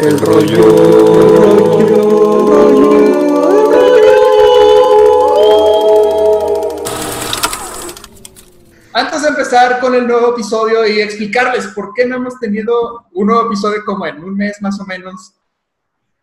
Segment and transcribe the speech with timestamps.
[0.00, 0.64] El rollo.
[8.92, 13.26] Antes de empezar con el nuevo episodio y explicarles por qué no hemos tenido un
[13.26, 15.34] nuevo episodio como en un mes más o menos,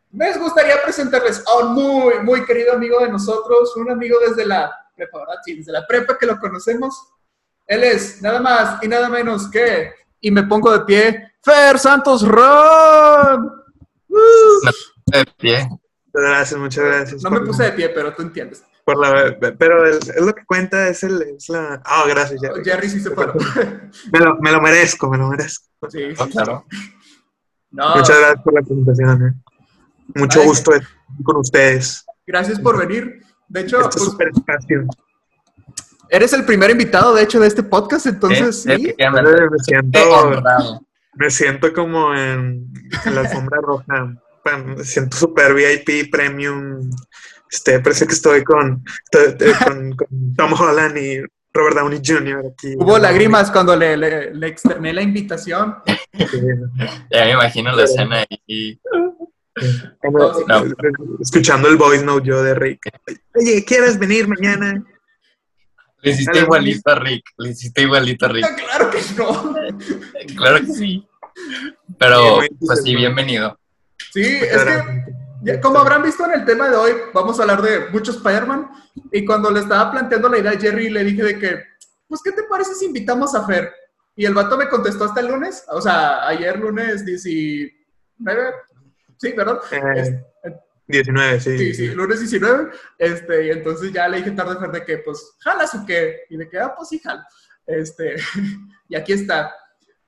[0.10, 4.72] me gustaría presentarles a un muy, muy querido amigo de nosotros, un amigo desde la
[4.96, 5.36] prepa, ¿verdad?
[5.44, 7.10] Sí, desde la prepa que lo conocemos.
[7.68, 12.26] Él es nada más y nada menos que, y me pongo de pie, Fer Santos
[12.26, 13.65] Ron.
[15.08, 15.68] De pie.
[15.70, 17.24] Muchas gracias, muchas gracias.
[17.24, 18.64] No me puse de pie, pero tú entiendes.
[18.86, 21.82] Por la, pero el- es lo que cuenta, es, el, es la...
[21.84, 22.64] Ah, gracias, Jerry.
[22.64, 23.34] Jerry sí se paró.
[24.14, 25.66] Me lo, me lo merezco, me lo merezco.
[25.90, 26.66] Sí, sí, Oh, claro.
[27.72, 29.28] No, Muchas gracias por la presentación.
[29.28, 29.34] eh.
[30.16, 30.48] Mucho Ay.
[30.48, 30.90] gusto estar
[31.24, 32.06] con ustedes.
[32.28, 33.22] gracias por venir.
[33.48, 34.86] De hecho, Este pues, super espacio.
[36.10, 38.70] eres el primer invitado, de hecho, de este podcast, entonces Sí.
[38.98, 40.82] Me siento, Honrado.
[41.16, 42.68] Me siento como en,
[43.06, 44.16] en la alfombra roja.
[44.76, 46.90] Me siento super VIP, premium.
[47.52, 51.20] Este, parece que estoy con, te- con, con Tom Holland y
[51.54, 52.44] Robert Downey Jr.
[52.52, 52.76] aquí.
[52.78, 55.76] Hubo lágrimas cuando le, le, le externé la invitación.
[56.14, 56.42] Sí.
[57.12, 58.80] Ya me imagino la escena ahí.
[60.02, 60.64] Como- No.
[61.22, 62.82] Escuchando el voice note yo de Rick.
[63.36, 64.84] Oye, ¿quieres venir mañana?
[66.06, 67.24] Le hiciste igualito a Rick.
[67.38, 68.46] Le hiciste igualito a Rick.
[68.50, 70.36] No, claro que no.
[70.38, 71.08] Claro que sí.
[71.98, 73.60] Pero, pues sí, bienvenido.
[74.14, 75.06] Sí, es que,
[75.42, 78.70] ya- como habrán visto en el tema de hoy, vamos a hablar de mucho Spider-Man.
[79.12, 81.64] Y cuando le estaba planteando la idea a Jerry, le dije de que,
[82.08, 83.74] pues, ¿qué te parece si invitamos a Fer?
[84.16, 87.74] Y el vato me contestó hasta el lunes, o sea, ayer lunes 19.
[89.18, 89.60] Sí, ¿verdad?
[89.72, 90.22] Eh,
[90.88, 91.58] 19, sí.
[91.58, 92.72] Sí, sí, lunes 19.
[92.98, 96.22] Este, y entonces ya le dije tarde Fer de que, pues, jalas o qué.
[96.30, 97.22] Y de que, ah, pues sí, jalo.
[97.66, 98.16] Este,
[98.90, 99.54] y aquí está.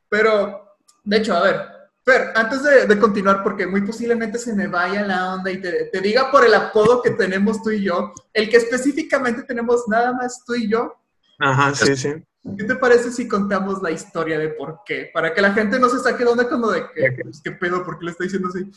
[0.09, 4.67] Pero, de hecho, a ver, Fer, antes de, de continuar, porque muy posiblemente se me
[4.67, 8.13] vaya la onda y te, te diga por el apodo que tenemos tú y yo,
[8.33, 10.93] el que específicamente tenemos nada más tú y yo,
[11.39, 12.13] Ajá, sí, sí.
[12.57, 15.09] ¿qué te parece si contamos la historia de por qué?
[15.13, 17.83] Para que la gente no se saque de onda cuando de que, pues, ¿qué pedo?
[17.83, 18.71] ¿Por qué le está diciendo así?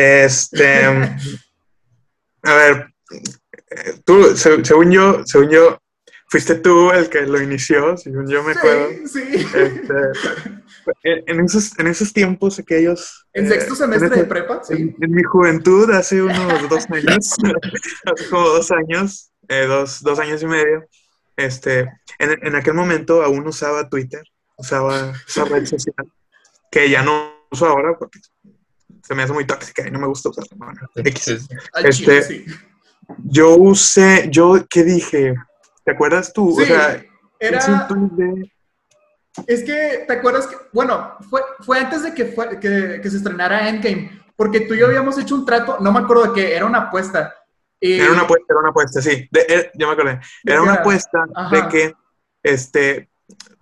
[0.00, 0.84] Este.
[2.44, 2.94] a ver,
[4.04, 5.78] tú, se- según yo, según yo,
[6.28, 8.90] fuiste tú el que lo inició, según yo me acuerdo.
[9.06, 9.46] Sí, sí.
[9.54, 9.94] Este,
[11.02, 13.26] en, esos, en esos tiempos aquellos.
[13.32, 14.74] En eh, sexto semestre en ese- de prepa, sí.
[14.74, 17.34] En, en mi juventud, hace unos dos años,
[18.04, 20.84] hace como dos años, eh, dos, dos años y medio,
[21.36, 21.80] este,
[22.20, 24.22] en, en aquel momento aún usaba Twitter,
[24.56, 25.94] usaba esa red social,
[26.70, 28.20] que ya no uso ahora porque
[29.08, 30.50] se me hace muy tóxica y no me gusta usarla.
[30.56, 31.22] Bueno, X.
[31.24, 31.46] Sí, sí.
[31.72, 32.44] Al Este.
[33.24, 35.34] Yo usé, yo, ¿qué dije?
[35.82, 36.54] ¿Te acuerdas tú?
[36.54, 37.02] Sí, o sea,
[37.40, 38.52] era, de...
[39.46, 43.16] es que, ¿te acuerdas que, bueno, fue, fue antes de que, fue, que, que se
[43.16, 46.54] estrenara Endgame, porque tú y yo habíamos hecho un trato, no me acuerdo de qué,
[46.54, 47.34] era una apuesta.
[47.80, 49.26] Y- Era una apuesta, era una apuesta, sí.
[49.30, 50.20] De- eh, ya me acordé.
[50.44, 51.56] ¿De Era una apuesta Ajá.
[51.56, 51.94] de que
[52.42, 53.08] este,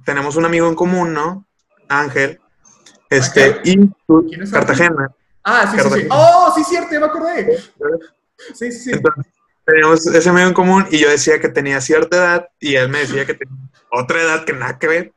[0.05, 1.47] tenemos un amigo en común, ¿no?
[1.89, 2.41] Ángel.
[3.11, 3.61] Este, Ángel.
[3.65, 5.15] y tú, ¿Quién es Cartagena.
[5.49, 6.09] Ah, sí, sí, sí.
[6.11, 7.57] Oh, sí, cierto, ya me acordé.
[8.55, 8.91] Sí, sí, sí.
[8.93, 9.33] Entonces,
[9.65, 12.99] teníamos ese amigo en común y yo decía que tenía cierta edad y él me
[13.01, 13.55] decía que tenía
[13.93, 15.13] otra edad que nada que ver.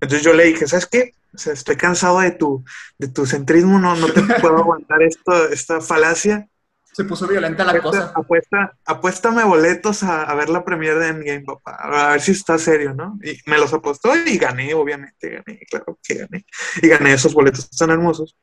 [0.00, 1.12] Entonces yo le dije, ¿sabes qué?
[1.34, 2.64] O sea, estoy cansado de tu,
[2.98, 6.48] de tu centrismo, no, no te puedo aguantar esto, esta falacia.
[6.92, 8.12] Se puso violenta la Apuesta, cosa.
[8.14, 11.74] apuesta, apuéstame boletos a, a ver la premiere de Endgame, papá.
[11.74, 13.18] A ver si está serio, ¿no?
[13.24, 16.46] Y me los apostó y gané, obviamente, gané, claro que gané.
[16.80, 18.36] Y gané esos boletos tan hermosos.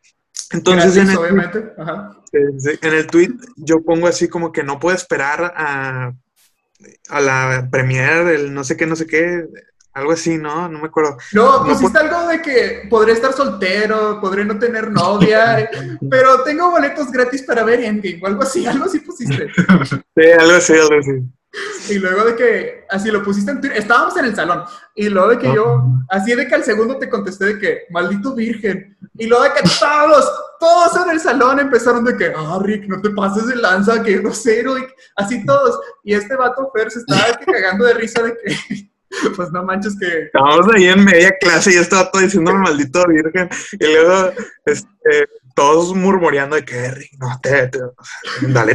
[0.54, 1.74] Entonces, en el, obviamente.
[1.78, 2.12] Ajá.
[2.34, 6.14] en el tweet yo pongo así como que no puedo esperar a,
[7.10, 9.46] a la premiere, el no sé qué, no sé qué,
[9.94, 10.70] algo así, ¿no?
[10.70, 11.18] No me acuerdo.
[11.34, 15.70] No, No, pusiste algo de que podré estar soltero, podré no tener novia,
[16.10, 19.50] pero tengo boletos gratis para ver Endgame o algo así, algo así pusiste.
[19.54, 21.41] Sí, algo así, algo así.
[21.90, 24.64] Y luego de que, así lo pusiste en Twitter, estábamos en el salón,
[24.96, 28.34] y luego de que yo, así de que al segundo te contesté de que, maldito
[28.34, 32.88] virgen, y luego de que todos, todos en el salón empezaron de que, ah, Rick,
[32.88, 34.86] no te pases de lanza, que grosero, y
[35.18, 38.92] así todos, y este vato Fer se estaba de que cagando de risa de que,
[39.36, 43.04] pues no manches que, Estábamos ahí en media clase y yo estaba todo diciendo maldito
[43.08, 43.50] virgen.
[43.74, 44.32] Y luego
[44.66, 47.80] este, todos murmureando de que Rick, no te, te-
[48.48, 48.74] dale,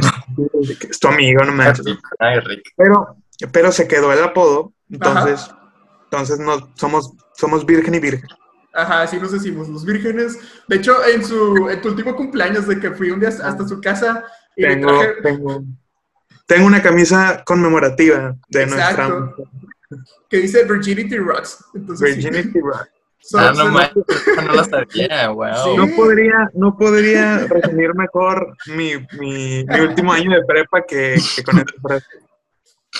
[0.53, 2.73] de que es tu amigo, no Rick.
[2.75, 3.17] Pero,
[3.51, 5.49] pero se quedó el apodo, entonces,
[6.05, 8.29] entonces no, somos, somos virgen y virgen.
[8.73, 10.37] Ajá, así nos decimos, los vírgenes.
[10.67, 13.81] De hecho, en su en tu último cumpleaños de que fui un día hasta su
[13.81, 14.23] casa
[14.55, 15.13] y le Tengo, traje...
[15.23, 15.63] tengo,
[16.45, 19.09] tengo una camisa conmemorativa de Exacto.
[19.09, 19.35] nuestra
[20.29, 21.63] que dice Virginity Rocks.
[21.73, 22.21] Entonces, sí.
[22.21, 22.87] Virginity Rock.
[23.29, 25.63] So- Ah, no so- manches, eso no lo sabía, wow.
[25.65, 25.75] Sí.
[25.77, 31.43] No podría, no podría resumir mejor mi, mi, mi último año de prepa que, que
[31.43, 32.05] con esta frase.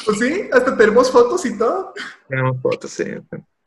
[0.06, 1.94] Pues sí, hasta tenemos fotos y todo.
[2.28, 3.06] Tenemos fotos, sí.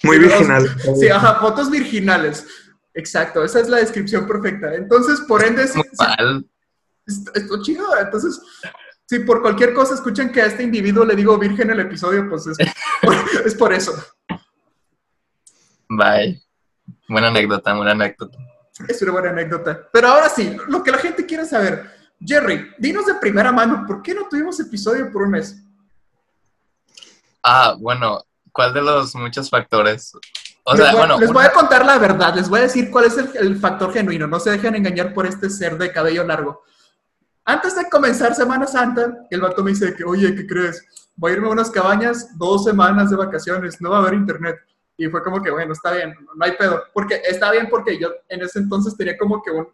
[0.02, 0.68] Muy Sí, virginal.
[1.00, 2.46] Sí, ajá, fotos virginales.
[2.92, 4.74] Exacto, esa es la descripción perfecta.
[4.74, 5.80] Entonces, por ende, sí.
[7.34, 7.86] Esto, chido.
[7.98, 8.38] Entonces,
[9.06, 12.28] si por cualquier cosa escuchan que a este individuo le digo virgen en el episodio,
[12.28, 12.58] pues es
[13.46, 13.92] es por eso.
[15.88, 16.40] Bye.
[17.10, 18.38] Buena anécdota, buena anécdota.
[18.86, 19.88] Es una buena anécdota.
[19.92, 21.90] Pero ahora sí, lo que la gente quiere saber.
[22.24, 25.60] Jerry, dinos de primera mano, ¿por qué no tuvimos episodio por un mes?
[27.42, 28.22] Ah, bueno,
[28.52, 30.12] ¿cuál de los muchos factores?
[30.62, 32.92] O les sea, voy, bueno, les voy a contar la verdad, les voy a decir
[32.92, 34.28] cuál es el, el factor genuino.
[34.28, 36.62] No se dejen engañar por este ser de cabello largo.
[37.44, 41.10] Antes de comenzar Semana Santa, el vato me dice que, oye, ¿qué crees?
[41.16, 44.60] Voy a irme a unas cabañas, dos semanas de vacaciones, no va a haber internet.
[45.02, 46.82] Y fue como que, bueno, está bien, no hay pedo.
[46.93, 49.67] Porque está bien porque yo en ese entonces tenía como que un-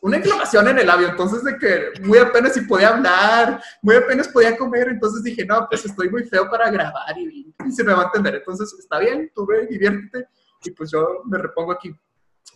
[0.00, 4.26] una inflamación en el labio, entonces de que muy apenas si podía hablar, muy apenas
[4.26, 7.92] podía comer, entonces dije, no, pues estoy muy feo para grabar y, y se me
[7.94, 8.34] va a entender.
[8.34, 10.26] Entonces, está bien, tú ve, diviértete
[10.64, 11.94] y pues yo me repongo aquí.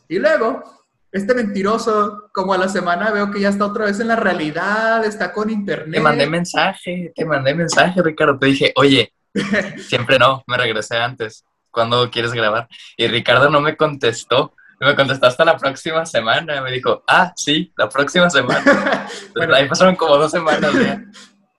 [0.08, 0.64] Y luego,
[1.12, 5.04] este mentiroso, como a la semana veo que ya está otra vez en la realidad,
[5.04, 5.94] está con internet.
[5.94, 8.36] te mandé mensaje, te mandé mensaje, Ricardo.
[8.36, 9.12] Te dije, oye,
[9.78, 11.44] siempre no, me regresé antes.
[11.76, 12.68] ¿Cuándo quieres grabar?
[12.96, 14.54] Y Ricardo no me contestó.
[14.80, 16.62] Me contestó hasta la próxima semana.
[16.62, 19.06] Me dijo, ah, sí, la próxima semana.
[19.34, 19.54] Bueno.
[19.54, 21.04] Ahí pasaron como dos semanas ya.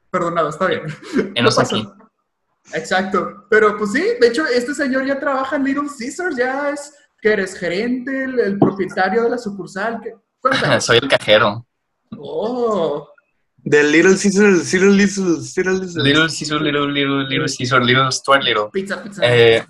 [0.10, 0.82] Perdonado, está bien.
[1.36, 1.88] Enos No aquí.
[2.74, 3.46] Exacto.
[3.48, 7.34] Pero pues sí, de hecho, este señor ya trabaja en Little Caesars, ya es que
[7.34, 10.02] eres gerente, el, el propietario de la sucursal.
[10.42, 10.84] Cuéntanos.
[10.84, 11.64] Soy el cajero.
[12.18, 13.08] Oh,
[13.58, 15.24] Del Little Caesars, Little Little,
[15.56, 16.04] Little Little.
[16.04, 18.70] Little Caesar, Little, Little, Little Caesar, Little Stuart Little.
[18.74, 19.22] pizza, pizza.
[19.24, 19.64] Eh,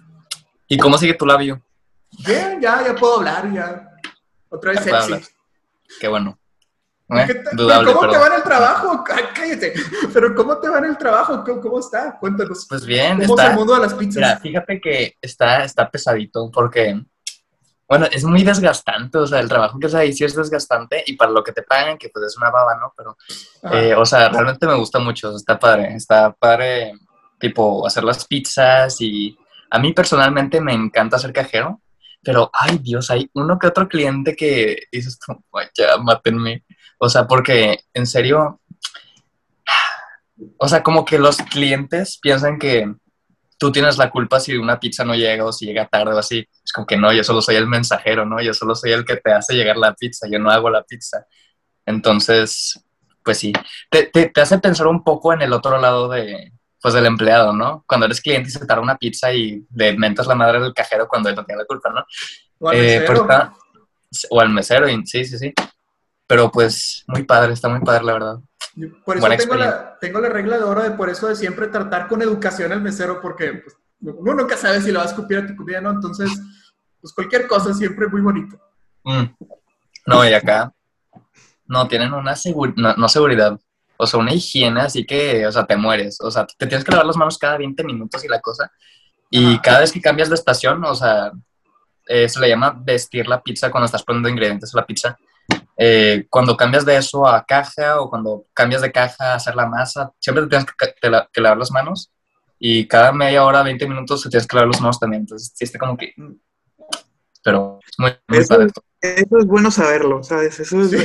[0.68, 1.62] ¿Y cómo sigue tu labio?
[2.26, 3.90] Bien, ya, ya puedo hablar, ya.
[4.50, 5.32] Otra vez Ya sexy.
[6.00, 6.38] Qué bueno.
[7.10, 9.04] Eh, ¿Qué Dudable, ¿Cómo te va en el trabajo?
[9.10, 9.74] Ay, Cállate.
[10.14, 11.42] Pero ¿cómo te va en el trabajo?
[11.46, 12.18] ¿Cómo, cómo está?
[12.20, 12.66] Cuéntanos.
[12.68, 13.56] Pues bien, ¿Cómo es el está...
[13.56, 14.16] mundo de las pizzas?
[14.16, 17.02] Mira, fíjate que está, está pesadito porque,
[17.88, 21.14] bueno, es muy desgastante, o sea, el trabajo que es ahí sí es desgastante y
[21.16, 22.94] para lo que te pagan, que pues es una baba, ¿no?
[22.98, 23.18] Pero,
[23.74, 26.92] eh, o sea, realmente me gusta mucho, está padre, está padre,
[27.40, 29.38] tipo, hacer las pizzas y
[29.70, 31.82] a mí personalmente me encanta ser cajero,
[32.24, 36.66] pero, ay Dios, hay uno que otro cliente que dices tú, "Ay, ya, mátenme,
[37.00, 38.62] o sea, porque, en serio,
[40.58, 42.94] o sea, como que los clientes piensan que
[43.58, 46.48] tú tienes la culpa si una pizza no llega o si llega tarde o así.
[46.64, 48.42] Es como que no, yo solo soy el mensajero, ¿no?
[48.42, 51.26] Yo solo soy el que te hace llegar la pizza, yo no hago la pizza.
[51.86, 52.84] Entonces,
[53.24, 53.54] pues sí,
[53.90, 56.52] te, te, te hace pensar un poco en el otro lado de,
[56.82, 57.84] pues del empleado, ¿no?
[57.88, 61.08] Cuando eres cliente y se tarda una pizza y le mentas la madre del cajero
[61.08, 62.06] cuando él no tiene la culpa, ¿no?
[62.60, 63.22] O al Eh, mesero.
[63.22, 63.54] está-
[64.30, 65.54] o al mesero, sí, sí, sí.
[66.28, 68.38] Pero pues muy padre, está muy padre, la verdad.
[69.06, 72.08] Por eso tengo la, tengo la regla de oro de por eso de siempre tratar
[72.08, 73.76] con educación al mesero, porque pues,
[74.16, 75.90] uno nunca sabe si le va a escupir a tu comida, ¿no?
[75.92, 76.30] Entonces,
[77.02, 78.60] pues cualquier cosa siempre muy bonito.
[79.04, 79.24] Mm.
[80.06, 80.72] No, y acá
[81.66, 83.60] no tienen una seguri- no, no seguridad,
[83.98, 86.20] o sea, una higiene, así que, o sea, te mueres.
[86.22, 88.72] O sea, te tienes que lavar las manos cada 20 minutos y la cosa.
[89.30, 89.62] Y Ajá.
[89.62, 91.32] cada vez que cambias de estación, o sea,
[92.08, 95.18] eh, se le llama vestir la pizza cuando estás poniendo ingredientes a la pizza.
[95.78, 99.66] Eh, cuando cambias de eso a caja o cuando cambias de caja a hacer la
[99.68, 102.12] masa, siempre te tienes que, ca- te la- que lavar las manos.
[102.60, 105.22] Y cada media hora, 20 minutos, te tienes que lavar las manos también.
[105.24, 106.14] Entonces, sí está como que...
[107.52, 108.68] Pero es muy, muy Eso- padre.
[109.00, 110.60] Eso es bueno saberlo, ¿sabes?
[110.60, 110.98] Eso es, Sí.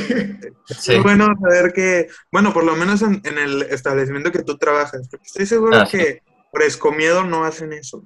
[0.65, 0.93] Sí.
[0.95, 5.07] es bueno saber que, bueno, por lo menos en, en el establecimiento que tú trabajas,
[5.09, 5.97] porque estoy seguro Ah, sí.
[5.97, 8.03] que por escomiendo no hacen eso.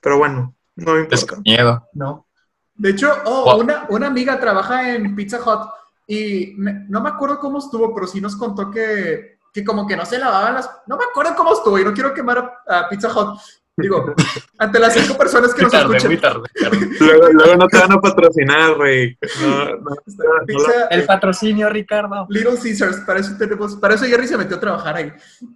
[0.00, 1.42] Pero bueno, no me Es importa.
[1.44, 2.26] miedo, ¿no?
[2.74, 3.60] De hecho, oh, Wow.
[3.60, 5.68] una, una amiga trabaja en Pizza Hut
[6.06, 9.96] y me- no me acuerdo cómo estuvo, pero sí nos contó que, que como que
[9.96, 10.70] no se lavaban las...
[10.86, 13.40] No me acuerdo cómo estuvo y no quiero quemar a, a Pizza Hut.
[13.80, 14.14] Digo,
[14.58, 16.10] ante las cinco personas que Muy nos tarde, escuchan.
[16.10, 16.88] muy tarde.
[17.00, 19.18] Luego, luego no te van a patrocinar, güey.
[19.42, 22.26] No, no, no, no Pizza, El patrocinio, Ricardo.
[22.28, 25.12] Little Caesars, para eso tenemos, para eso Jerry se metió a trabajar ahí.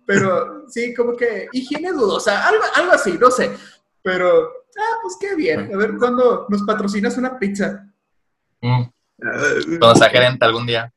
[0.06, 3.50] Pero sí, como que higiene dudosa, algo, algo así, no sé.
[4.02, 5.70] Pero, ah, pues qué bien.
[5.72, 7.86] A ver cuándo nos patrocinas una pizza.
[8.60, 8.82] Mm,
[9.18, 10.92] lo- Cuando sea gerente algún día.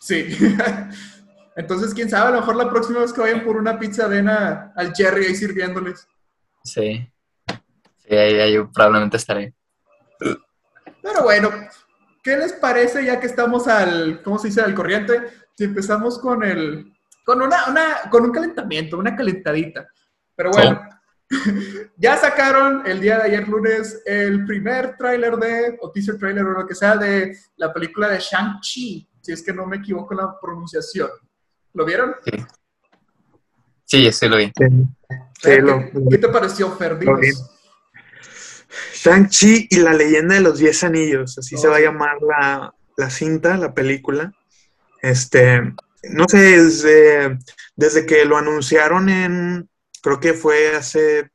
[0.00, 0.36] Sí.
[1.56, 4.28] Entonces, quién sabe, a lo mejor la próxima vez que vayan por una pizza ven
[4.28, 6.06] a- al Jerry ahí sirviéndoles.
[6.64, 7.06] Sí.
[7.98, 9.54] Sí, ahí, ahí yo probablemente estaré.
[10.18, 11.50] Pero bueno,
[12.22, 14.62] ¿qué les parece ya que estamos al, ¿cómo se dice?
[14.62, 15.22] Al corriente.
[15.56, 16.92] Si empezamos con el,
[17.24, 19.86] con una, una, con un calentamiento, una calentadita.
[20.34, 20.80] Pero bueno,
[21.96, 26.52] ya sacaron el día de ayer lunes el primer tráiler de, o teaser trailer o
[26.52, 30.20] lo que sea, de la película de Shang-Chi, si es que no me equivoco en
[30.20, 31.10] la pronunciación.
[31.72, 32.14] ¿Lo vieron?
[32.24, 32.32] Sí.
[33.84, 34.46] Sí, sí lo vi.
[34.56, 34.64] Sí,
[35.44, 37.02] ¿Qué, lo- qué te pareció, Fer?
[37.04, 37.28] Lo vi.
[37.28, 37.50] Dinos.
[38.94, 41.84] Shang-Chi y la leyenda de los Diez Anillos, así Oh, se va a sí.
[41.84, 44.32] llamar la, la cinta, la película.
[45.02, 45.60] Este,
[46.10, 47.38] no sé, desde,
[47.76, 49.68] desde que lo anunciaron en,
[50.02, 51.30] creo que fue hace,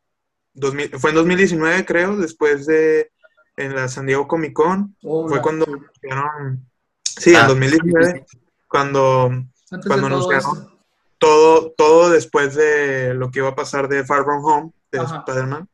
[0.54, 3.12] 2000 fue en 2019, creo, después de,
[3.56, 6.68] en la San Diego Comic Con, fue cuando anunciaron,
[7.04, 8.26] sí, Ah, en 2019,
[8.68, 9.26] cuando
[9.72, 10.79] Antes cuando todo anunciaron.
[11.20, 15.00] Todo, todo después de lo que iba a pasar de Far From Home, de.
[15.00, 15.68] Spider-Man.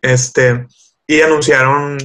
[0.00, 0.66] Este,
[1.06, 1.98] y anunciaron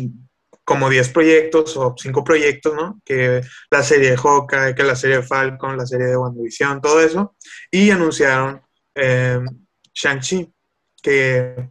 [0.63, 2.99] como 10 proyectos o 5 proyectos, ¿no?
[3.05, 6.99] Que la serie de Hawkeye, que la serie de Falcon, la serie de WandaVision, todo
[6.99, 7.35] eso.
[7.71, 8.61] Y anunciaron
[8.93, 9.39] eh,
[9.93, 10.51] Shang-Chi,
[11.01, 11.69] que,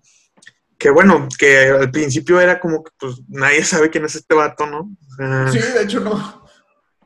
[0.79, 4.67] que bueno, que al principio era como que pues nadie sabe quién es este vato,
[4.67, 4.91] ¿no?
[5.17, 6.47] Sea, Sí, de hecho no.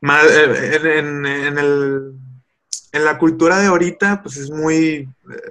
[0.00, 2.12] más, eh, en, en- en el,
[2.92, 5.50] en la cultura de ahorita, pues es muy, eh,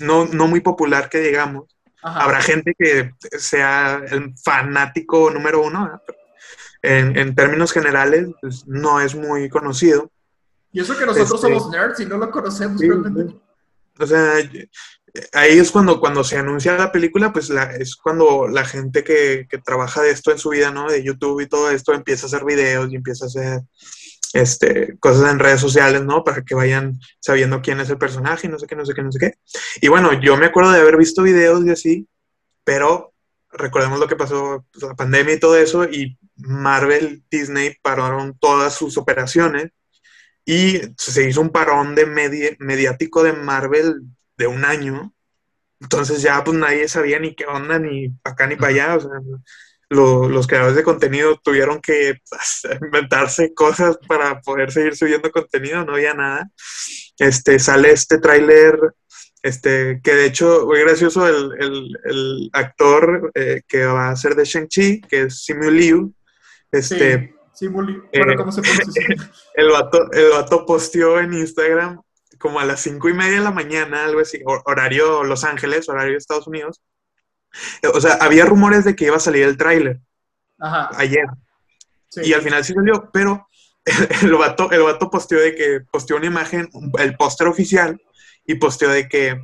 [0.00, 1.64] no, no muy popular que digamos.
[2.02, 2.20] Ajá.
[2.24, 6.00] Habrá gente que sea el fanático número uno.
[6.06, 6.18] Pero
[6.82, 10.10] en, en términos generales, pues no es muy conocido.
[10.72, 13.36] Y eso que nosotros Este- somos nerds y no lo conocemos Sí, realmente.
[13.98, 14.34] O sea,
[15.34, 19.46] ahí es cuando, cuando se anuncia la película, pues la, es cuando la gente que,
[19.48, 20.90] que trabaja de esto en su vida, ¿no?
[20.90, 23.60] De YouTube y todo esto, empieza a hacer videos y empieza a hacer
[24.32, 26.24] este, cosas en redes sociales, ¿no?
[26.24, 29.02] Para que vayan sabiendo quién es el personaje y no sé qué, no sé qué,
[29.02, 29.34] no sé qué.
[29.80, 32.08] Y bueno, yo me acuerdo de haber visto videos y así,
[32.64, 33.12] pero
[33.50, 38.74] recordemos lo que pasó, pues, la pandemia y todo eso, y Marvel, Disney pararon todas
[38.74, 39.70] sus operaciones
[40.44, 44.02] y se hizo un parón de medi- mediático de Marvel
[44.36, 45.12] de un año.
[45.80, 48.96] Entonces ya pues nadie sabía ni qué onda, ni para acá ni para allá.
[48.96, 49.10] O sea,
[49.92, 55.84] lo- los creadores de contenido tuvieron que pues, inventarse cosas para poder seguir subiendo contenido,
[55.84, 56.50] no había nada.
[57.18, 58.78] Este, sale este tráiler,
[59.42, 64.34] este, que de hecho, muy gracioso, el, el- el actor eh, que va a ser
[64.34, 66.14] de Shang-Chi, que es Simu Liu,
[66.70, 68.00] este, sí, sí, Muli.
[68.14, 69.04] Bueno, eh, ¿cómo se pronuncia?
[69.54, 72.00] el vato, el vato posteó en Instagram
[72.38, 75.88] como a las cinco y media de la mañana, algo así, hor- horario Los Ángeles,
[75.88, 76.80] horario Estados Unidos.
[77.94, 80.00] O sea, había rumores de que iba a salir el tráiler
[80.96, 81.26] ayer
[82.08, 82.20] sí.
[82.24, 83.46] y al final sí salió, pero
[84.22, 86.68] el vato, el vato posteó de que posteó una imagen,
[86.98, 88.00] el póster oficial
[88.46, 89.42] y posteó de que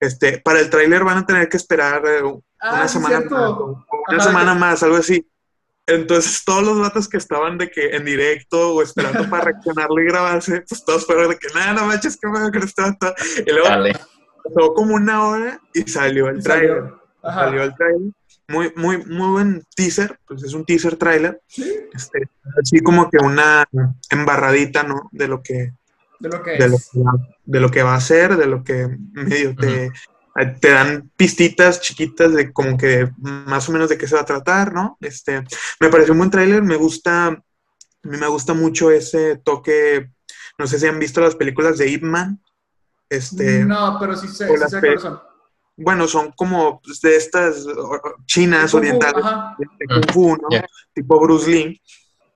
[0.00, 2.22] este, para el tráiler van a tener que esperar eh,
[2.62, 5.26] Ah, una sí, semana más, o- una Ajá, semana que- más, algo así.
[5.86, 10.04] Entonces todos los datos que estaban de que en directo o esperando para reaccionarlo y
[10.04, 13.14] grabarse, pues todos fueron de que nada, no manches, que me este vato.
[13.46, 13.92] Y luego Dale.
[14.44, 16.99] pasó como una hora y salió el salió.
[17.22, 17.44] Ajá.
[17.44, 18.12] Salió el trailer.
[18.48, 21.40] Muy, muy, muy buen teaser, pues es un teaser trailer.
[21.46, 22.28] Sí, Este,
[22.60, 23.64] así como que una
[24.10, 25.08] embarradita, ¿no?
[25.12, 25.72] De lo que,
[26.18, 26.90] de lo que de lo es.
[26.92, 27.12] que, va,
[27.44, 29.92] de lo que va a ser, de lo que medio te,
[30.60, 34.26] te dan pistitas chiquitas de como que más o menos de qué se va a
[34.26, 34.96] tratar, ¿no?
[35.00, 35.44] Este,
[35.80, 37.42] me pareció un buen tráiler, me gusta, a
[38.02, 40.10] mí me gusta mucho ese toque,
[40.58, 42.40] no sé si han visto las películas de Ip Man,
[43.08, 45.20] este, No, pero sí sé, o sí las sé pe- cuáles son.
[45.82, 47.66] Bueno, son como pues, de estas
[48.26, 49.24] chinas, Kung orientales,
[49.78, 50.48] de Kung Fu, ¿no?
[50.50, 50.64] Ya.
[50.94, 51.80] Tipo Bruce Lee.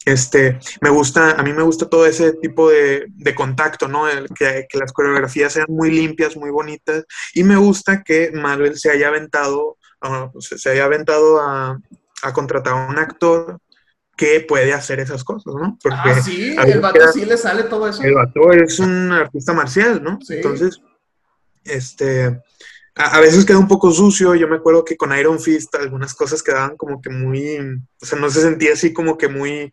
[0.06, 4.06] Este, me gusta, a mí me gusta todo ese tipo de, de contacto, ¿no?
[4.06, 7.04] El que, que las coreografías sean muy limpias, muy bonitas.
[7.32, 11.80] Y me gusta que Marvel se haya aventado, ah, se haya aventado a,
[12.22, 13.58] a contratar a un actor
[14.14, 15.78] que puede hacer esas cosas, ¿no?
[15.82, 18.02] Porque Ah, sí, el vato queda- sí le sale todo eso.
[18.02, 20.18] el vato es un artista marcial, ¿no?
[20.20, 20.34] Sí.
[20.34, 20.80] Entonces,
[21.64, 22.42] este,
[22.96, 24.34] a, a veces queda un poco sucio.
[24.34, 27.58] Yo me acuerdo que con Iron Fist algunas cosas quedaban como que muy,
[28.00, 29.72] o sea, no se sentía así como que muy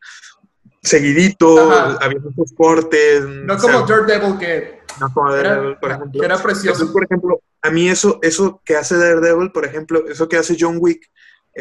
[0.83, 1.97] seguidito, Ajá.
[2.01, 3.23] había muchos cortes.
[3.23, 6.19] No o sea, como Daredevil que no como Daredevil, por ejemplo.
[6.19, 6.83] que era precioso.
[6.83, 10.57] Entonces, por ejemplo, a mí eso, eso que hace Daredevil, por ejemplo, eso que hace
[10.59, 11.09] John Wick,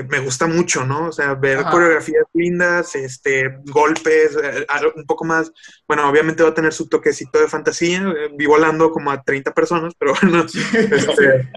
[0.08, 1.08] me gusta mucho, ¿no?
[1.08, 1.70] O sea, ver Ajá.
[1.70, 5.52] coreografías lindas, este, golpes, eh, un poco más,
[5.86, 9.52] bueno, obviamente va a tener su toquecito de fantasía, eh, vi volando como a 30
[9.52, 10.44] personas, pero bueno,
[10.74, 11.50] este,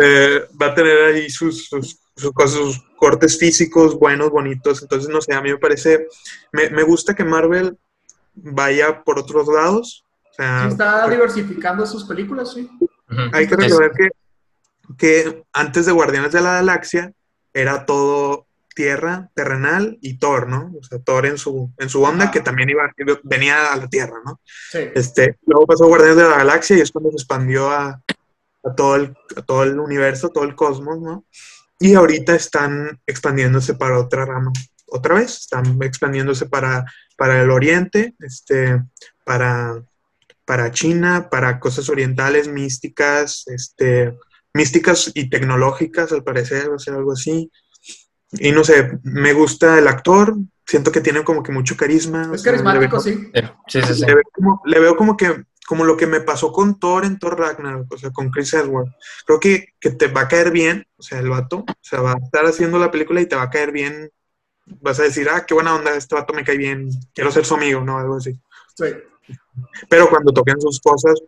[0.00, 5.08] eh, va a tener ahí sus, sus, sus cosas, sus cortes físicos buenos, bonitos, entonces,
[5.08, 6.08] no sé, a mí me parece,
[6.52, 7.78] me, me gusta que Marvel
[8.34, 10.04] vaya por otros lados.
[10.30, 12.68] O sea, Sí está diversificando sus películas, sí.
[13.32, 14.08] Hay que recordar que,
[14.96, 17.12] que antes de Guardianes de la Galaxia
[17.60, 20.72] era todo tierra, terrenal y Thor, ¿no?
[20.78, 22.32] O sea, Thor en su, en su onda Ajá.
[22.32, 22.92] que también iba,
[23.24, 24.40] venía a la tierra, ¿no?
[24.44, 24.78] Sí.
[24.94, 28.02] Este, luego pasó Guardianes de la Galaxia y es cuando se expandió a, a
[28.62, 31.24] a todo el, a todo el universo, todo el cosmos, ¿no?
[31.80, 34.52] Y ahorita están expandiéndose para otra rama.
[34.86, 36.84] Otra vez, están expandiéndose para,
[37.16, 38.82] para el oriente, este,
[39.24, 39.82] para,
[40.44, 44.16] para China, para cosas orientales, místicas, este,
[44.58, 47.48] místicas y tecnológicas, al parecer, o sea, algo así.
[48.32, 50.36] Y no sé, me gusta el actor,
[50.66, 52.28] siento que tiene como que mucho carisma.
[52.34, 53.30] Es carismático, sí.
[53.68, 54.04] Sí, sí, sí.
[54.04, 57.18] Le veo, como, le veo como que como lo que me pasó con Thor en
[57.18, 58.90] Thor Ragnarok, o sea, con Chris Edwards.
[59.26, 62.12] Creo que, que te va a caer bien, o sea, el vato, o sea, va
[62.12, 64.10] a estar haciendo la película y te va a caer bien.
[64.80, 67.54] Vas a decir, ah, qué buena onda, este vato me cae bien, quiero ser su
[67.54, 67.98] amigo, ¿no?
[67.98, 68.32] Algo así.
[68.74, 68.86] Sí.
[69.88, 71.20] Pero cuando toquen sus cosas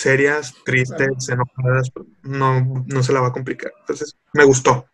[0.00, 1.90] serias, tristes, enojadas,
[2.22, 3.72] no, no se la va a complicar.
[3.80, 4.86] Entonces, me gustó.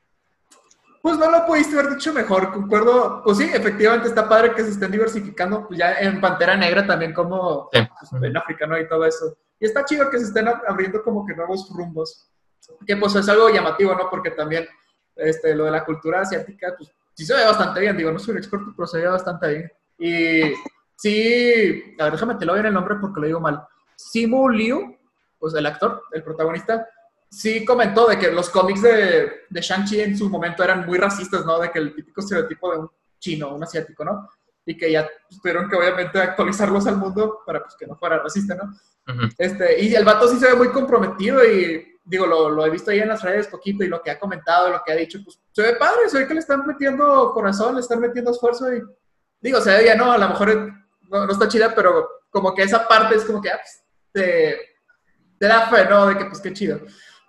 [1.02, 3.22] Pues no lo pudiste haber dicho mejor, concuerdo.
[3.22, 7.12] Pues sí, efectivamente está padre que se estén diversificando, pues ya en Pantera Negra también
[7.12, 7.80] como Sí.
[8.10, 8.78] pues, en África, ¿no?
[8.78, 9.36] Y todo eso.
[9.60, 12.30] Y está chido que se estén ab- abriendo como que nuevos rumbos.
[12.86, 14.08] Que pues es algo llamativo, ¿no?
[14.08, 14.66] Porque también
[15.16, 17.96] este, lo de la cultura asiática, pues sí se ve bastante bien.
[17.98, 19.72] Digo, no soy un experto, pero se ve bastante bien.
[19.98, 20.54] Y
[20.96, 23.62] sí, a ver, déjame te lo bien el nombre porque lo digo mal.
[23.96, 24.96] Simu Liu,
[25.38, 26.88] pues el actor, el protagonista,
[27.28, 31.44] sí comentó de que los cómics de, de Shang-Chi en su momento eran muy racistas,
[31.44, 31.58] ¿no?
[31.58, 34.28] De que el típico estereotipo de un chino, un asiático, ¿no?
[34.66, 38.18] Y que ya pues, tuvieron que obviamente actualizarlos al mundo para pues, que no fuera
[38.18, 38.72] racista, ¿no?
[39.36, 42.90] Este, y el vato sí se ve muy comprometido y digo, lo, lo he visto
[42.90, 45.38] ahí en las redes poquito y lo que ha comentado, lo que ha dicho, pues
[45.52, 48.82] se ve padre, se ve que le están metiendo corazón, le están metiendo esfuerzo y
[49.40, 50.12] digo, se ve bien, ¿no?
[50.12, 50.72] A lo mejor
[51.10, 53.83] no, no está chida, pero como que esa parte es como que ah, pues,
[54.14, 54.58] te,
[55.38, 56.06] te da fe, ¿no?
[56.06, 56.80] De que pues qué chido.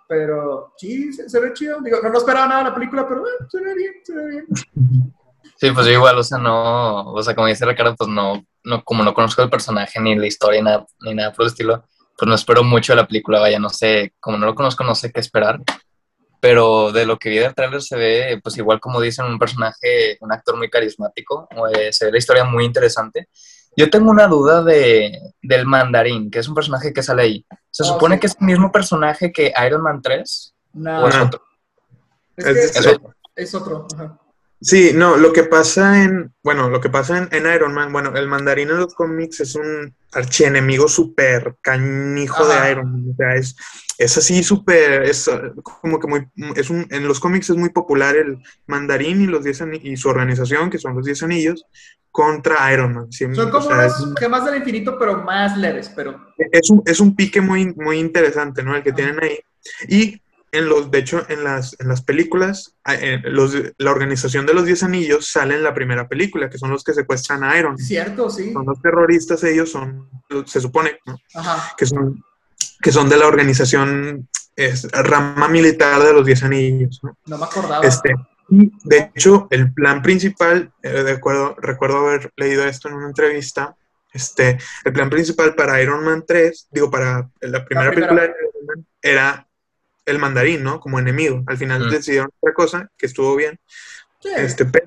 [0.08, 1.80] Pero sí, se, se ve chido.
[1.80, 4.30] Digo, no, no esperaba nada de la película, pero eh, se ve bien, se ve
[4.30, 4.46] bien.
[5.58, 8.84] Sí, pues yo igual, o sea, no, o sea, como dice Ricardo, pues no, no,
[8.84, 11.82] como no conozco el personaje ni la historia ni nada, ni nada por el estilo,
[12.18, 14.94] pues no espero mucho de la película, vaya, no sé, como no lo conozco, no
[14.94, 15.60] sé qué esperar,
[16.40, 20.18] pero de lo que vi del trailer se ve, pues igual como dicen, un personaje,
[20.20, 23.30] un actor muy carismático, eh, se ve la historia muy interesante.
[23.76, 27.46] Yo tengo una duda de, del mandarín, que es un personaje que sale ahí.
[27.70, 28.20] ¿Se Oh, supone sí.
[28.20, 30.54] que es el mismo personaje que Iron Man 3?
[30.74, 31.42] No, ¿O es otro?
[32.36, 33.14] es, que es- es, es otro.
[33.36, 33.86] es otro.
[33.94, 34.18] ajá.
[34.58, 38.16] Sí, no, lo que pasa en, bueno, lo que pasa en, en Iron Man, bueno,
[38.16, 42.64] el mandarín en los cómics es un archienemigo súper cañijo Ajá.
[42.64, 43.54] de Iron Man, o sea, es,
[43.98, 45.30] es así súper, es
[45.62, 49.44] como que muy, es un, en los cómics es muy popular el mandarín y los
[49.44, 51.66] diez ani- y su organización, que son los diez anillos,
[52.16, 53.12] contra Iron Man.
[53.12, 56.18] sí, Son o como sea, unas es, un- gemas del infinito, pero más leves, pero
[56.50, 58.74] es un, es un pique muy, muy interesante, ¿no?
[58.74, 59.38] El que tienen ahí.
[59.86, 64.46] Y en los, de hecho, en las, en las películas, ah, en los, la organización
[64.46, 67.58] de los Diez Anillos sale en la primera película, que son los que secuestran a
[67.58, 67.76] Iron.
[67.76, 68.50] cierto, sí.
[68.54, 70.08] Son los terroristas, ellos son,
[70.46, 71.18] se supone, ¿no?
[71.34, 71.74] Ajá.
[71.76, 72.24] que son,
[72.80, 77.14] que son de la organización, es, rama militar de los Diez Anillos, ¿no?
[77.26, 77.84] No me acordaba.
[77.86, 78.14] Este,
[78.48, 83.08] y de hecho, el plan principal, eh, de acuerdo, recuerdo haber leído esto en una
[83.08, 83.74] entrevista,
[84.12, 87.92] este, el plan principal para Iron Man 3, digo, para la primera, primera.
[87.92, 89.46] película de Iron Man, era
[90.06, 90.78] el mandarín, ¿no?
[90.80, 91.42] Como enemigo.
[91.46, 91.90] Al final Mm.
[91.90, 93.58] decidieron otra cosa, que estuvo bien.
[94.20, 94.30] Sí.
[94.36, 94.86] Este, pero,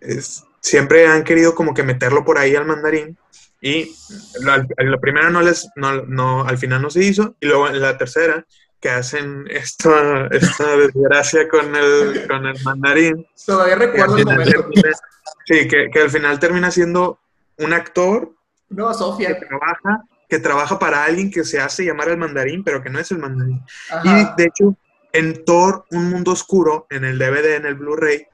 [0.00, 3.16] es- siempre han querido como que meterlo por ahí al mandarín.
[3.60, 3.94] Y
[4.40, 7.36] la, la primera no les, no, no, al final no se hizo.
[7.40, 8.44] Y luego en la tercera,
[8.82, 13.26] que hacen esta, esta desgracia con el, con el mandarín.
[13.46, 14.50] Todavía que recuerdo el momento.
[14.50, 14.96] termina-
[15.46, 17.20] sí, que, que al final termina siendo
[17.58, 18.34] un actor
[18.68, 19.38] No, que Sofía.
[19.38, 23.10] trabaja, que trabaja para alguien que se hace llamar el mandarín, pero que no es
[23.12, 23.62] el mandarín.
[23.90, 24.02] Ajá.
[24.36, 24.76] Y de hecho,
[25.12, 28.26] en Thor, Un Mundo Oscuro, en el DVD, en el Blu-ray,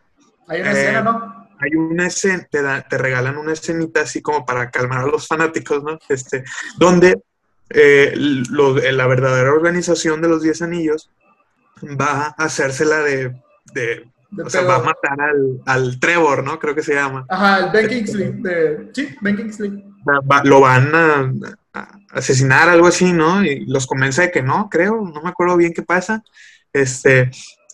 [0.48, 1.48] Hay una eh, escena, ¿no?
[1.60, 5.26] hay una escena, te, da- te regalan una escenita así como para calmar a los
[5.26, 5.98] fanáticos, ¿no?
[6.08, 6.42] Este,
[6.78, 7.20] donde
[7.70, 11.10] eh, lo- eh, la verdadera organización de los Diez Anillos
[12.00, 13.40] va a hacérsela de,
[13.72, 16.58] de De o sea, va a matar al, al Trevor, ¿no?
[16.58, 17.24] Creo que se llama.
[17.28, 18.32] Ajá, el Ben Kingsley.
[18.42, 18.90] De...
[18.92, 19.84] Sí, Ben Kingsley.
[20.06, 21.32] Va- lo van a,
[21.74, 23.44] a asesinar, algo así, ¿no?
[23.44, 26.22] Y los convence de que no, creo, no me acuerdo bien qué pasa.
[26.72, 27.30] Este,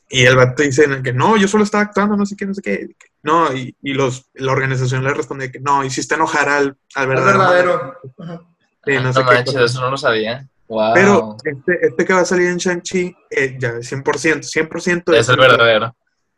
[0.09, 2.63] y el vato dice que no, yo solo estaba actuando, no sé qué, no sé
[2.63, 2.89] qué.
[3.23, 7.39] No, y, y los, la organización le responde que no, hiciste enojar al, al verdadero.
[7.39, 7.95] verdadero.
[8.19, 8.41] Ajá.
[8.87, 9.65] Sí, no no sé qué manches, cosa.
[9.65, 10.49] eso no lo sabía.
[10.69, 10.95] Wow.
[10.95, 15.37] Pero este, este que va a salir en Shang-Chi, eh, ya 100%, 100% es el
[15.37, 15.95] verdadero.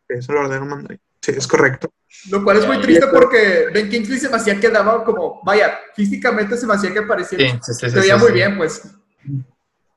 [0.08, 1.00] Es el verdadero mandarín.
[1.20, 1.92] Sí, es correcto.
[2.30, 5.78] Lo cual es muy triste porque Ben Kingsley se me hacía que daba como, vaya,
[5.94, 8.34] físicamente se me hacía que parecía, Sí, sí, sí, se veía sí, muy sí.
[8.34, 8.82] bien, pues.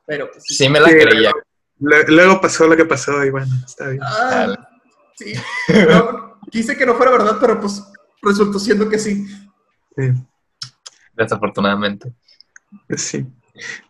[0.06, 0.56] Pero, pues, sí.
[0.56, 1.32] Sí me la Sí, creía.
[1.80, 4.02] Luego pasó lo que pasó y bueno, está bien.
[4.04, 4.70] Ah,
[5.16, 5.34] sí.
[5.88, 7.82] No, quise que no fuera verdad, pero pues
[8.22, 9.26] resultó siendo que sí.
[9.96, 10.12] Sí,
[11.14, 12.12] Desafortunadamente.
[12.96, 13.26] Sí.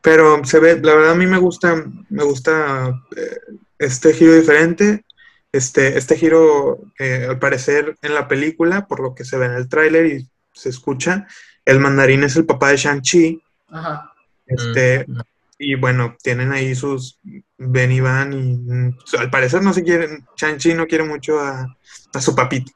[0.01, 3.37] Pero se ve, la verdad a mí me gusta, me gusta eh,
[3.77, 5.05] este giro diferente.
[5.51, 9.53] Este, este giro, eh, al parecer en la película, por lo que se ve en
[9.53, 11.27] el tráiler y se escucha,
[11.65, 13.41] el mandarín es el papá de Shang-Chi.
[13.69, 14.13] Ajá.
[14.45, 15.19] Este, Mm.
[15.59, 17.19] y bueno, tienen ahí sus
[17.57, 21.75] ven y van y mm, al parecer no se quieren, Shang-Chi no quiere mucho a,
[22.13, 22.71] a su papito.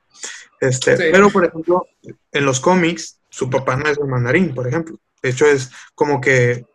[0.59, 1.03] Este, Sí.
[1.11, 1.87] pero por ejemplo,
[2.31, 4.97] en los cómics, su papá no es el mandarín, por ejemplo.
[5.23, 6.65] De hecho, es como que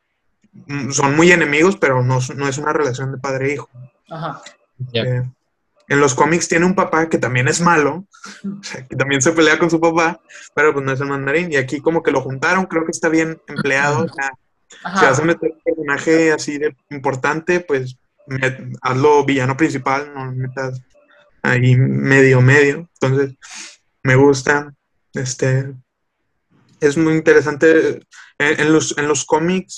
[0.91, 3.69] son muy enemigos, pero no, no es una relación de padre e hijo.
[4.11, 4.43] Ajá.
[4.93, 5.03] Ya.
[5.03, 5.23] Eh,
[5.91, 8.07] en los cómics tiene un papá que también es malo,
[8.45, 10.21] o sea, que también se pelea con su papá,
[10.55, 11.51] pero pues no es el mandarín.
[11.53, 14.05] Y aquí como que lo juntaron, creo que está bien empleado.
[14.05, 14.31] o sea,
[14.99, 20.27] si vas a meter un personaje así de importante, pues met- hazlo villano principal, no
[20.27, 20.81] lo metas
[21.43, 22.89] ahí medio medio.
[23.01, 23.35] Entonces,
[24.03, 24.75] me gusta.
[25.15, 25.73] Este
[26.81, 28.01] es muy interesante.
[28.39, 29.77] En, en los, en los cómics,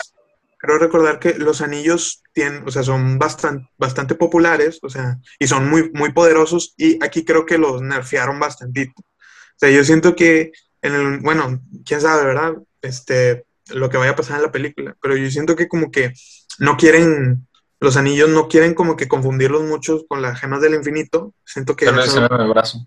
[0.58, 5.46] creo recordar que los anillos tienen, o sea, son bastante, bastante populares, o sea, y
[5.46, 8.92] son muy, muy poderosos, y aquí creo que los nerfearon bastantito.
[9.00, 12.54] O sea, yo siento que en el, bueno, quién sabe, ¿verdad?
[12.82, 16.12] Este, lo que vaya a pasar en la película, pero yo siento que como que
[16.58, 17.46] no quieren,
[17.80, 21.34] los anillos no quieren como que confundirlos mucho con las gemas del infinito.
[21.44, 22.86] Siento que Tal vez eso- se me el brazo.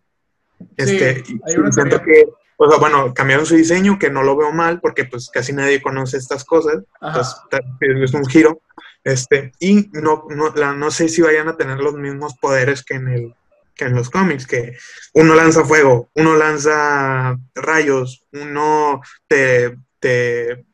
[0.77, 2.25] este, Sí, hay una siento que,
[2.57, 5.81] o sea, bueno, cambiaron su diseño, que no lo veo mal, porque pues casi nadie
[5.81, 7.21] conoce estas cosas, Ajá.
[7.51, 8.61] entonces es un giro,
[9.03, 12.95] este, y no, no, la- no sé si vayan a tener los mismos poderes que
[12.95, 13.35] en el
[13.75, 14.77] que en los cómics, que
[15.15, 20.65] uno lanza fuego, uno lanza rayos, uno te, te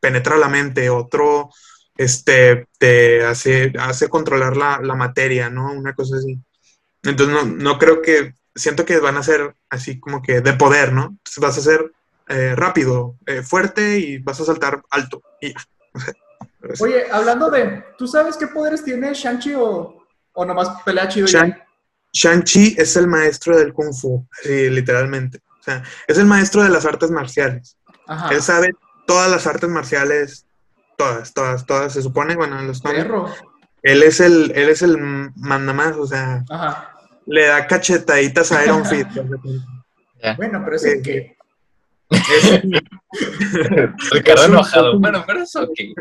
[0.00, 1.48] penetra la mente, otro
[1.96, 5.72] este, te hace, hace controlar la, la materia, ¿no?
[5.72, 6.38] Una cosa así.
[7.02, 10.92] Entonces no, no creo que, siento que van a ser así como que de poder,
[10.92, 11.04] ¿no?
[11.04, 11.92] Entonces vas a ser
[12.28, 15.22] eh, rápido, eh, fuerte y vas a saltar alto.
[15.40, 15.60] Y ya.
[16.80, 21.26] Oye, hablando de, ¿tú sabes qué poderes tiene Shang-Chi o, o nomás pelea chido
[22.12, 25.42] Shang-Chi es el maestro del Kung Fu, sí, literalmente.
[25.60, 27.76] O sea, es el maestro de las artes marciales.
[28.06, 28.34] Ajá.
[28.34, 28.74] Él sabe
[29.06, 30.46] todas las artes marciales,
[30.96, 32.82] todas, todas, todas, se supone, bueno, en los.
[33.82, 34.98] Él es el, él es el
[35.36, 36.95] mandamás, o sea, Ajá.
[37.26, 39.08] Le da cachetaditas a Iron Fist.
[40.38, 41.02] Bueno, pero eso Sí.
[41.02, 41.36] que.
[42.10, 42.62] es,
[44.12, 44.88] Ricardo Es un- enojado.
[44.88, 45.70] es un- Bueno, pero eso ok.
[45.76, 45.94] Sí.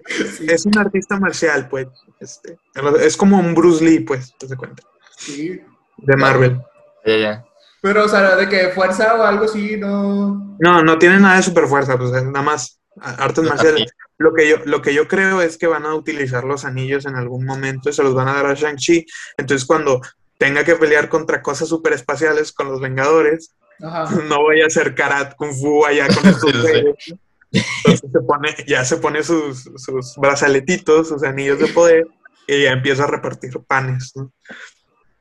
[0.48, 1.88] es un artista marcial, pues.
[2.20, 2.58] Este,
[3.02, 4.84] es como un Bruce Lee, pues, te das cuenta,
[5.18, 5.62] sí.
[5.98, 6.60] de Marvel.
[7.06, 7.46] Ya, ya.
[7.82, 10.56] Pero, o sea, de que fuerza o algo así, no.
[10.60, 13.92] No, no tiene nada de super fuerza, pues es nada más artes marciales.
[14.18, 17.16] Lo que, yo, lo que yo creo es que van a utilizar los anillos en
[17.16, 19.06] algún momento y se los van a dar a Shang-Chi.
[19.38, 20.00] Entonces, cuando
[20.38, 24.10] tenga que pelear contra cosas super espaciales con los Vengadores, Ajá.
[24.30, 26.52] no voy a hacer karat kung fu allá con estos
[27.52, 27.62] Sí.
[27.86, 32.06] Entonces se pone, ya se pone sus, sus brazaletitos, sus anillos de poder
[32.48, 34.34] y ya empieza a repartir panes, ¿no?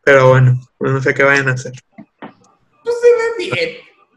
[0.02, 1.72] Pero bueno, pues no sé qué vayan a hacer.
[2.82, 3.76] Pues se ve bien.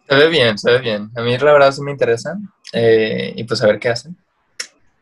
[0.10, 1.12] Se ve bien, se ve bien.
[1.16, 2.38] A mí la verdad sí me interesa.
[2.74, 4.18] Eh, y pues a ver qué hacen.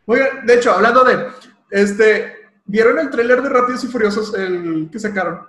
[0.05, 1.27] Oigan, de hecho, hablando de.
[1.71, 2.33] Este.
[2.65, 5.45] ¿Vieron el tráiler de Rápidos y Furiosos, el que sacaron?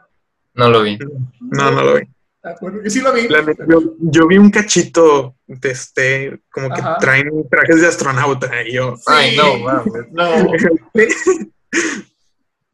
[0.57, 0.99] No lo vi.
[1.41, 2.03] No, no lo vi.
[2.43, 3.29] Ah, bueno, y sí lo vi.
[3.29, 6.97] La yo, yo vi un cachito de este, como que Ajá.
[6.99, 10.25] traen trajes de astronauta y yo, Ay, no, mames, no.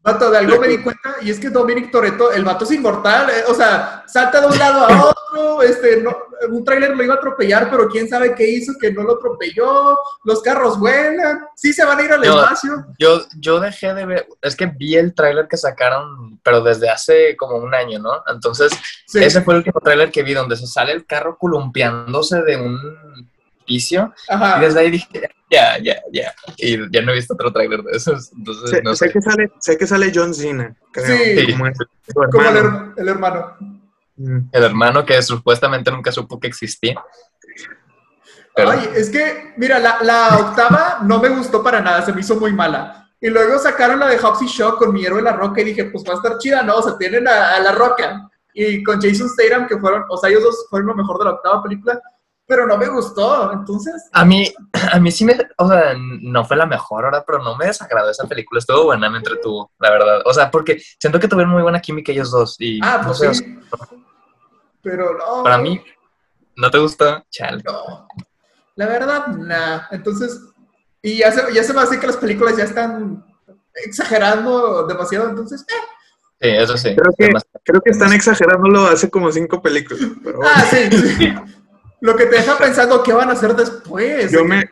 [0.03, 3.29] Vato, de algo me di cuenta, y es que Dominic Toretto, el vato es inmortal,
[3.29, 5.22] eh, o sea, salta de un lado a otro,
[5.61, 6.15] este, no,
[6.49, 9.97] un tráiler lo iba a atropellar, pero quién sabe qué hizo, que no lo atropelló,
[10.23, 12.85] los carros vuelan, sí se van a ir al espacio.
[12.99, 17.35] Yo, yo dejé de ver, es que vi el tráiler que sacaron, pero desde hace
[17.37, 18.23] como un año, ¿no?
[18.27, 18.71] Entonces,
[19.05, 19.23] Sí.
[19.23, 22.79] ese fue el último tráiler que vi donde se sale el carro columpiándose de un
[23.65, 24.57] piso Ajá.
[24.57, 25.07] y desde ahí dije,
[25.49, 26.33] ya, ya, ya.
[26.57, 29.13] Y ya no he visto otro tráiler de esos, entonces sé, no sé sé.
[29.13, 31.53] que sale, sé que sale John Cena, creo, Sí.
[31.53, 32.41] como
[32.97, 33.57] el hermano.
[34.15, 34.49] Mm.
[34.51, 37.03] El hermano que supuestamente nunca supo que existía.
[38.55, 42.21] Pero- Ay, es que, mira, la, la octava no me gustó para nada, se me
[42.21, 43.09] hizo muy mala.
[43.19, 45.85] Y luego sacaron la de Hobbs y Shaw con mi héroe La Roca y dije,
[45.85, 46.75] pues va a estar chida, ¿no?
[46.75, 48.29] O sea, tienen a, a La Roca.
[48.53, 51.31] Y con Jason Statham, que fueron, o sea, ellos dos fueron lo mejor de la
[51.31, 51.99] octava película,
[52.45, 53.51] pero no me gustó.
[53.53, 54.51] Entonces, A mí,
[54.91, 58.09] a mí sí me, o sea, no fue la mejor hora, pero no me desagradó
[58.09, 60.21] esa película, estuvo buena, me entretuvo, la verdad.
[60.25, 63.17] O sea, porque siento que tuvieron muy buena química ellos dos y ah, no pues
[63.19, 63.59] sé, o sí.
[64.81, 65.43] Pero no.
[65.43, 65.81] para mí,
[66.57, 67.23] ¿no te gustó?
[67.29, 67.63] Chale.
[67.63, 68.07] No.
[68.75, 69.87] La verdad, nada.
[69.91, 70.41] Entonces,
[71.01, 73.23] y ya se, ya se me hace que las películas ya están
[73.75, 75.73] exagerando demasiado, entonces, eh.
[76.41, 76.93] Sí, eso sí.
[76.93, 77.31] Creo que,
[77.63, 80.03] creo que están exagerándolo hace como cinco películas.
[80.21, 80.51] pero bueno.
[80.53, 81.33] Ah, sí, sí.
[82.03, 84.29] Lo que te deja pensando qué van a hacer después.
[84.29, 84.69] yo me,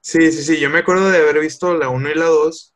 [0.00, 2.74] Sí, sí, sí, yo me acuerdo de haber visto la 1 y la 2.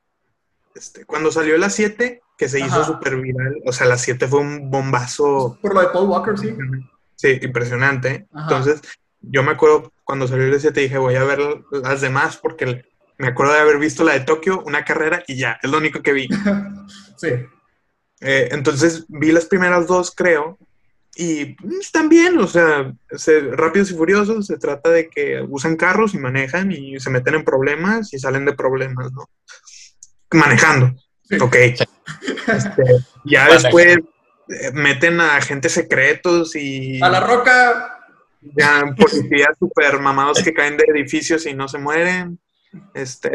[0.74, 4.40] Este, cuando salió la 7, que se hizo súper viral, o sea, la 7 fue
[4.40, 6.56] un bombazo Por lo de Paul Walker, sí.
[7.14, 8.26] Sí, impresionante.
[8.32, 8.42] Ajá.
[8.42, 8.80] Entonces,
[9.20, 11.38] yo me acuerdo cuando salió el 7 dije, voy a ver
[11.70, 12.84] las demás porque
[13.16, 16.02] me acuerdo de haber visto la de Tokio, una carrera y ya, es lo único
[16.02, 16.28] que vi.
[17.16, 17.28] Sí.
[18.20, 20.58] Eh, entonces, vi las primeras dos, creo,
[21.18, 25.76] y mm, están bien, o sea, se- rápidos y furiosos, se trata de que usan
[25.76, 29.28] carros y manejan y se meten en problemas y salen de problemas, ¿no?
[30.32, 30.94] Manejando.
[31.28, 31.36] Sí.
[31.40, 31.56] Ok.
[31.56, 32.82] Este,
[33.24, 33.54] ya Manejando.
[33.62, 33.98] después
[34.48, 37.98] eh, meten a agentes secretos y A la roca.
[38.40, 42.38] ya policías super mamados que caen de edificios y no se mueren.
[42.94, 43.30] Este,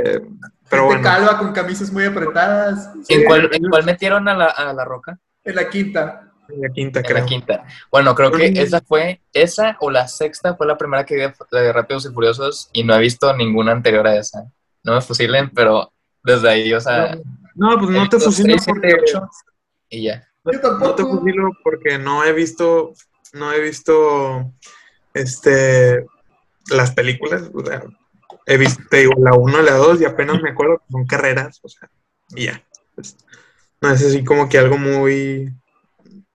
[0.69, 1.01] pero gente bueno.
[1.03, 2.89] calva con camisas muy apretadas.
[2.95, 3.23] ¿En Sí.
[3.25, 5.19] cuál, en cuál metieron a la, a la roca?
[5.43, 6.31] En la quinta.
[6.49, 7.17] En la quinta, En creo.
[7.19, 7.63] la quinta.
[7.91, 11.33] Bueno, creo que esa fue, esa o la sexta fue la primera que vi de,
[11.59, 14.51] de Rápidos y Furiosos y no he visto ninguna anterior a esa.
[14.83, 15.91] No me fusilen, pero
[16.23, 17.17] desde ahí, o sea...
[17.55, 19.29] No, pues no te siete, porque ocho,
[19.89, 20.27] y ya.
[20.43, 20.85] Yo tampoco.
[20.85, 22.93] no te fusilo porque no he visto,
[23.33, 24.51] no he visto,
[25.13, 26.05] este,
[26.69, 27.49] las películas.
[27.53, 27.83] O sea,
[28.45, 31.05] he visto, te digo, la 1 y la 2 y apenas me acuerdo que son
[31.05, 31.89] carreras, o sea,
[32.35, 32.63] y ya.
[32.95, 33.17] Pues,
[33.81, 35.53] no es así como que algo muy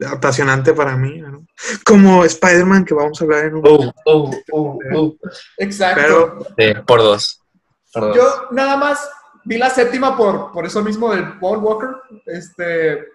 [0.07, 1.47] apasionante para mí, ¿no?
[1.85, 5.19] Como Spider-Man que vamos a hablar en un Uh, uh, uh, uh.
[5.59, 6.01] Exacto.
[6.01, 7.41] Pero- Sí, por dos.
[7.93, 8.17] Por dos.
[8.17, 9.09] Yo nada más
[9.45, 11.89] vi la séptima por, por eso mismo del Paul Walker.
[12.27, 13.07] Este,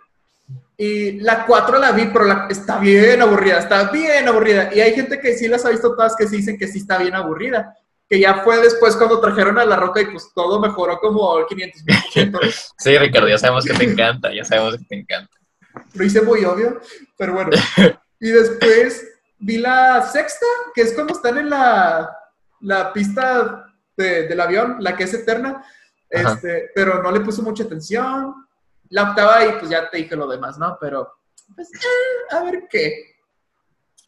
[0.75, 4.69] y la cuatro la vi, pero la- está bien aburrida, está bien aburrida.
[4.73, 6.97] Y hay gente que sí las ha visto todas que sí dicen que sí está
[6.97, 7.75] bien aburrida.
[8.09, 11.45] Que ya fue después cuando trajeron a La Roca y pues todo mejoró como el
[11.45, 12.39] 500 mil por ciento.
[12.77, 15.31] Sí, Ricardo, ya sabemos que te encanta, ya sabemos que te encanta.
[15.93, 16.79] Lo hice muy obvio,
[17.17, 17.51] pero bueno.
[18.19, 19.05] Y después
[19.39, 22.15] vi la sexta, que es cuando están en la,
[22.61, 25.63] la pista de- del avión, la que es eterna,
[26.09, 28.33] este, pero no le puse mucha atención.
[28.89, 30.77] La octava y pues ya te dije lo demás, ¿no?
[30.79, 31.13] Pero,
[31.55, 33.15] pues, eh, a ver qué.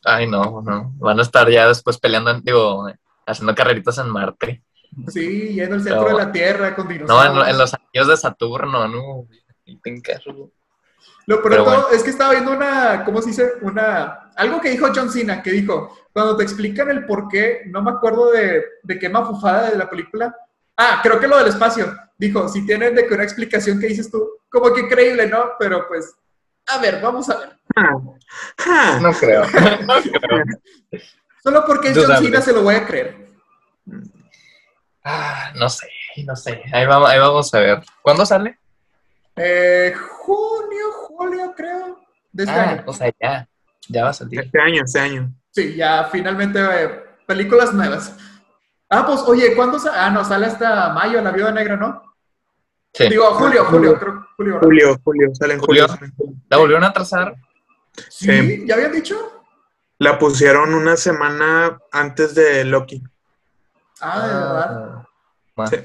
[0.04, 0.94] Ay, no, no.
[0.98, 2.88] Van a estar ya después peleando, en- digo,
[3.26, 4.64] haciendo carreritas en Marte.
[5.08, 6.08] Sí, yendo al centro No.
[6.08, 7.44] de la Tierra con No, dinosaurios.
[7.44, 9.28] en, en los anillos de Saturno, no.
[9.66, 10.52] Y te encargo.
[11.28, 11.88] Lo bueno.
[11.92, 13.54] es que estaba viendo una, ¿cómo se dice?
[13.62, 17.82] Una, algo que dijo John Cena, que dijo, cuando te explican el por qué, no
[17.82, 20.36] me acuerdo de, de qué mafufada de la película.
[20.78, 21.96] Ah, creo que lo del espacio.
[22.18, 25.52] Dijo, si tienen de que una explicación que dices tú, como que creíble, ¿no?
[25.58, 26.16] Pero pues,
[26.68, 27.50] a ver, vamos a ver.
[27.76, 29.00] Ah.
[29.02, 29.44] No creo.
[29.86, 30.46] No creo.
[31.44, 32.28] Solo porque es John Dudable.
[32.28, 33.28] Cena se lo voy a creer.
[35.04, 35.88] Ah, no sé,
[36.26, 36.64] no sé.
[36.74, 37.84] Ahí vamos, ahí vamos a ver.
[38.02, 38.58] ¿Cuándo sale?
[39.36, 42.00] Eh, junio, julio, creo,
[42.32, 42.84] de este Ah, año.
[42.86, 43.48] o sea, ya.
[43.88, 44.40] Ya va a salir.
[44.40, 45.32] Este año, este año.
[45.52, 46.90] Sí, ya finalmente eh,
[47.28, 48.16] películas nuevas.
[48.90, 49.98] Ah, pues, oye, ¿cuándo sale?
[50.00, 52.02] Ah, no, sale hasta mayo la viuda negra, ¿no?
[52.94, 53.10] Sí.
[53.10, 54.54] Digo, julio, julio, creo, julio.
[54.56, 54.60] ¿no?
[54.62, 55.88] Julio, Julio, sale en julio.
[55.88, 56.14] Julio.
[56.50, 57.36] ¿La volvieron a trazar?
[58.10, 58.64] Sí, Sí.
[58.68, 59.44] ¿ya habían dicho?
[60.00, 63.04] La pusieron una semana antes de Loki.
[64.02, 65.06] Ah, de verdad.
[65.58, 65.68] Ah.
[65.68, 65.78] Sí.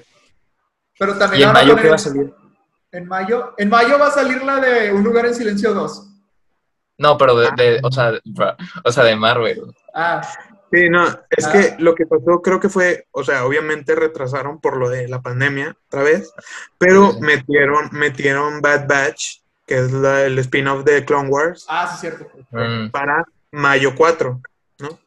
[0.98, 2.34] Pero también ¿Y en ahora mayo qué va a salir?
[2.92, 6.06] En mayo, en mayo va a salir la de Un lugar en silencio 2.
[6.98, 8.12] No, pero de, de- o sea,
[8.84, 9.62] o sea, de Marvel.
[9.94, 10.20] Ah,
[10.72, 11.50] Sí, no, es Ah.
[11.52, 15.20] que lo que pasó creo que fue, o sea, obviamente retrasaron por lo de la
[15.20, 16.32] pandemia otra vez,
[16.78, 17.20] pero Sí.
[17.22, 22.30] metieron, metieron Bad Batch, que es la- el spin-off de Clone Wars, ah, sí, cierto.
[22.52, 24.40] Mm, para mayo 4,
[24.78, 25.00] ¿no?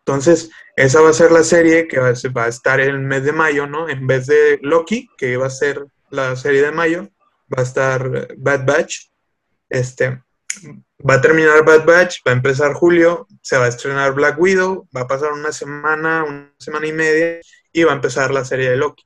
[0.00, 2.98] Entonces, esa va a ser la serie que va a, va a estar en el
[3.00, 3.88] mes de mayo, ¿no?
[3.88, 7.08] En vez de Loki, que iba a ser la serie de mayo,
[7.52, 9.08] va a estar Bad Batch.
[9.68, 10.22] Este,
[11.08, 14.88] va a terminar Bad Batch, va a empezar julio, se va a estrenar Black Widow,
[14.96, 17.40] va a pasar una semana, una semana y media,
[17.72, 19.04] y va a empezar la serie de Loki.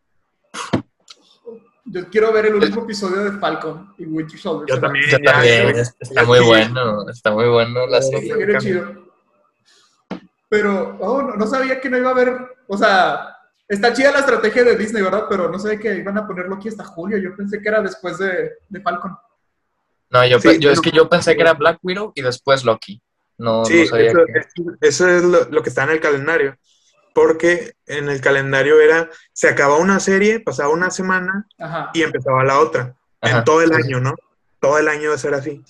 [1.87, 4.69] Yo quiero ver el último episodio de Falcon y Winter Soldier.
[4.77, 5.07] Yo también.
[5.11, 8.11] yo Ya, también, ya, es- está muy bueno, está muy bueno la Sí.
[8.29, 8.59] serie.
[8.59, 9.11] chido.
[10.49, 12.37] Pero, oh, no, no sabía que no iba a haber,
[12.69, 13.37] o sea,
[13.71, 15.25] está chida la estrategia de Disney, ¿verdad?
[15.29, 17.17] Pero no sabía que iban a poner Loki hasta julio.
[17.19, 19.17] Yo pensé que era después de, de Falcon.
[20.11, 22.65] No, yo, Sí, pe- yo- es que yo pensé que era Black Widow y después
[22.65, 23.01] Loki.
[23.39, 24.39] No, Sí, no sabía eso, que...
[24.39, 26.57] eso- eso es lo, lo que está en el calendario.
[27.15, 31.91] Porque en el calendario era, se acababa una serie, pasaba una semana Ajá.
[31.95, 32.95] y empezaba la otra.
[33.21, 34.15] Ajá, en todo el año, ¿no?
[34.61, 35.63] Todo el año a ser así.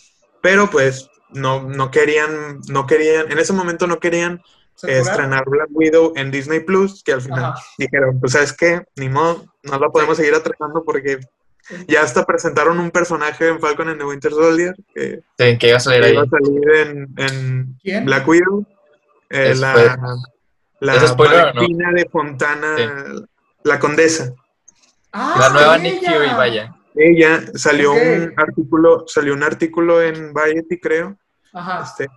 [0.42, 4.42] Pero pues no, no querían, no querían, en ese momento no querían
[4.85, 7.62] estrenar Black Widow en Disney Plus, que al final Ajá.
[7.79, 11.19] dijeron, pues sabes qué, ni modo, no la podemos seguir atrasando porque
[11.87, 15.77] ya hasta presentaron un personaje en Falcon and the Winter Soldier que, Sí, que iba
[15.77, 16.12] a salir ahí.
[16.14, 18.05] iba a salir en, en ¿Quién?
[18.07, 18.66] Black Widow.
[19.29, 19.99] Eh, la spoiler.
[20.81, 21.62] la ¿Es spoiler no?
[21.93, 23.25] De Fontana, Sí.
[23.64, 24.33] la condesa.
[25.12, 26.12] Ah, La nueva Nick ella.
[26.12, 26.77] Fury, vaya.
[26.97, 31.16] Ella salió un artículo, salió un artículo en Variety, creo,
[31.53, 31.85] Ajá.
[31.85, 32.09] este,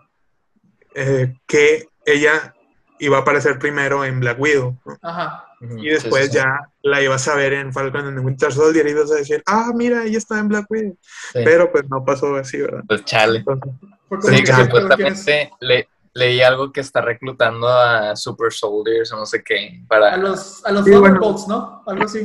[0.95, 2.53] eh, que ella
[2.99, 4.97] iba a aparecer primero en Black Widow, ¿no?
[5.01, 5.45] Ajá.
[5.61, 6.43] Ujú, Y después sí, sí, sí.
[6.43, 9.41] ya la ibas a ver en Falcon and the Winter Soldier y ibas a decir,
[9.45, 10.97] ah, mira, ella está en Black Widow.
[11.31, 11.39] Sí.
[11.43, 12.81] Pero pues no pasó así, ¿verdad?
[12.87, 13.39] Pues chale.
[13.39, 13.71] Entonces,
[14.37, 19.43] Sí, que supuestamente le, leí algo que está reclutando a Super Soldiers o no sé
[19.43, 20.17] qué A para...
[20.17, 21.19] los, a los Sí, bueno.
[21.47, 21.83] ¿no?
[21.87, 22.19] Algo así.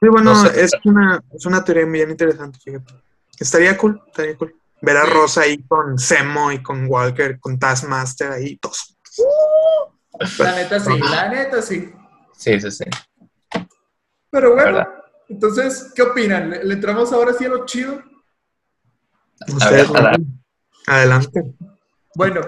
[0.00, 0.62] sí, bueno, No sé.
[0.64, 2.94] es, una, es una teoría bien interesante, fíjate.
[3.38, 4.54] Estaría cool, estaría cool.
[4.80, 5.04] Ver a.
[5.04, 8.96] Rosa ahí con Zemo y con Walker, con Taskmaster ahí, todos.
[10.38, 11.92] La neta sí, la neta sí.
[12.36, 12.84] Sí, sí, sí.
[14.30, 14.86] Pero bueno,
[15.28, 16.50] entonces, ¿qué opinan?
[16.50, 18.02] ¿Le, le entramos ahora sí a lo chido?
[19.48, 20.26] Ustedes, ver, adelante.
[20.86, 21.54] adelante.
[22.14, 22.40] Bueno,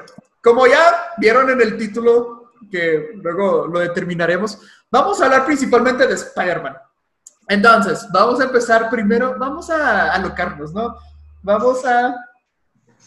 [0.42, 6.14] como ya vieron en el título, que luego lo determinaremos, vamos a hablar principalmente de
[6.14, 6.76] Spider-Man.
[7.48, 10.96] Entonces, vamos a empezar primero, vamos a alocarnos, ¿no?
[11.42, 12.14] Vamos a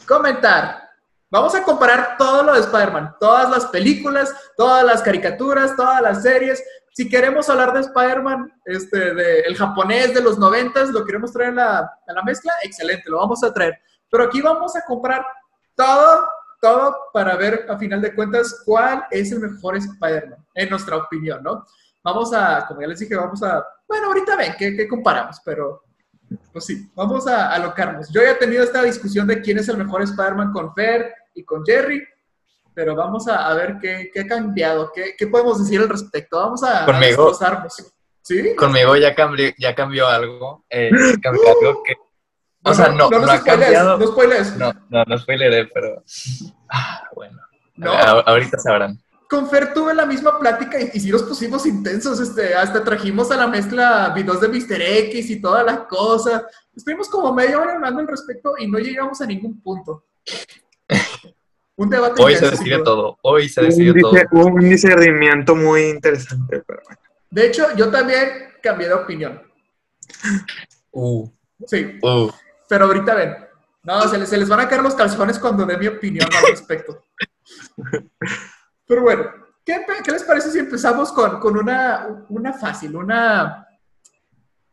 [0.06, 0.89] comentar,
[1.32, 6.22] vamos a comparar todo lo de Spider-Man, todas las películas, todas las caricaturas, todas las
[6.22, 6.64] series.
[6.94, 11.58] Si queremos hablar de Spider-Man, este, de el japonés de los noventas, lo queremos traer
[11.60, 13.80] a la, mezcla, excelente, lo vamos a traer.
[14.10, 15.26] Pero aquí vamos a comprar
[15.76, 16.28] todo,
[16.62, 21.44] todo para ver a final de cuentas cuál es el mejor Spider-Man, en nuestra opinión,
[21.44, 21.66] ¿no?
[22.04, 25.84] Vamos a, como ya les dije, vamos a, bueno, ahorita ven qué, qué comparamos, pero
[26.52, 28.10] pues sí, vamos a alocarnos.
[28.10, 31.44] Yo ya he tenido esta discusión de quién es el mejor Spider-Man con Fer y
[31.44, 32.04] con Jerry,
[32.74, 36.38] pero vamos a, a ver qué, qué ha cambiado, qué, qué podemos decir al respecto.
[36.38, 37.38] Vamos a, Conmigo.
[38.22, 38.56] ¿Sí?
[38.56, 40.66] Conmigo ya cambió, ya cambió algo.
[40.70, 40.90] eh,
[41.22, 41.96] cambió algo que...
[42.64, 43.98] O sea, no, no, ha cambiado.
[43.98, 44.56] No spoilees.
[44.58, 46.04] No, no, no spoileré, pero...
[46.72, 47.40] Ah, bueno.
[47.76, 47.92] No.
[47.94, 49.00] A- ahorita sabrán.
[49.28, 53.32] Con Fer tuve la misma plática y, y sí nos pusimos intensos, este, hasta trajimos
[53.32, 54.82] a la mezcla videos de Mr.
[54.82, 56.46] X y toda la cosa.
[56.76, 60.04] Estuvimos como media hora hablando al respecto y no llegamos a ningún punto.
[61.80, 63.18] Un debate Hoy se decide todo.
[63.22, 64.12] Hoy se Un, decide todo.
[64.12, 67.00] dice- un discernimiento muy interesante, pero bueno.
[67.30, 69.42] De hecho, yo también cambié de opinión.
[70.92, 71.30] Uh,
[71.68, 72.30] Sí, uh.
[72.68, 73.36] pero ahorita ven.
[73.84, 76.50] No, se les, se les van a caer los calzones cuando dé mi opinión al
[76.52, 77.02] respecto.
[78.86, 79.32] Pero bueno,
[79.66, 83.66] ¿qué, les parece si empezamos con, con una, una fácil, una...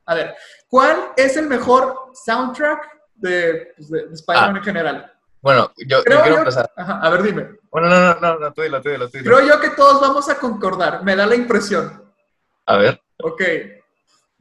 [0.06, 0.34] A ver,
[0.68, 2.80] ¿cuál es el mejor soundtrack
[3.14, 5.12] de, pues, de- de Spider-Man en general?
[5.46, 6.72] Bueno, yo, yo Creo quiero yo- empezar.
[6.76, 7.46] Ajá, a ver, dime.
[7.70, 9.36] Bueno, no, no, no, no, tú dilo, tú dilo, tú dilo.
[9.36, 12.02] Creo yo que todos vamos a concordar, me da la impresión.
[12.66, 13.00] A ver.
[13.22, 13.42] Ok.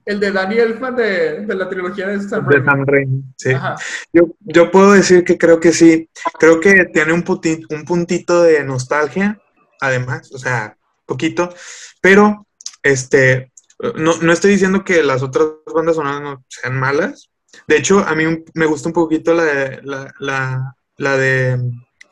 [0.03, 2.63] El de Danny Elfman de, de la trilogía de Sam De.
[2.65, 3.51] Sam Raimi, sí.
[3.51, 3.75] Ajá.
[4.11, 6.09] Yo, yo puedo decir que creo que sí.
[6.39, 9.39] Creo que tiene un, puti- un puntito de nostalgia,
[9.81, 11.53] además, o sea, poquito.
[12.01, 12.47] Pero,
[12.81, 13.51] este,
[13.95, 17.29] no, no estoy diciendo que las otras bandas sonoras no sean malas.
[17.67, 21.59] De hecho, a mí me gusta un poquito la de, la, la, la de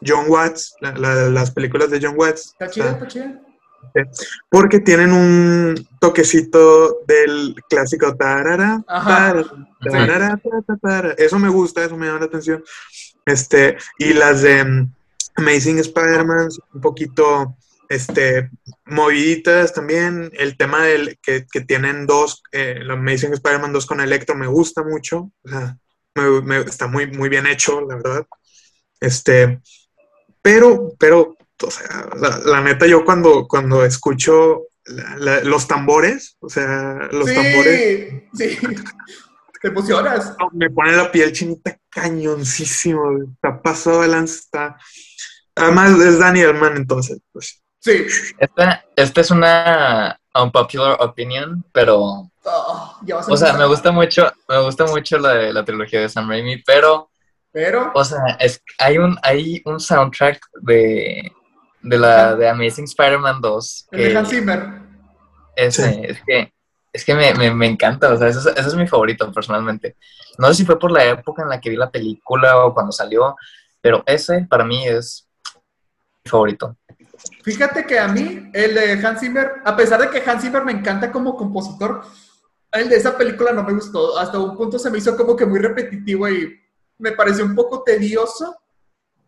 [0.06, 2.52] John Watts, la, la- las películas de John Watts.
[2.52, 3.42] Está chida, sea, está chida.
[4.50, 8.84] porque tienen un toquecito del clásico tarara,
[10.42, 11.16] tarara, tarara.
[11.18, 12.64] Eso me gusta, eso me llama la atención.
[13.26, 14.88] Este, y las de
[15.36, 17.56] Amazing Spider-Man, un poquito
[17.90, 18.50] este,
[18.86, 20.30] moviditas también.
[20.34, 24.84] El tema del que, que tienen dos, eh, Amazing Spider-Man 2 con Electro me gusta
[24.84, 25.32] mucho.
[25.44, 25.78] O sea,
[26.16, 28.26] me- me- está muy, muy bien hecho, la verdad.
[29.04, 29.60] Este,
[30.42, 36.38] pero, pero, o sea, la, la neta, yo cuando, cuando escucho la- la- los tambores,
[36.40, 38.58] o sea, los sí, tambores, sí.
[39.62, 40.36] Te emocionas.
[40.54, 43.04] me pone la piel chinita cañoncísimo.
[43.34, 44.78] Está pasado de lanza, está.
[45.56, 47.62] Además, es Daniel Man, entonces, pues.
[47.80, 48.06] Sí.
[48.40, 53.92] Esta, esta es una unpopular opinion, pero, Oh, ya vas a o sea, me gusta
[53.94, 57.10] mucho, me gusta mucho la, de, la trilogía de Sam Raimi, pero,
[57.54, 61.32] Pero, o sea, es, hay un, hay un soundtrack de,
[61.84, 64.68] de la de Amazing Spider-Man 2 el de que Hans Zimmer.
[65.56, 66.02] ese, Sí.
[66.04, 66.54] es que,
[66.92, 69.96] es que me, me, me encanta, o sea, ese, es- ese es mi favorito personalmente.
[70.40, 72.92] No sé si fue por la época en la que vi la película o cuando
[72.92, 73.36] salió,
[73.82, 75.30] pero ese para mí es
[76.26, 76.76] mi favorito.
[77.44, 80.72] Fíjate que a mí, el de Hans Zimmer, a pesar de que Hans Zimmer me
[80.72, 82.02] encanta como compositor,
[82.72, 84.18] el de esa película no me gustó.
[84.18, 86.60] Hasta un punto se me hizo como que muy repetitivo y
[86.98, 88.58] me pareció un poco tedioso.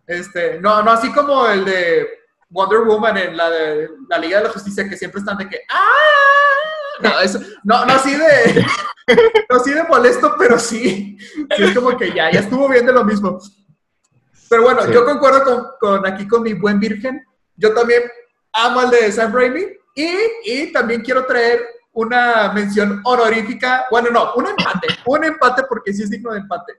[0.07, 2.07] Este, no, no así como el de
[2.49, 5.61] Wonder Woman en la de la Liga de la Justicia, que siempre están de que
[5.69, 7.01] ¡Ah!
[7.01, 8.65] No, eso, no, no así de
[9.49, 11.17] no así de molesto, pero sí.
[11.19, 13.39] Sí, es como que ya, ya estuvo bien de lo mismo.
[14.49, 14.93] Pero bueno, Sí.
[14.93, 17.25] yo concuerdo con, con aquí con mi buen virgen.
[17.55, 18.03] Yo también
[18.53, 20.09] amo al de Sam Raimi y,
[20.45, 23.85] y también quiero traer una mención honorífica.
[23.89, 24.87] Bueno, no, un empate.
[25.05, 26.73] un empate porque sí es digno de empate.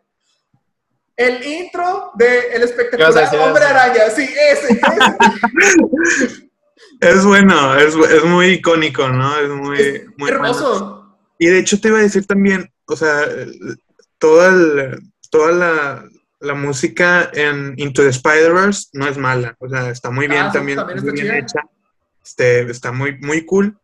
[1.17, 4.11] El intro de El espectacular Hombre Araña.
[4.15, 6.51] Sí, ese, ese.
[7.01, 9.39] es bueno, es, es, muy icónico, ¿no?
[9.39, 11.17] Es muy, muy hermoso.
[11.39, 13.27] Y de hecho te iba a decir también, o sea,
[14.19, 16.05] toda, el, toda la,
[16.41, 20.53] la, música en Into the Spider-Verse no es mala, o sea, está muy bien ah,
[20.53, 21.61] también, muy bien hecha,
[22.25, 23.79] este, está muy, muy cool,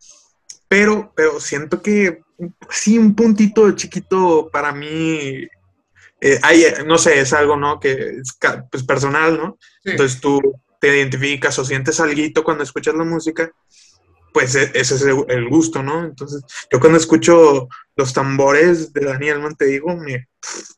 [0.66, 2.22] pero, pero siento que
[2.70, 5.46] sí, un puntito chiquito para mí,
[6.24, 7.80] eh, hay, no sé, es algo, ¿no?
[7.80, 8.38] Que es
[8.70, 9.58] pues, personal, ¿no?
[9.84, 10.40] Entonces tú
[10.80, 13.50] te identificas o sientes algo cuando escuchas la música,
[14.32, 16.04] pues e, ese es el gusto, ¿no?
[16.04, 20.28] Entonces, yo cuando escucho los tambores de Daniel Man, te digo, me,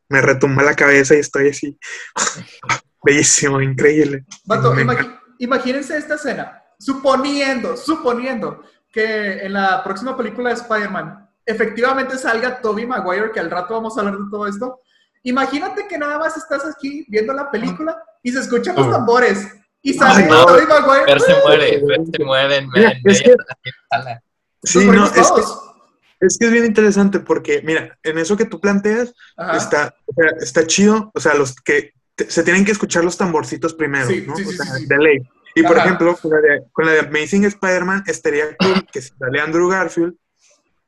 [0.09, 1.79] me retumba la cabeza y estoy así,
[3.05, 4.25] bellísimo, increíble.
[5.39, 12.87] imagínense esta escena, suponiendo, suponiendo que en la próxima película de Spider-Man efectivamente salga Tobey
[12.87, 14.81] Maguire, que al rato vamos a hablar de todo esto.
[15.25, 19.47] Imagínate que nada más estás aquí viendo la película y se escuchan los tambores
[19.83, 21.05] y sale no, Tobey Maguire.
[21.07, 22.71] Fer se muere, Fer se muere en,
[23.05, 23.35] es que,
[24.63, 25.41] Sí, no, es que,
[26.21, 29.15] es que es bien interesante porque, mira, en eso que tú planteas,
[29.55, 29.95] está,
[30.41, 34.35] está chido, o sea, los que se tienen que escuchar los tamborcitos primero, ¿no?
[34.35, 35.19] o sea, de ley.
[35.55, 39.11] Y por ejemplo, con la, de, con la de Amazing Spider-Man, estaría cool que si
[39.19, 40.15] sale Andrew Garfield,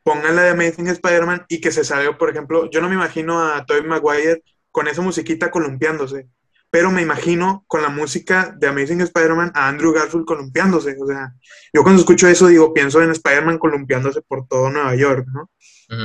[0.07, 3.43] pongan la de Amazing Spider-Man y que se salga, por ejemplo, yo no me imagino
[3.43, 6.29] a Tobey Maguire con esa musiquita columpiándose
[6.77, 10.95] pero me imagino con la música de Amazing Spider-Man a Andrew Garfield columpiándose.
[11.01, 11.33] O sea,
[11.73, 15.51] yo cuando escucho eso digo, pienso en Spider-Man columpiándose por todo Nueva York, ¿no?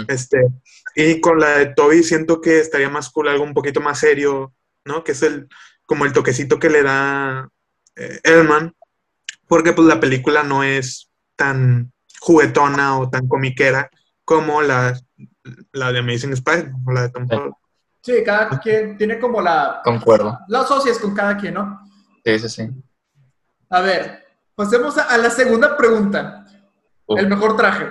[0.07, 0.39] este,
[0.95, 4.53] y con la de Toby siento que estaría más cool algo un poquito más serio,
[4.85, 5.03] ¿no?
[5.03, 5.49] Que es el,
[5.85, 7.49] como el toquecito que le da
[7.95, 8.73] eh, Elman,
[9.47, 11.91] porque pues la película no es tan
[12.21, 13.89] juguetona o tan comiquera
[14.23, 14.97] como la,
[15.73, 17.53] la de Amazing Spider-Man o la de Tom Holland.
[18.01, 19.81] Sí, cada quien tiene como la...
[19.83, 20.39] Concuerdo.
[20.47, 21.81] Las socias con cada quien, ¿no?
[22.23, 22.69] Sí, sí, sí.
[23.69, 26.45] A ver, pasemos a, la segunda pregunta.
[27.07, 27.87] El mejor traje.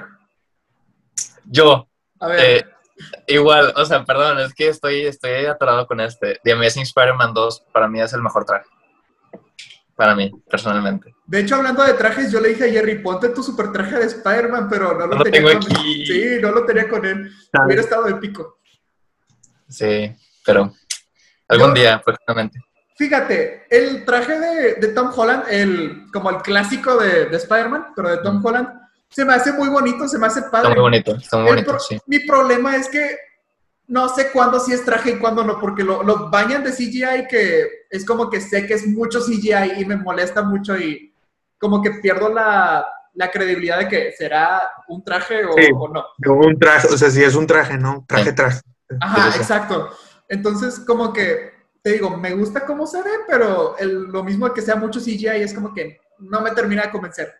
[1.44, 1.88] Yo.
[2.20, 2.40] A ver.
[2.40, 2.64] Eh,
[3.28, 6.40] igual, o sea, perdón, es que estoy, estoy atorado con este.
[6.42, 8.66] The Amazing Spider-Man 2 para mí es el mejor traje.
[10.00, 11.14] Para mí, personalmente.
[11.26, 14.06] De hecho, hablando de trajes, yo le dije a Jerry, ponte tu super traje de
[14.06, 16.06] Spider-Man, pero no lo, tenía con él.
[16.06, 17.30] Sí, no lo tenía con él.
[17.66, 18.60] Hubiera estado épico.
[19.68, 20.10] Sí,
[20.42, 20.72] pero
[21.48, 22.58] algún día, próximamente.
[22.96, 28.42] Fíjate, el traje de, Tom Holland, el, como el clásico de, Spider-Man, pero de Tom
[28.42, 28.68] Holland,
[29.10, 30.68] se me hace muy bonito, se me hace padre.
[30.68, 31.98] Está muy bonito, está muy bonito, sí.
[32.06, 33.18] Mi problema es que
[33.90, 37.26] no sé cuándo sí es traje y cuándo no, porque lo, lo, bañan de CGI
[37.28, 41.12] que es como que sé que es mucho CGI y me molesta mucho y
[41.58, 46.04] como que pierdo la, la credibilidad de que será un traje o, o, no.
[46.32, 48.04] Un traje, o sea, si es un traje, ¿no?
[48.06, 48.60] Traje, traje.
[49.00, 49.90] Ajá, exacto.
[50.28, 51.50] Entonces, como que,
[51.82, 55.52] te digo, me gusta cómo se ve, pero lo mismo que sea mucho CGI es
[55.52, 57.34] como que no me termina de convencer.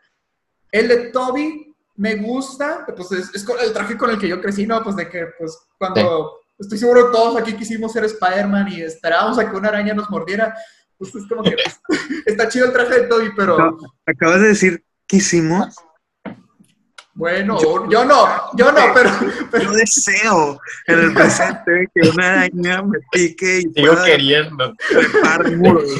[0.73, 4.83] El de Toby me gusta, pues es, el traje con el que yo crecí, ¿no?
[4.83, 6.40] Pues de que, pues, cuando...
[6.61, 10.11] Estoy seguro que todos aquí quisimos ser Spider-Man y esperábamos a que una araña nos
[10.11, 10.55] mordiera.
[10.99, 11.57] Pues es como que
[12.27, 13.79] está chido el traje de Toby, pero...
[14.07, 15.75] acabas de decir quisimos.
[17.15, 19.11] Bueno, yo, no, yo no, pero,
[19.65, 24.73] Yo deseo en el presente que una araña me pique y Sigo queriendo.
[24.89, 25.91] trepar muros.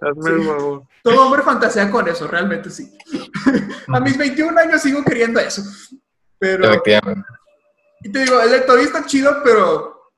[0.00, 0.82] Hazme el favor.
[1.02, 2.96] Todo hombre fantasea con eso, realmente sí.
[3.88, 5.62] A mis 21 años sigo queriendo eso.
[6.38, 6.70] Pero...
[8.02, 10.10] Y te digo, el de Toby está chido, pero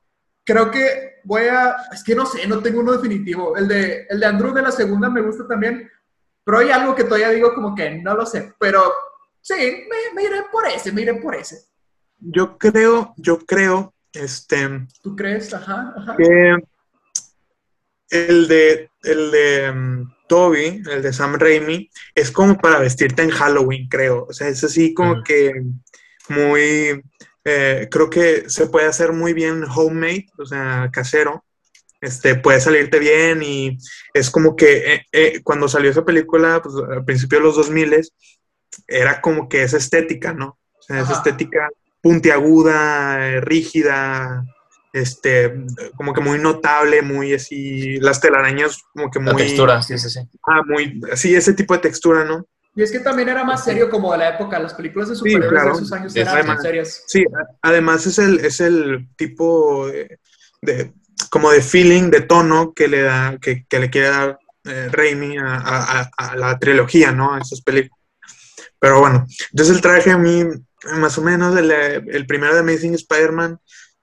[0.45, 1.76] creo que voy a...
[1.93, 3.57] Es que no sé, no tengo uno definitivo.
[3.57, 5.91] El de, el de Andrew de la segunda me gusta también,
[6.45, 8.82] pero hay algo que todavía digo como que no lo sé, pero
[9.45, 9.55] Sí,
[10.14, 11.66] me, iré por ese, me iré por ese.
[12.18, 14.87] Yo creo, yo creo, este...
[15.03, 15.53] ¿Tú crees?
[15.53, 16.16] Ajá, ajá.
[16.16, 16.57] Que
[18.09, 23.28] el de, el de um, Toby, el de Sam Raimi, es como para vestirte en
[23.28, 24.24] Halloween, creo.
[24.30, 25.53] O sea, es así como que
[26.30, 27.03] muy...
[27.45, 31.45] Eh, creo que se puede hacer muy bien homemade, o sea, casero.
[32.01, 33.79] Este, puede salirte bien y
[34.13, 38.03] es como que eh, eh, cuando salió esa película, pues, al principio de los 2000
[38.87, 40.59] era como que esa estética, ¿no?
[40.79, 41.71] O sea, esa estética
[42.03, 44.45] puntiaguda, rígida,
[44.93, 45.65] este,
[45.97, 49.33] como que muy notable, muy así, las telarañas como que muy...
[49.33, 50.21] La textura, sí, sí, sí.
[50.47, 52.47] Ah, muy, sí, ese tipo de textura, ¿no?
[52.77, 55.64] Y es que también era más serio como de la época, las películas de superhéroes
[55.64, 57.05] de esos años eran más serias.
[57.07, 57.25] Sí,
[57.62, 60.93] además es el, es el tipo de,
[61.31, 66.11] como de feeling, de tono que le da, que, le quiere dar eh, Raimi a,
[66.16, 67.35] a, la trilogía, ¿no?
[67.35, 67.97] A esas películas.
[68.81, 70.45] Pero bueno, entonces el traje a mí,
[70.97, 73.59] más o menos, el, el primero de Amazing Spider-Man.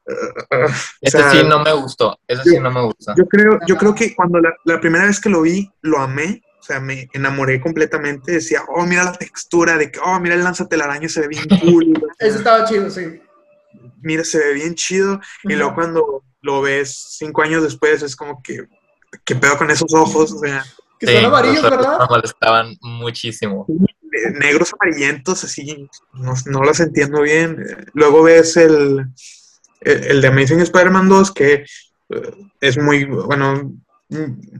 [0.07, 2.17] uh, Ese sí no me gustó.
[2.25, 3.13] Ese sí no me gusta.
[3.17, 6.41] Yo creo, yo creo que cuando la, la primera vez que lo vi, lo amé.
[6.61, 8.33] O sea, me enamoré completamente.
[8.33, 11.93] Decía, oh, mira la textura, de que, oh, mira el lanzatelaraño, se ve bien cool.
[12.19, 13.19] Eso estaba chido, sí.
[14.01, 15.19] mira, se ve bien chido.
[15.43, 18.65] Y luego cuando lo ves cinco años después, es como que,
[19.25, 20.31] ¿qué pedo con esos ojos?
[20.33, 20.63] O sea,
[20.99, 21.97] Que Sí, son amarillos, ¿verdad?
[21.99, 23.65] Me molestaban muchísimo.
[23.67, 27.57] eh, negros amarillentos, así, no, no los entiendo bien.
[27.93, 29.07] Luego ves el,
[29.81, 31.53] el, el de Amazing Spider-Man 2, que
[32.09, 33.71] eh, es muy, bueno,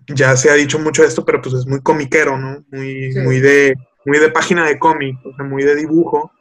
[0.08, 2.64] ya se ha dicho mucho esto, pero pues es muy comiquero, ¿no?
[2.72, 3.20] Muy, Sí.
[3.20, 3.76] muy, de,
[4.06, 6.32] muy de página de cómic, o sea, muy de dibujo.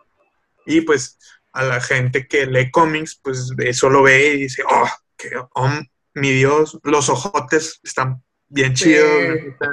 [0.67, 1.19] Y pues
[1.53, 5.71] a la gente que lee cómics, pues eso lo ve y dice, oh, que, oh,
[6.15, 9.09] mi Dios, los ojotes están bien chidos.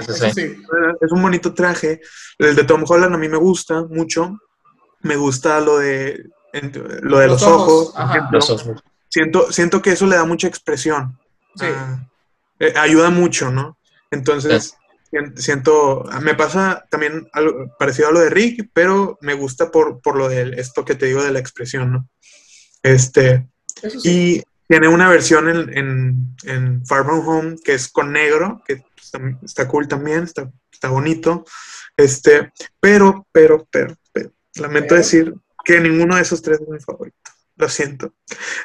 [0.08, 0.62] Sí, sí.
[1.02, 2.02] Es un bonito traje.
[2.40, 4.38] El de Tom Holland a mí me gusta mucho.
[5.02, 6.72] Me gusta lo de, en-
[7.02, 7.94] lo de los, Los ojos.
[8.32, 8.84] Los ojos.
[9.10, 11.18] Siento, siento que eso le da mucha expresión.
[11.56, 11.66] Sí.
[11.70, 12.08] Ah,
[12.60, 13.78] eh, ayuda mucho, ¿no?
[14.12, 14.76] Entonces,
[15.12, 20.02] sien- siento, me pasa también algo parecido a lo de Rick, pero me gusta por,
[20.02, 22.10] por lo de esto que te digo de la expresión, ¿no?
[22.84, 23.98] Este, sí.
[24.04, 28.84] y tiene una versión en, en, en Far From Home que es con negro, que
[29.02, 31.46] está, está cool también, está, está bonito.
[31.96, 35.02] Este, pero, pero, pero, pero, lamento Pero.
[35.02, 35.34] decir
[35.66, 37.18] que ninguno de esos tres es mi favorito.
[37.58, 38.14] Lo siento.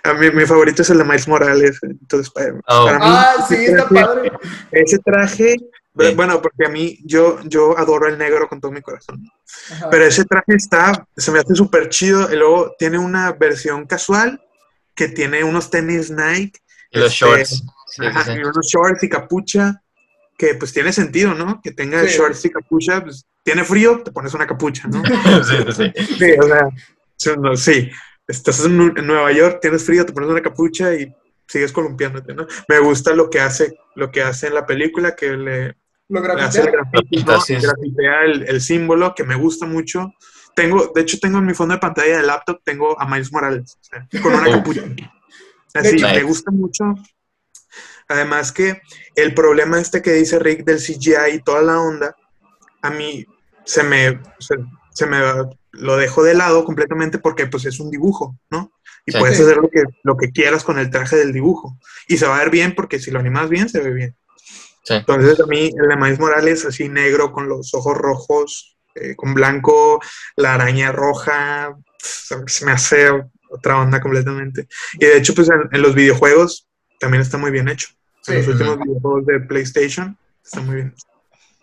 [0.05, 1.79] A mí, mi favorito es el de Miles Morales.
[1.83, 2.85] Entonces, para, Oh.
[2.85, 4.33] para mí, Ah, sí, ese está traje- padre.
[4.71, 6.15] Ese traje, Sí.
[6.15, 9.23] bueno, porque a mí, yo, yo adoro el negro con todo mi corazón.
[9.73, 9.89] Ajá.
[9.91, 12.31] Pero ese traje está, se me hace súper chido.
[12.33, 14.43] Y luego tiene una versión casual
[14.95, 16.61] que tiene unos tenis Nike.
[16.91, 17.63] Y los este, shorts.
[17.87, 18.33] Sí, ajá, sí.
[18.33, 19.83] y unos shorts y capucha.
[20.37, 21.61] Que pues tiene sentido, ¿no?
[21.63, 22.17] Que tenga Sí.
[22.19, 23.03] shorts y capucha.
[23.03, 25.03] Pues, tiene frío, te pones una capucha, ¿no?
[25.45, 26.17] Sí, sí, sí.
[26.19, 27.91] sí, o sea, sí.
[28.27, 31.13] Estás en, Nu- en Nueva York, tienes frío, te pones una capucha y
[31.47, 32.47] sigues columpiándote, ¿no?
[32.69, 35.77] Me gusta lo que hace, lo que hace en la película, que le,
[36.09, 36.71] Lo le hace el
[37.27, 38.21] ¿no?
[38.25, 40.13] El, el símbolo, que me gusta mucho.
[40.55, 43.79] Tengo, de hecho, tengo en mi fondo de pantalla de laptop, tengo a Miles Morales,
[43.81, 44.53] o sea, con una Oh.
[44.53, 44.83] capucha.
[45.75, 46.85] Así, hecho- me gusta mucho.
[48.09, 48.83] Además que
[49.15, 52.15] el problema este que dice Rick del CGI y toda la onda,
[52.83, 53.25] a mí
[53.65, 54.57] se me, se,
[54.91, 55.19] se me
[55.73, 58.73] lo dejo de lado completamente porque pues es un dibujo, ¿no?
[59.07, 59.19] Y Sí.
[59.19, 59.43] puedes Sí.
[59.43, 61.79] hacer lo que, lo que quieras con el traje del dibujo.
[62.09, 64.17] Y se va a ver bien porque si lo animas bien, se ve bien.
[64.85, 64.95] Sí.
[64.95, 69.33] Entonces a mí el de Miles Morales así negro con los ojos rojos, eh, con
[69.35, 70.01] blanco,
[70.37, 73.09] la araña roja, se me hace
[73.51, 74.69] otra onda completamente.
[74.95, 76.69] Y de hecho pues en, en los videojuegos
[77.01, 77.89] también está muy bien hecho.
[78.23, 78.33] Sí.
[78.33, 80.95] En los últimos videojuegos de PlayStation está muy bien.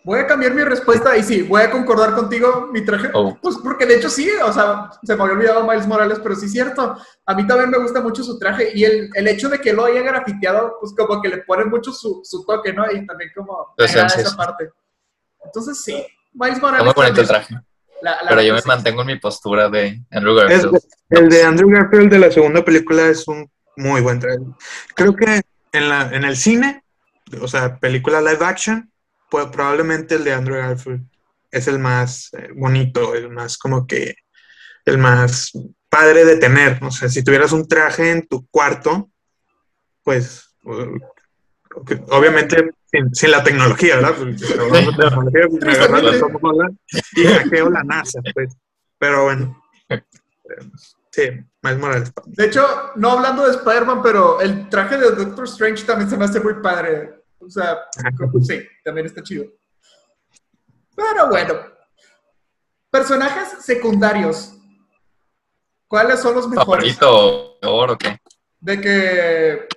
[0.02, 3.10] Voy a cambiar mi respuesta y sí, voy a concordar contigo, mi traje.
[3.12, 3.36] Oh.
[3.42, 6.46] Pues porque de hecho sí, o sea, se me había olvidado Miles Morales, pero sí
[6.46, 6.96] es cierto.
[7.26, 9.84] A mí también me gusta mucho su traje y el, el hecho de que lo
[9.84, 12.90] haya grafiteado, pues como que le pone mucho su, su toque, ¿no?
[12.90, 14.36] Y también como agrada esencia, esa sí.
[14.38, 14.70] parte.
[15.44, 16.84] Entonces sí, Miles Morales.
[16.86, 17.54] Muy bonito el traje.
[18.02, 18.68] La- la Pero yo me sí.
[18.68, 20.78] mantengo en mi postura de Andrew Es- Garfield.
[21.10, 24.46] el de Andrew Garfield de la segunda película es un muy buen trailer.
[24.94, 25.42] Creo que
[25.72, 26.82] en, la, en el cine,
[27.42, 28.89] o sea, película live action,
[29.30, 31.06] pues probablemente el de Andrew Garfield
[31.50, 34.14] es el más eh, bonito, el más como que,
[34.84, 35.52] el más
[35.88, 36.78] padre de tener.
[36.82, 39.10] O sea, si tuvieras un traje en tu cuarto,
[40.02, 40.54] pues
[42.08, 44.14] obviamente sin, sin la tecnología, ¿verdad?
[44.16, 44.56] Pues,
[45.64, 46.76] me agarran la Tom Holland
[47.16, 48.56] y hackeo la NASA, pues.
[48.98, 49.62] Pero bueno.
[51.10, 51.22] Sí,
[51.62, 52.12] Miles Morales.
[52.26, 56.24] De hecho, no hablando de Spider-Man, pero el traje de Doctor Strange también se me
[56.24, 57.19] hace muy padre.
[57.40, 57.78] O sea,
[58.16, 59.46] como- sí, también está chido.
[60.94, 61.54] Pero bueno.
[62.90, 64.54] Personajes secundarios.
[65.86, 66.96] ¿Cuáles son los mejores?
[66.96, 68.20] ¿Favorito o qué?
[68.60, 69.68] De que,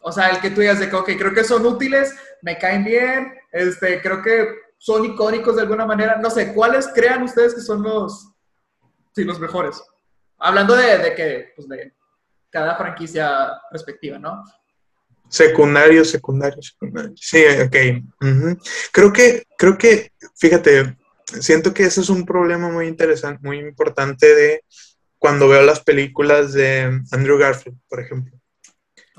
[0.00, 2.84] o sea, el que tú digas de que, ok, creo que son útiles, me caen
[2.84, 6.16] bien, este, creo que son icónicos de alguna manera.
[6.16, 8.28] No sé, ¿cuáles crean ustedes que son los,
[9.14, 9.82] sí, los mejores?
[10.38, 11.92] Hablando de, de que, pues, de
[12.50, 14.44] cada franquicia respectiva, ¿no?
[15.28, 17.12] Secundario, secundario, secundario.
[17.16, 17.76] Sí, ok.
[18.92, 20.96] Creo que, creo que, fíjate,
[21.40, 24.64] siento que ese es un problema muy interesante, muy importante de
[25.18, 28.38] cuando veo las películas de Andrew Garfield, por ejemplo.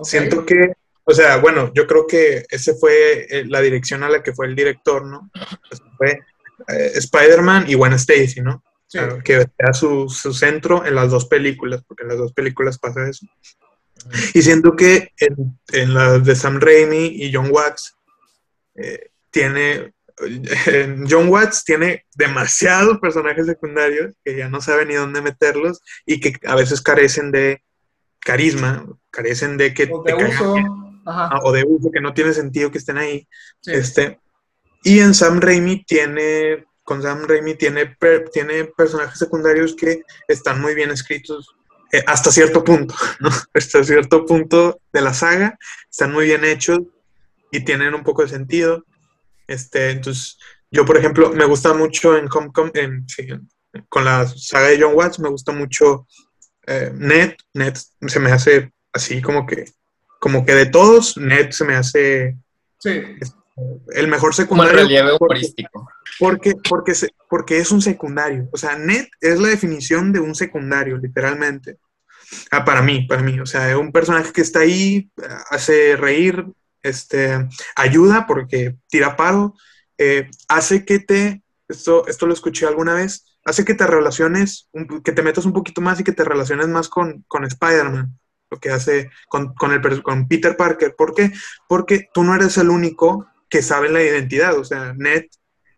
[0.01, 4.23] Siento que, o sea, bueno, yo creo que ese fue eh, la dirección a la
[4.23, 5.29] que fue el director, ¿no?
[5.69, 6.21] Pues fue
[6.69, 8.63] eh, Spider-Man y Gwen Stacy, ¿no?
[8.87, 8.97] Sí.
[8.97, 12.33] O sea, que era su, su centro en las dos películas, porque en las dos
[12.33, 13.27] películas pasa eso.
[14.33, 17.95] Y siento que en, en las de Sam Raimi y John Watts
[18.75, 19.93] eh, tiene,
[21.09, 26.33] John Watts tiene demasiados personajes secundarios que ya no sabe ni dónde meterlos y que
[26.47, 27.63] a veces carecen de
[28.19, 30.53] carisma, carecen de que O de te uso.
[30.53, 31.29] caigan Ajá.
[31.31, 33.27] Ah, o de uso que no tiene sentido que estén ahí.
[33.61, 33.71] Sí.
[33.73, 34.19] Este,
[34.83, 40.61] y en Sam Raimi tiene, con Sam Raimi tiene, per- tiene personajes secundarios que están
[40.61, 41.55] muy bien escritos
[41.91, 43.29] eh, hasta cierto punto, ¿no?
[43.53, 45.57] Hasta cierto punto de la saga,
[45.89, 46.79] están muy bien hechos
[47.51, 48.85] y tienen un poco de sentido.
[49.47, 50.37] Este, entonces,
[50.71, 53.27] yo, por ejemplo, me gusta mucho en Homecoming, en- sí,
[53.87, 56.07] con la saga de John Watts, me gusta mucho
[56.67, 57.33] eh, Ned.
[57.53, 57.75] Ned
[58.07, 59.65] se me hace así como que,
[60.19, 62.37] como que de todos, Ned se me hace
[62.79, 63.01] Sí.
[63.93, 64.73] El mejor secundario.
[64.73, 65.89] relieve porque, humorístico.
[66.19, 68.47] porque, porque, se- porque es un secundario.
[68.51, 71.77] O sea, Ned es la definición de un secundario, literalmente.
[72.51, 73.39] Ah, para mí, para mí.
[73.39, 76.45] O sea, es un personaje que está ahí, eh, hace reír,
[76.83, 79.53] este, ayuda porque tira paro,
[79.97, 85.01] eh, hace que te, esto, esto lo escuché alguna vez, hace que te relaciones, un-
[85.01, 88.17] que te metas un poquito más y que te relaciones más con, con Spider-Man,
[88.51, 90.95] lo que hace con, con, el, con Peter Parker.
[90.95, 91.31] ¿Por qué?
[91.67, 94.57] Porque tú no eres el único que sabe la identidad.
[94.57, 95.25] O sea, Ned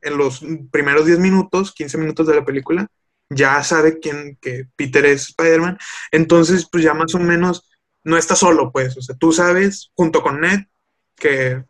[0.02, 2.88] en los primeros 10 minutos, 15 minutos de la película,
[3.30, 5.78] ya sabe quién, que Peter es Spider-Man.
[6.12, 7.70] Entonces, pues ya más o menos
[8.04, 8.98] no está solo, pues.
[8.98, 10.62] O sea, tú sabes, junto con Ned,
[11.16, 11.64] que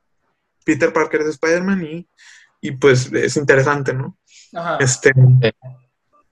[0.66, 2.10] Peter Parker es Spider-Man y,
[2.62, 4.18] y pues es interesante, ¿no?
[4.54, 4.78] Ajá.
[4.80, 5.12] Este,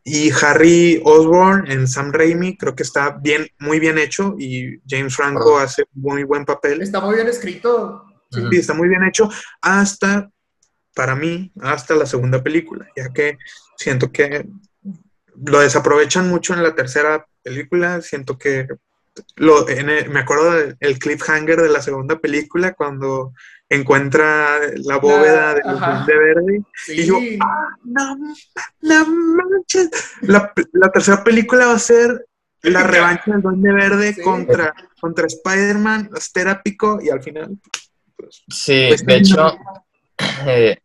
[0.04, 5.16] y Harry Osborn en Sam Raimi creo que está bien, muy bien hecho y James
[5.16, 6.82] Franco hace un muy buen papel.
[6.82, 8.06] Está muy bien escrito.
[8.32, 8.42] Sí.
[8.52, 9.30] Sí, está muy bien hecho
[9.62, 10.30] hasta,
[10.96, 13.38] para mí, hasta la segunda película, ya que
[13.78, 14.48] siento que
[15.46, 18.68] lo desaprovechan mucho en la tercera película, siento que
[19.36, 23.34] lo, en el- me acuerdo del cliffhanger de la segunda película cuando
[23.68, 26.06] encuentra la bóveda de ajá.
[26.06, 27.02] de verde Sí.
[27.02, 27.20] y yo,
[27.86, 28.18] no,
[28.82, 29.90] no manches.
[30.22, 32.26] La, la tercera película va a ser
[32.62, 34.22] la revancha del Duende Verde Sí.
[34.22, 37.58] contra, contra Spider-Man, es terápico y al final.
[38.20, 39.58] Pues, Sí, Pues, de sí, hecho,
[40.48, 40.78] eh,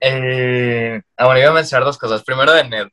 [0.00, 2.22] eh, ah, bueno, iba a mencionar dos cosas.
[2.24, 2.88] Primero de Ned.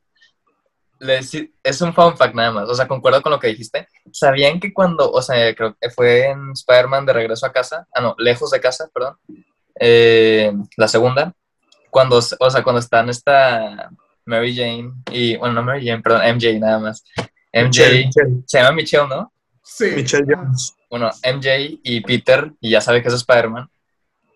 [1.62, 3.88] Es un fun fact nada más, o sea, concuerdo con lo que dijiste.
[4.10, 8.00] ¿Sabían que cuando, o sea, creo que fue en Spider-Man de regreso a casa, ah,
[8.00, 9.16] no, lejos de casa, perdón,
[9.78, 11.34] eh, la segunda,
[11.90, 13.90] cuando, o sea, cuando están esta
[14.24, 17.04] Mary Jane y, bueno, no Mary Jane, perdón, MJ nada más.
[17.52, 19.32] MJ, Michelle, Michelle, se llama Michelle, ¿no?
[19.66, 19.86] Sí.
[19.96, 20.76] Michelle Jones.
[20.90, 23.68] bueno, MJ y Peter, y ya sabe que es Spider-Man,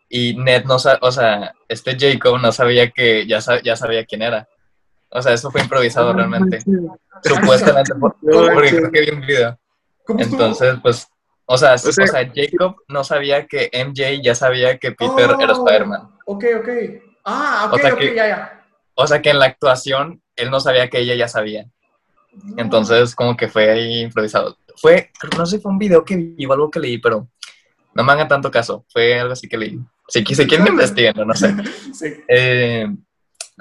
[0.09, 4.05] y Ned no sabe, o sea, este Jacob no sabía que, ya, sa- ya sabía
[4.07, 4.49] quién era.
[5.11, 6.61] O sea, eso fue improvisado realmente.
[7.23, 8.17] Supuestamente, por-
[8.55, 9.59] porque creo que vi un video.
[10.19, 11.09] Entonces, pues,
[11.45, 15.53] o sea, o sea- sea, Jacob no sabía que MJ ya sabía que Peter era
[15.53, 16.09] Oh, Spider-Man.
[16.27, 16.69] Ok, ok.
[17.25, 18.65] Ah, ok, O sea ok, que- ya, ya.
[18.95, 21.67] O sea, que en la actuación él no sabía que ella ya sabía.
[22.57, 24.57] Entonces, como que fue ahí improvisado.
[24.81, 27.29] Fue, no sé si fue un video que vi o algo que leí, pero
[27.95, 28.85] no me hagan tanto caso.
[28.93, 29.79] Fue algo así que leí.
[30.09, 31.55] Si, si quieren me investiguen, no sé.
[31.95, 32.15] Sí.
[32.29, 32.87] Eh,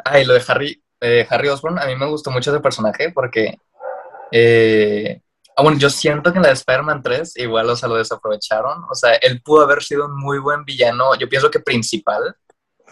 [0.05, 3.57] ay, lo de Harry, eh, Harry Osborn, a mí me gustó mucho ese personaje porque,
[4.32, 5.22] eh,
[5.55, 8.84] ah, bueno, yo siento que en la de Spider-Man 3 igual, o sea, lo desaprovecharon.
[8.89, 12.36] O sea, él pudo haber sido un muy buen villano, yo pienso que principal,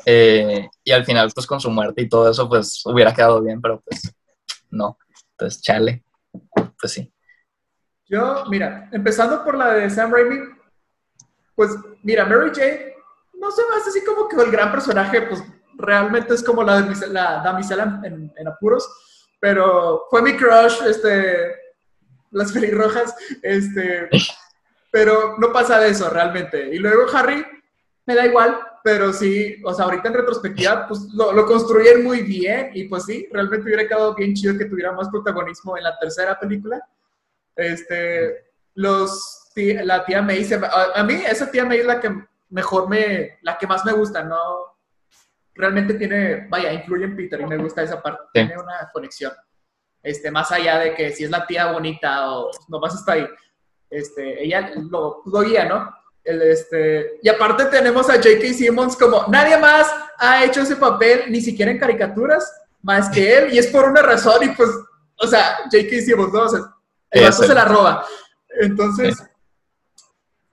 [0.05, 3.61] eh, y al final, pues con su muerte y todo eso, pues hubiera quedado bien,
[3.61, 4.13] pero pues
[4.69, 4.97] no.
[5.32, 6.03] Entonces, chale,
[6.80, 7.11] pues sí.
[8.08, 10.38] Yo, mira, empezando por la de Sam Raimi,
[11.56, 11.72] pues
[12.03, 12.93] mira, Mary Jane
[13.34, 15.43] no se me hace así como que el gran personaje, pues
[15.78, 18.88] realmente es como la, damisela- la damisela en, en apuros,
[19.39, 21.56] pero fue mi crush, este,
[22.32, 24.10] las pelirrojas, este,
[24.91, 26.74] pero no pasa de eso realmente.
[26.74, 27.45] Y luego Harry,
[28.06, 32.22] me da igual, pero sí, o sea, ahorita en retrospectiva, pues lo, lo construyen muy
[32.22, 35.97] bien y pues sí, realmente hubiera quedado bien chido que tuviera más protagonismo en la
[35.97, 36.82] tercera película.
[37.56, 41.99] Este, los, la tía May, se me- a, a mí esa tía May es la
[41.99, 42.12] que
[42.49, 44.38] mejor me, la que más me gusta, ¿no?
[45.53, 48.32] Realmente tiene, vaya, influye en Peter y me gusta esa parte, Sí.
[48.45, 49.32] tiene una conexión.
[50.03, 53.28] Este, más allá de que si es la tía bonita o nomás está ahí.
[53.89, 55.95] Este, ella lo, lo guía, ¿no?
[56.24, 58.53] El, este, y aparte tenemos a J.K.
[58.53, 59.88] Simmons como nadie más
[60.18, 62.51] ha hecho ese papel, ni siquiera en caricaturas,
[62.82, 64.70] más que él, y es por una razón, y pues,
[65.18, 66.01] o sea, J.K.
[66.01, 66.41] Simmons, ¿no?
[66.41, 66.74] O sea,
[67.20, 68.05] el vato se la roba.
[68.61, 69.22] Entonces,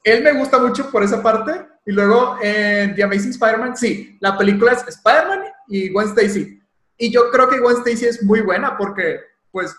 [0.04, 1.66] él me gusta mucho por esa parte.
[1.84, 6.60] Y luego en The Amazing Spider-Man, sí, la película es Spider-Man y Gwen Stacy.
[6.96, 9.74] Y yo creo que Gwen Stacy es muy buena porque, pues,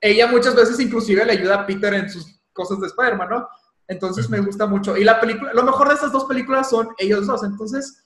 [0.00, 3.48] ella muchas veces inclusive le ayuda a Peter en sus cosas de Spider-Man, ¿no?
[3.88, 4.96] Entonces me gusta mucho.
[4.96, 7.42] Y la película, lo mejor de estas dos películas son ellos dos.
[7.42, 8.04] Entonces,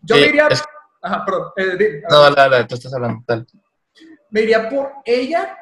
[0.00, 0.46] yo Sí, diría...
[0.48, 0.62] es-
[1.02, 1.48] Ajá, perdón.
[1.56, 3.22] eh, No, dale, dale, tú estás hablando.
[3.26, 3.44] Dale.
[4.30, 5.58] me iría por ella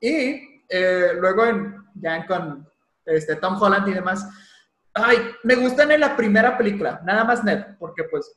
[0.00, 2.68] y eh, luego en, ya con
[3.04, 4.26] este, Tom Holland y demás.
[4.92, 8.36] Ay, me gustan en la primera película, nada más Ned, porque pues,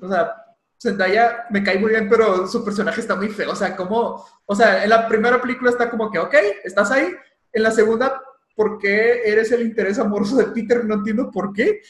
[0.00, 0.34] o sea,
[0.80, 4.54] Zendaya me cae muy bien, pero su personaje está muy feo, o sea, como, o
[4.54, 7.14] sea, en la primera película está como que, ok, estás ahí,
[7.52, 8.20] en la segunda,
[8.54, 10.84] ¿por qué eres el interés amoroso de Peter?
[10.84, 11.80] No entiendo por qué.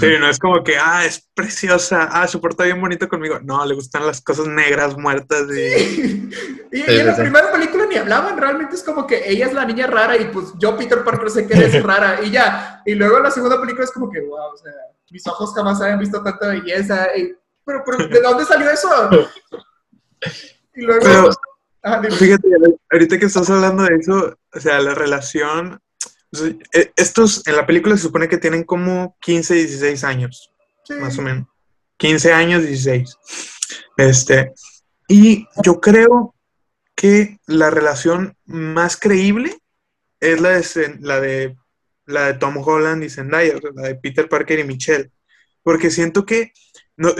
[0.00, 3.38] Sí, no es como que, ah, es preciosa, ah, se porta bien bonito conmigo.
[3.42, 5.60] No, le gustan las cosas negras, muertas y...
[5.60, 6.30] y,
[6.72, 7.22] y Sí, en la sí, sí.
[7.22, 10.46] primera película ni hablaban, realmente es como que ella es la niña rara y pues
[10.58, 12.82] yo, Peter Parker, sé que eres rara y ya.
[12.86, 14.72] Y luego en la segunda película es como que, wow, o sea,
[15.10, 17.08] mis ojos jamás habían visto tanta belleza.
[17.16, 18.88] y- pero, pero, ¿de dónde salió eso?
[20.74, 21.00] Y luego...
[21.04, 21.30] Pero-
[22.02, 22.14] dime.
[22.16, 22.48] Fíjate,
[22.90, 25.80] ahorita que estás hablando de eso, o sea, la relación...
[26.42, 30.50] eh, estos en la película se supone que tienen como 15, 16 años,
[30.84, 30.94] Sí.
[30.94, 31.46] más o menos.
[31.96, 33.16] 15 años, 16.
[33.96, 34.52] Este,
[35.08, 36.34] y yo creo
[36.94, 39.56] que la relación más creíble
[40.20, 41.56] es la de, la de,
[42.06, 45.10] la de Tom Holland y Zendaya, la de Peter Parker y Michelle.
[45.62, 46.52] Porque siento que,
[46.96, 47.14] no,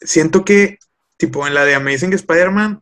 [0.00, 0.78] siento que,
[1.16, 2.81] tipo, en la de Amazing Spider-Man,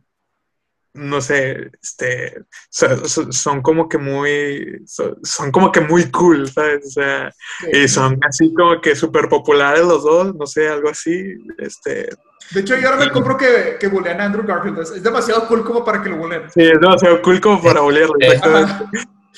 [0.93, 6.49] no sé, este, so- so- son, como que muy, so- son como que muy cool,
[6.51, 6.85] ¿sabes?
[6.87, 7.31] O sea,
[7.71, 12.09] y son así como que súper populares los dos, no sé, algo así, este,
[12.51, 14.79] De hecho, yo ahora me compro que, que bulean a Andrew Garfield.
[14.79, 16.49] Es, es demasiado cool como para que lo buleen.
[16.51, 18.85] sí, es demasiado cool como para Eh, exactamente.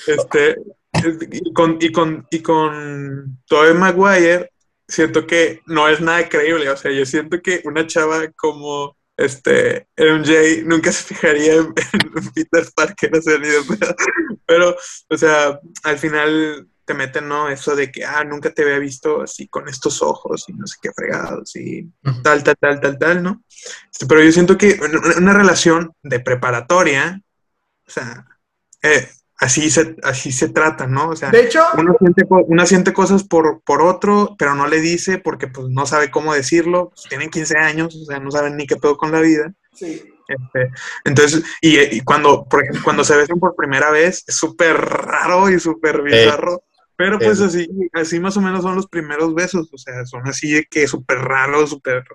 [0.08, 0.56] Este,
[1.32, 4.50] y con, y con, y con Tobey Maguire,
[4.88, 6.70] siento que no es nada creíble.
[6.70, 11.74] O sea, yo siento que una chava como este MJ nunca se fijaría en,
[12.16, 13.96] en Peter Parker, o sea, ni de pedo.
[14.46, 14.76] Pero,
[15.10, 17.50] o sea, al final te meten, ¿no?
[17.50, 20.78] Eso de que, ah, nunca te había visto así con estos ojos y no sé
[20.82, 21.90] qué fregados y
[22.24, 23.44] tal, tal, tal, tal, tal, ¿no?
[23.92, 27.22] Este, pero yo siento que una, una relación de preparatoria,
[27.88, 28.26] o sea,
[28.82, 29.10] eh,
[29.44, 31.10] así, se, así se trata, ¿no?
[31.10, 34.82] O sea, De hecho, uno siente, uno siente cosas por, por otro, pero no le
[34.82, 36.90] dice porque pues no sabe cómo decirlo.
[36.90, 39.54] Pues, tienen 15 años, o sea, no saben ni qué pedo con la vida.
[39.74, 40.04] sí.
[40.26, 40.72] Este,
[41.04, 45.50] entonces, y, y cuando, por ejemplo, cuando se besan por primera vez, es súper raro
[45.50, 46.64] y súper bizarro.
[46.96, 47.44] Pero pues Sí.
[47.44, 50.88] así, así más o menos son los primeros besos, o sea, son así de que
[50.88, 52.06] súper raros, súper...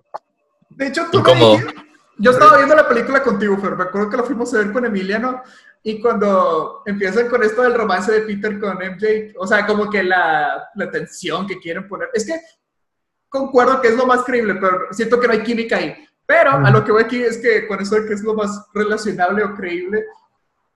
[0.70, 1.74] De hecho, tú me dijiste-
[2.16, 3.76] yo estaba viendo la película contigo, Fer.
[3.76, 5.42] Me acuerdo que la fuimos a ver con Emiliano.
[5.82, 10.02] Y cuando empiezan con esto del romance de Peter con MJ, o sea, como que
[10.02, 12.08] la, la tensión que quieren poner.
[12.12, 12.38] Es que
[13.28, 15.94] concuerdo que es lo más creíble, pero siento que no hay química ahí.
[16.26, 16.72] Pero a Mm.
[16.72, 19.54] lo que voy aquí es que con eso de que es lo más relacionable o
[19.54, 20.04] creíble,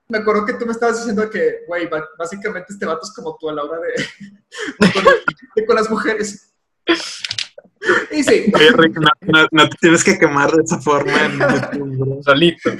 [0.08, 1.88] me acuerdo que tú me estabas diciendo que, güey,
[2.18, 3.88] básicamente este vato es como tú a la hora de,
[4.86, 5.04] de con,
[5.56, 6.54] de con las mujeres.
[8.10, 11.38] Y sí, Oye, Rick, no, no- no te tienes que quemar de esa forma en
[11.38, 12.22] YouTube.
[12.24, 12.70] Solito.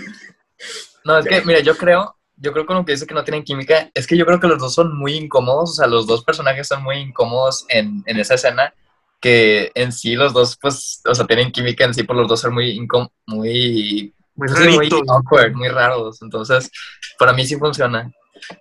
[1.05, 3.45] No, es que, mira, yo creo, yo creo con lo que dice que no tienen
[3.45, 6.25] química, es que yo creo que los dos son muy incómodos, o sea, los dos
[6.25, 8.73] personajes son muy incómodos en, en esa escena,
[9.21, 12.41] que en sí los dos, pues, o sea, tienen química en sí por los dos
[12.41, 12.79] ser muy
[13.27, 15.03] muy, Muy pues, muy rarito.
[15.09, 16.71] awkward, muy raros, entonces,
[17.19, 18.11] para mí sí funciona.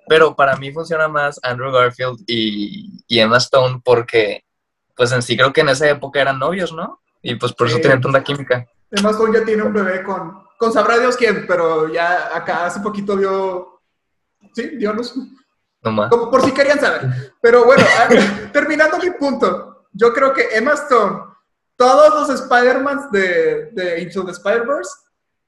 [0.07, 4.43] Pero para mí funciona más Andrew Garfield y, y Emma Stone porque,
[4.95, 7.01] pues en sí creo que en esa época eran novios, ¿no?
[7.23, 7.81] Y pues por eso Sí.
[7.81, 8.67] tienen tanta química.
[8.91, 12.81] Además, Stone ya tiene un bebé con, con sabrá Dios quién, pero ya acá hace
[12.81, 13.81] poquito dio,
[14.53, 15.11] sí, dio luz,
[15.81, 16.07] Nomás.
[16.11, 17.33] como por si querían saber.
[17.41, 17.83] Pero bueno,
[18.53, 21.23] terminando mi punto, yo creo que Emma Stone,
[21.75, 24.91] todos los Spider-Mans de, de Into the Spider-Verse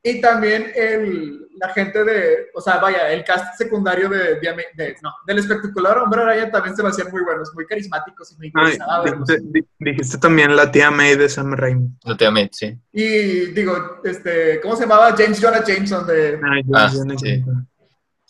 [0.06, 4.96] y también el, la gente de, o sea, vaya, el cast secundario de, de- de-
[5.02, 8.46] no, del espectacular Hombre Araña también se me hacían muy buenos, muy carismáticos y me
[8.48, 9.28] Ay, interesaba verlos.
[9.28, 11.88] dijiste, di- dijiste también la tía May de Sam Raimi.
[12.04, 12.78] No te amé, sí.
[12.92, 15.16] Y digo, este, ¿cómo se llamaba?
[15.18, 16.40] James Jonah Jameson de...
[16.52, 17.42] Ay, Ah, no sí.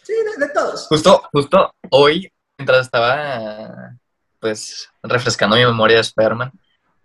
[0.03, 0.87] Sí, de, de todos.
[0.89, 3.95] Justo, justo hoy, mientras estaba
[4.39, 6.51] pues refrescando mi memoria de Spider-Man,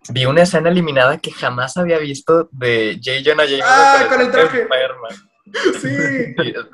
[0.09, 3.21] vi una escena eliminada que jamás había visto de J.
[3.25, 4.67] Jonah Jameson Ah, con el traje.
[5.81, 5.89] Sí,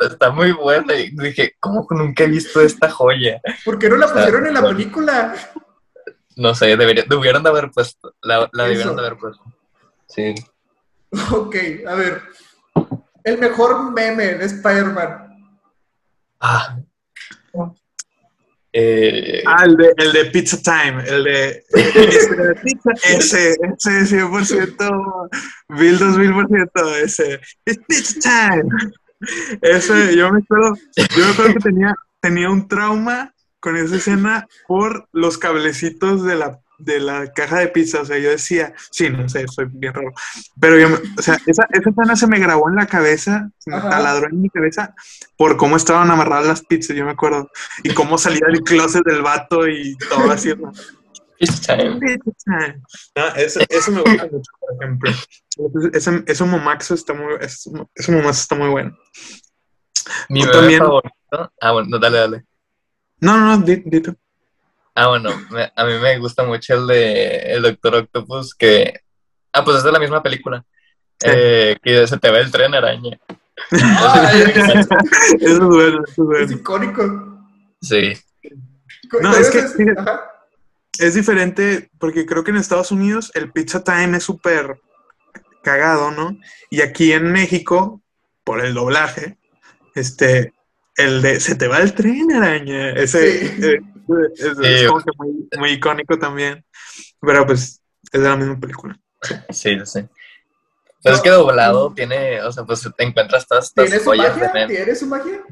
[0.02, 0.94] está- muy buena.
[0.96, 3.40] Y dije, ¿cómo nunca he visto esta joya?
[3.64, 5.34] ¿por qué no la pusieron en la película?
[6.36, 8.14] No sé, debería, debieron de haber puesto.
[8.22, 9.44] La, la debieron de haber puesto.
[10.08, 10.36] Sí.
[11.32, 11.56] Ok,
[11.88, 12.22] a ver.
[13.24, 15.54] El mejor meme de Spider-Man.
[16.42, 16.78] Ah.
[18.78, 24.18] Eh, Ah, el de, el de Pizza Time, el de, ese, de pizza, ese, ese
[24.18, 25.30] 100%,
[25.70, 28.70] Bill 2000%, ese, It's Pizza Time.
[29.62, 34.46] Ese, yo me acuerdo, yo me acuerdo que tenía, tenía un trauma con esa escena
[34.68, 39.10] por los cablecitos de la, de la caja de pizza, o sea, yo decía, sí,
[39.10, 40.12] no sé, soy bien raro,
[40.60, 43.80] pero yo, o sea, esa, esa escena se me grabó en la cabeza, se me
[43.82, 44.94] taladró en mi cabeza
[45.38, 47.50] por cómo estaban amarradas las pizzas, yo me acuerdo,
[47.84, 50.54] y cómo salía del closet del vato y todo así.
[50.56, 50.72] ¿no?
[51.38, 51.76] Pizza
[52.46, 52.82] time.
[53.16, 55.12] No, eso, eso me gusta mucho, por ejemplo.
[55.94, 58.98] Ese, ese momaxo está muy, ese, ese momaxo está muy bueno.
[60.30, 60.80] Mi también.
[60.80, 61.52] favorito.
[61.62, 62.46] Ah, bueno, dale, dale.
[63.20, 64.16] No, no, no, di- dito.
[64.96, 69.02] Ah, bueno, me- a mí me gusta mucho el de el Doctor Octopus que...
[69.54, 70.64] Ah, pues es de la misma película.
[71.20, 71.30] Sí.
[71.32, 73.18] Eh, que se te ve el tren araña.
[73.72, 74.96] Es, Eso
[75.42, 76.52] es bueno, eso es es bueno.
[76.52, 77.40] icónico.
[77.82, 78.14] Sí.
[79.14, 80.32] No, ¿Todavía es que, ajá.
[81.00, 84.80] Es diferente porque creo que en Estados Unidos el pizza time es súper
[85.64, 86.38] cagado, ¿no?
[86.70, 88.02] Y aquí en México,
[88.44, 89.38] por el doblaje,
[89.94, 90.54] este,
[90.96, 92.92] el de se te va el tren, araña.
[92.92, 93.64] Ese Sí.
[93.66, 93.80] eh,
[94.34, 94.88] es, es Sí.
[94.88, 96.64] como que muy, muy icónico también.
[97.22, 97.82] Pero pues
[98.12, 98.98] es de la misma película.
[99.50, 100.08] Sí, sí.
[101.04, 104.36] Pero es que doblado tiene, o sea, pues te encuentras todas ¿Tiene estas su joyas
[104.36, 104.68] de magia?
[104.68, 105.44] ¿Tiene su magia?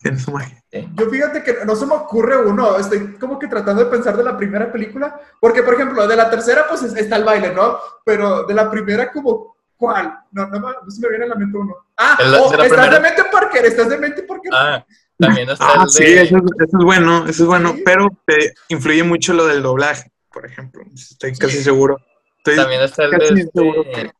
[0.00, 0.62] Tiene su magia.
[0.94, 4.22] Yo fíjate que no se me ocurre uno, estoy como que tratando de pensar de
[4.22, 7.78] la primera película, porque por ejemplo, de la tercera pues es- está el baile, ¿no?
[8.04, 10.16] Pero de la primera como, ¿cuál?
[10.30, 11.74] No, no, no se me viene a la mente uno.
[11.96, 14.50] Ah, oh, de la estás primera- de mente Parker, estás de mente Parker.
[14.54, 14.86] Ah,
[15.18, 16.22] también está Ah, el sí, de...
[16.22, 20.10] eso es, eso es bueno, eso es bueno, pero te influye mucho lo del doblaje,
[20.32, 20.82] por ejemplo.
[20.94, 21.98] Estoy casi seguro.
[22.38, 23.40] Estoy, También está el casi de...
[23.40, 24.10] este- seguro que-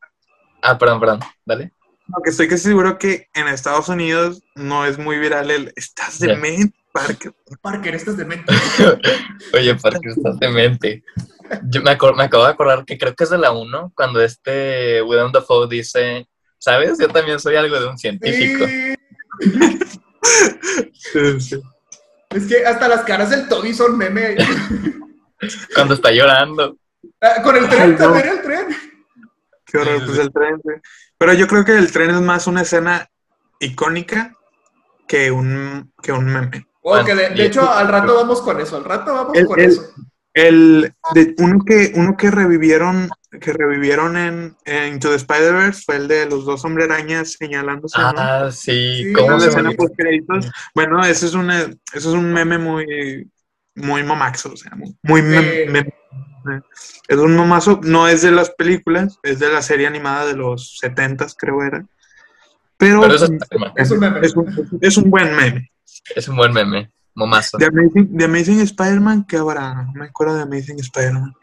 [0.61, 1.19] Ah, perdón, perdón.
[1.45, 1.71] Dale.
[2.07, 6.19] No, que estoy casi seguro que en Estados Unidos no es muy viral el estás
[6.19, 6.35] de Ya.
[6.35, 7.33] mente, Parker.
[7.61, 8.51] Parker, estás de mente.
[9.53, 11.03] Oye, Parker, estás demente.
[11.69, 14.21] Yo me, acor- me acabo de acordar que creo que es de la 1, cuando
[14.21, 16.27] este Willem Dafoe dice,
[16.57, 16.97] ¿sabes?
[16.99, 18.65] Yo también soy algo de un científico.
[18.67, 18.95] Sí.
[20.93, 21.61] Sí, sí.
[22.29, 24.35] Es que hasta las caras del Toby son meme.
[25.73, 26.77] Cuando está llorando.
[27.21, 27.97] Ah, Con el tren, no.
[27.97, 28.67] también el tren.
[29.65, 30.55] Qué horror, pues el tren.
[30.63, 30.81] sí.
[31.17, 33.07] Pero yo creo que el tren es más una escena
[33.59, 34.35] icónica
[35.07, 36.67] que un, que un meme.
[36.81, 39.65] Oh, que de, hecho, al rato vamos con eso, al rato vamos El- con el-
[39.65, 39.83] eso.
[40.33, 43.09] El de uno que uno que revivieron
[43.39, 47.99] que revivieron en, en Into the Spider-Verse fue el de los dos hombre arañas señalándose,
[47.99, 48.13] ¿no?
[48.17, 49.03] Ah, sí.
[49.03, 50.49] Sí, ¿Cómo se escena me post créditos.
[50.73, 53.29] Bueno, ese es una, eso es un meme muy,
[53.75, 55.71] muy mamaxo, o sea, muy, muy mem- Sí.
[55.71, 55.93] mem-
[57.07, 60.77] es un mamazo, no es de las películas, es de la serie animada de los
[60.79, 61.85] 70 creo era.
[62.77, 63.27] Pero, eso.
[63.75, 64.19] Es un meme.
[64.23, 65.69] es un, es un buen meme.
[66.15, 66.89] Es un buen meme.
[67.13, 67.57] Momazo.
[67.57, 69.73] De Amazing, de Amazing Spider-Man, ¿qué habrá?
[69.83, 71.33] No me acuerdo de Amazing Spider-Man.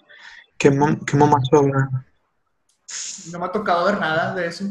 [0.59, 1.89] ¿Qué, mom- qué mamazo habrá?
[3.31, 4.65] No me ha tocado ver nada de eso.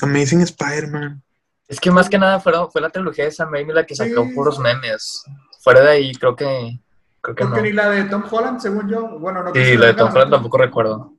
[0.00, 1.22] Amazing Spider-Man.
[1.68, 4.32] Es que más que nada fue la trilogía de Sam Raimi la que sacó Sí.
[4.34, 5.24] puros memes.
[5.60, 6.78] Fuera de ahí, creo que.
[7.20, 7.62] Creo que Porque no.
[7.62, 9.18] ni la de Tom Holland, según yo.
[9.18, 11.14] Bueno, no que Sí, la de Tom Holland tampoco recuerdo.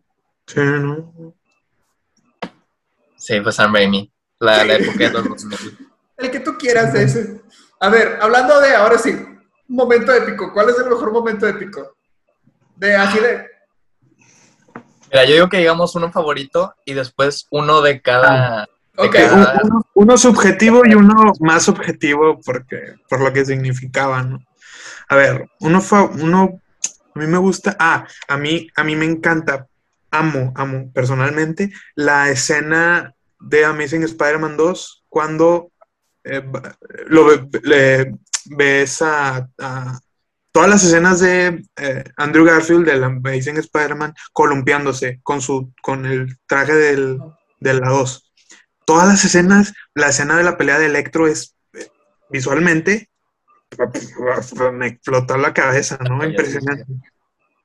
[0.48, 1.34] Sí, ¿no?
[3.16, 4.12] Sí, fue Sam Raimi.
[4.40, 5.78] La, la época de los 2000.
[6.18, 7.42] El que tú quieras de ese.
[7.80, 9.16] A ver, hablando de, ahora sí,
[9.68, 10.52] momento épico.
[10.54, 11.96] ¿Cuál es el mejor momento épico?
[12.76, 13.48] De así de.
[15.14, 18.68] Mira, yo digo que digamos uno favorito y después uno de cada.
[18.98, 24.24] de cada- Un- Uno, uno subjetivo y uno más objetivo porque, por lo que significaba,
[24.24, 24.40] ¿no?
[25.08, 26.60] A ver, uno, fa- uno,
[27.16, 29.68] a mí me gusta, ah, a mí, a mí me encanta,
[30.12, 35.70] amo, amo personalmente la escena de Amazing Spider-Man 2 cuando
[36.24, 36.42] eh,
[37.08, 40.00] lo ve- le- ves a, a-
[40.54, 46.38] todas las escenas de eh, Andrew Garfield del Amazing Spider-Man columpiándose con su con el
[46.48, 47.20] traje del,
[47.60, 48.32] de la 2.
[48.86, 51.88] Todas las escenas, la escena de la pelea de Electro es eh,
[52.30, 53.10] visualmente
[54.74, 56.24] me explotó la cabeza, ¿no?
[56.24, 56.86] Impresionante.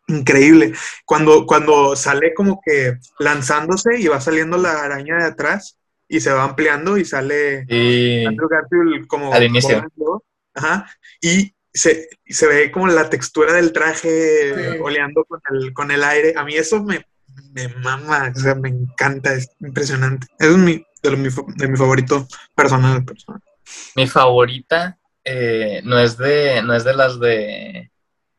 [0.06, 0.72] Increíble.
[1.04, 5.78] Cuando, cuando sale como que lanzándose y va saliendo la araña de atrás
[6.08, 8.24] y se va ampliando y sale Sí.
[8.26, 9.86] Andrew Garfield como Al inicio.
[10.54, 10.86] ajá,
[11.20, 14.78] y se, y se ve como la textura del traje Sí.
[14.82, 16.34] oleando con el, con el aire.
[16.36, 17.04] A mí eso me,
[17.52, 20.26] me mama, o sea, me encanta, es impresionante.
[20.38, 23.04] Eso es mi, de, lo- mi, de mi favorito personal.
[23.04, 23.40] personal.
[23.96, 27.90] Mi favorita eh, no es de no es de las de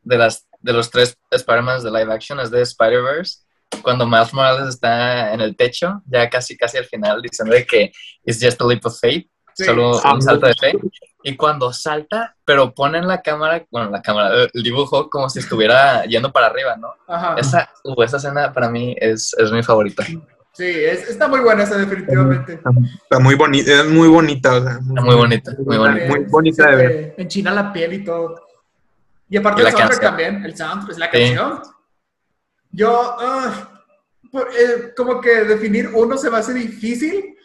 [0.01, 3.43] de las de los tres Spider-Man de live action, es de Spider-Verse.
[3.83, 7.91] Cuando Miles Morales está en el techo, ya casi casi al final, diciendo que
[8.25, 9.65] it's just a leap of faith, Sí.
[9.65, 10.71] solo Ah, un salto de fe.
[11.21, 16.03] Y cuando salta, pero ponen la cámara, bueno, la cámara, el dibujo como si estuviera
[16.05, 16.93] yendo para arriba, ¿no?
[17.07, 17.35] Ajá.
[17.37, 20.03] Esa, uh, esa escena para mí es, es mi favorita.
[20.53, 22.53] Sí, es- está muy buena esa, definitivamente.
[22.53, 22.69] Está,
[23.03, 26.07] está muy bonita, es muy bonita, o sea, Está muy bonita, muy bonita.
[26.07, 27.15] Muy bonita de ver.
[27.17, 28.45] Enchina la piel y todo.
[29.29, 30.11] Y aparte Y el soundtrack canción.
[30.11, 31.11] también, el soundtrack, la Sí.
[31.11, 31.61] canción.
[32.71, 33.81] Yo, ah,
[34.31, 37.35] por- eh, como que definir uno se me hace difícil,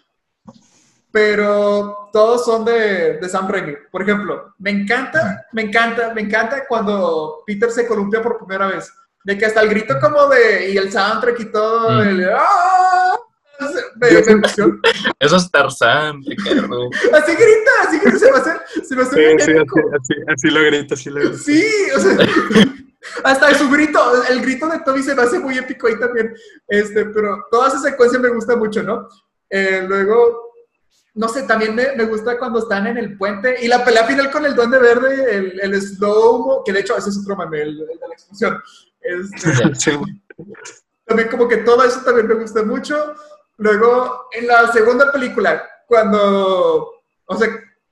[1.15, 3.75] pero todos son de, de Sam Raimi.
[3.93, 8.93] Por ejemplo, me encanta, me encanta, me encanta cuando Peter se columpia por primera vez.
[9.23, 12.09] De que hasta el grito como de, y el soundtrack y todo, Mm.
[12.09, 13.17] el, ¡ah!
[14.01, 14.49] Me, me.
[15.21, 16.91] Eso es Tarzán, Ricardo.
[17.13, 19.79] Así grita, así grita, se me hace, se me hace Sí, muy sí, épico.
[19.79, 21.37] así, así, así lo grito, así lo grito.
[21.39, 21.65] Sí,
[21.97, 22.17] o sea,
[23.25, 26.35] hasta su grito, el grito de Toby se me hace muy épico ahí también.
[26.67, 29.09] Este, pero toda esa secuencia me gusta mucho, ¿no?
[29.49, 30.44] Eh, luego,
[31.15, 34.31] no sé, también me, me gusta cuando están en el puente y la pelea final
[34.31, 37.69] con el Duende Verde, el, el slow que de hecho ese es otro mame, el,
[37.81, 38.61] el de la explosión.
[39.01, 39.99] Este, Sí,
[41.05, 43.15] también como que todo eso también me gusta mucho.
[43.59, 46.91] Luego, en la segunda película, cuando,
[47.27, 47.49] o sea,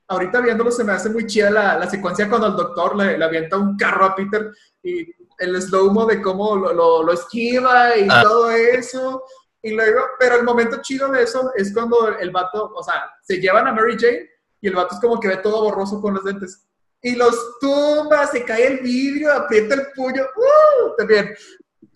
[0.07, 3.23] ahorita viéndolo se me hace muy chida la, la secuencia cuando el doctor le, le
[3.23, 4.51] avienta un carro a Peter
[4.83, 5.05] y
[5.39, 8.21] el slow-mo de cómo lo, lo, lo esquiva y Ah.
[8.23, 9.23] todo eso.
[9.65, 13.37] Y luego, pero el momento chido de eso es cuando el vato, o sea, se
[13.37, 14.29] llevan a Mary Jane
[14.61, 16.65] y el vato es como que ve todo borroso con los dentes.
[17.01, 20.23] Y los tumba, se cae el vidrio, aprieta el puño.
[20.35, 20.95] ¡Uh!
[20.97, 21.33] También.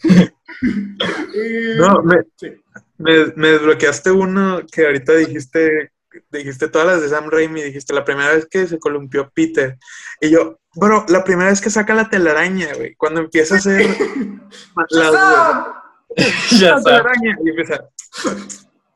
[0.03, 0.29] Y-
[1.77, 2.51] No, me, sí.
[2.97, 5.91] me, me desbloqueaste uno que ahorita dijiste,
[6.31, 9.77] dijiste todas las de Sam Raimi, dijiste la primera vez que se columpió Peter.
[10.21, 13.87] Y yo, bro, la primera vez que saca la telaraña, güey, cuando empieza a hacer.
[16.59, 16.83] ya sabes.
[16.83, 17.85] telaraña y empieza.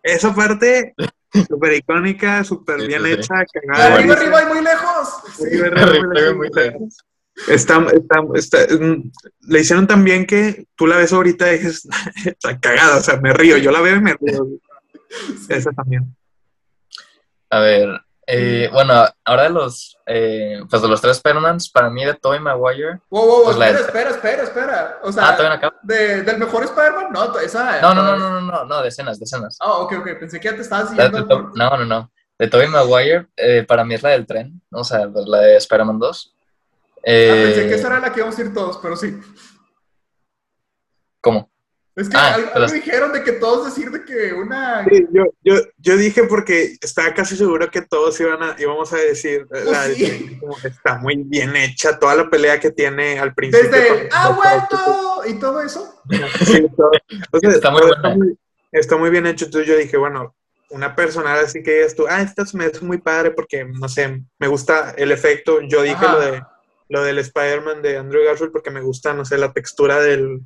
[0.04, 0.94] Esa parte
[1.48, 3.96] súper icónica, súper Sí, bien sí, hecha, cagada.
[3.96, 5.08] arriba, arriba y muy lejos.
[5.38, 5.44] Sí.
[5.46, 6.98] Arriba, Arriba, arriba, muy lejos.
[7.48, 9.12] Está, está, está- mm,
[9.48, 11.88] le hicieron tan bien que tú la ves ahorita y dices,
[12.26, 14.48] está cagada, o sea, me río, yo la veo y me río.
[15.50, 16.16] Esa también.
[17.50, 18.02] A ver,
[18.34, 22.40] eh, bueno, ahora de los, eh, pues de los tres Spider-Mans, para mí de Tobey
[22.40, 23.00] Maguire.
[23.10, 25.00] Wow, wow, Pues espera, espera, espera, espera.
[25.04, 27.08] O sea, Ah, todavía no de- ¿del mejor Spider-Man?
[27.12, 27.82] No, esa.
[27.82, 29.58] No, no, no, no, no, no, no, de escenas, de escenas.
[29.60, 30.08] Ah, ok, ok.
[30.20, 31.28] Pensé que ya te estabas siguiendo.
[31.28, 32.12] To- no, no, no.
[32.40, 36.00] De Tobey Maguire, eh, para mí es la del tren, o sea, la de Spider-Man
[36.00, 36.34] 2.
[36.38, 39.20] Ah, pensé que esa era la que íbamos a ir todos, pero sí.
[41.22, 41.51] ¿Cómo?
[41.96, 44.86] Es que Ah, algo, pero- algo dijeron de que todos decir de que una.
[44.86, 48.98] Sí, yo, yo, yo dije porque estaba casi seguro que todos iban a, íbamos a
[48.98, 50.38] decir, eh, la de- sí.
[50.40, 53.70] como que está muy bien hecha, toda la pelea que tiene al principio.
[53.70, 55.22] Desde el ¡Ha vuelto!
[55.28, 56.02] Y todo eso.
[56.46, 56.92] Sí, todo.
[57.42, 58.16] Sea, Está muy todo buena.
[58.16, 58.38] muy,
[58.72, 59.46] está muy bien hecho.
[59.46, 60.34] Entonces yo dije, bueno,
[60.70, 64.24] una personal así que digas tú, ah, esta me hace muy padre porque, no sé,
[64.40, 65.60] me gusta el efecto.
[65.62, 66.14] Yo dije Ajá.
[66.14, 66.44] lo de
[66.88, 70.42] lo del Spider-Man de Andrew Garfield porque me gusta, no sé, la textura del,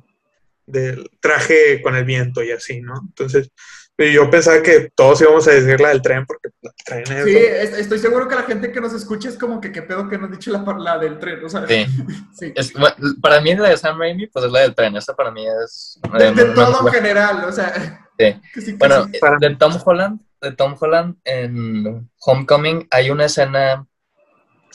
[0.66, 2.94] del traje con el viento y así, ¿no?
[3.06, 3.50] Entonces,
[3.98, 7.24] yo pensaba que todos íbamos a decir la del tren porque la del tren es...
[7.24, 10.06] Sí, es- estoy seguro que la gente que nos escucha es como que qué pedo
[10.08, 11.42] que nos han dicho la, la del tren.
[11.44, 11.86] O sea, Sí.
[12.38, 12.52] sí.
[12.54, 14.96] Es- bueno, para mí la de Sam Raimi, pues es la del tren.
[14.96, 15.98] Esa para mí es...
[16.18, 17.72] De, eh, de una- todo una- en general, o sea.
[18.18, 18.40] Sí.
[18.54, 19.18] que sí, que Bueno, sí.
[19.18, 23.86] Para- de Tom Holland, de Tom Holland en Homecoming hay una escena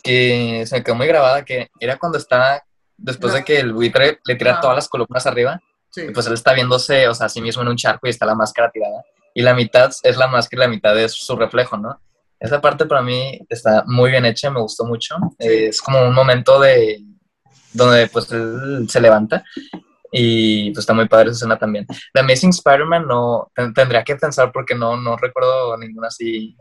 [0.04, 2.64] que se me quedó muy grabada, que era cuando está,
[2.98, 4.62] después de que el buitre le tira Ajá.
[4.62, 5.62] todas las columnas arriba,
[5.92, 6.04] Sí.
[6.08, 8.26] y pues él está viéndose, o sea, a sí mismo en un charco y está
[8.26, 9.04] la máscara tirada.
[9.34, 12.02] Y la mitad es la máscara y la mitad es su reflejo, ¿no?
[12.40, 15.16] Esa parte para mí está muy bien hecha, me gustó mucho.
[15.40, 15.48] Sí.
[15.48, 17.04] Eh, es como un momento de
[17.74, 19.44] donde pues él se levanta
[20.12, 21.86] y pues está muy padre esa escena también.
[22.14, 26.56] The Amazing Spider-Man no, ten- tendría que pensar porque no, no recuerdo ninguna así.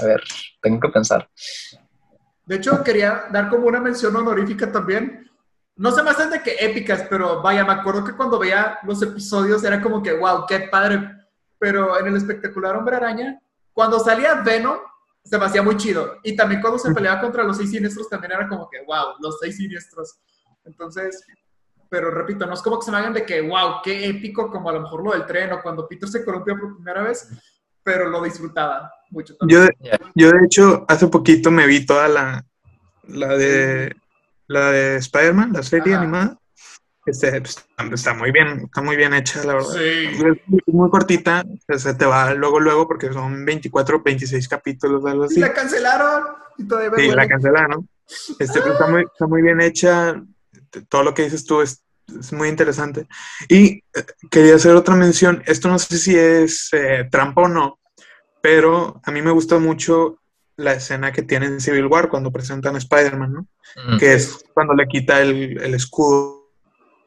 [0.00, 0.22] A ver,
[0.60, 1.28] tengo que pensar.
[2.46, 5.28] De hecho, quería dar como una mención honorífica también.
[5.76, 9.02] No se me hacen de que épicas, pero vaya, me acuerdo que cuando veía los
[9.02, 11.10] episodios era como que, wow, qué padre.
[11.58, 13.40] Pero en el espectacular Hombre Araña,
[13.72, 14.78] cuando salía Venom,
[15.24, 16.18] se me hacía muy chido.
[16.22, 19.38] Y también cuando se peleaba contra los seis siniestros, también era como que, wow, los
[19.40, 20.18] seis siniestros.
[20.64, 21.24] Entonces,
[21.88, 24.68] pero repito, no es como que se me hagan de que, wow, qué épico, como
[24.70, 27.28] a lo mejor lo del tren o cuando Peter se corrompió por primera vez,
[27.82, 29.68] pero lo disfrutaba mucho también.
[29.80, 32.46] Yo, yo de hecho, hace poquito me vi toda la,
[33.04, 33.94] la de
[34.52, 36.02] la de Spider-Man, la serie Ajá.
[36.02, 36.38] animada.
[37.04, 37.56] Este, pues,
[37.92, 39.70] está muy bien, está muy bien hecha, la verdad.
[39.70, 40.22] Sí.
[40.24, 41.42] Es muy, cortita,
[41.76, 45.40] se te va luego, luego, porque son 24, 26 capítulos, algo Y así.
[45.40, 46.22] la cancelaron.
[46.58, 47.88] Y todavía Sí, la cancelaron.
[48.38, 50.22] Este, pero está, muy, está muy bien hecha.
[50.88, 51.82] Todo lo que dices tú es,
[52.20, 53.08] es muy interesante.
[53.48, 55.42] Y eh, quería hacer otra mención.
[55.46, 57.80] Esto no sé si es eh, trampa o no,
[58.40, 60.21] pero a mí me gusta mucho
[60.56, 63.46] la escena que tiene en Civil War cuando presentan a Spider-Man, ¿no?
[63.86, 63.98] Mm.
[63.98, 66.42] Que es cuando le quita el, el escudo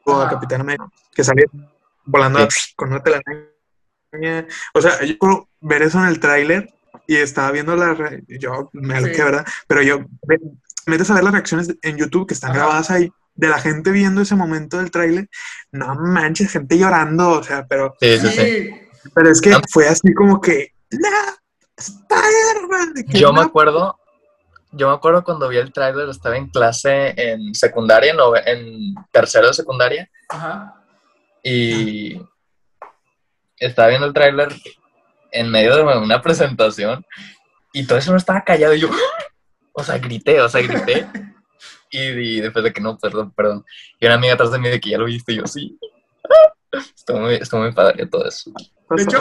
[0.06, 0.28] a.
[0.28, 1.44] Capitán América, que sale
[2.04, 4.46] volando con una telaraña.
[4.74, 6.72] O sea, yo puedo ver eso en el tráiler
[7.06, 7.94] y estaba viendo la...
[7.94, 9.20] re- Yo me Sí.
[9.22, 9.46] ¿verdad?
[9.66, 10.00] Pero yo...
[10.86, 12.60] metes a ver las reacciones en YouTube que están Ajá.
[12.60, 15.28] grabadas ahí de la gente viendo ese momento del tráiler,
[15.70, 18.36] no manches, gente llorando, o sea, pero, Sí, sí, sí.
[18.40, 18.70] Sí,
[19.14, 21.08] pero es que fue así como que, ¡No!
[23.08, 23.46] Yo me no".
[23.46, 23.98] acuerdo,
[24.72, 29.48] yo me acuerdo cuando vi el tráiler, estaba en clase en secundaria, en, en tercero
[29.48, 30.82] de secundaria, ajá.
[31.42, 32.20] y
[33.58, 34.48] estaba viendo el tráiler
[35.32, 37.04] en medio de una presentación,
[37.72, 38.90] y todo eso no estaba callado, y yo,
[39.72, 41.06] o sea, grité, o sea, grité,
[41.90, 43.64] y, y después de que no, perdón, perdón,
[44.00, 45.78] y una amiga atrás de mí de que ya lo viste, y yo, sí,
[46.96, 48.50] estuvo muy, estuvo muy padre todo eso.
[48.90, 49.18] De hecho,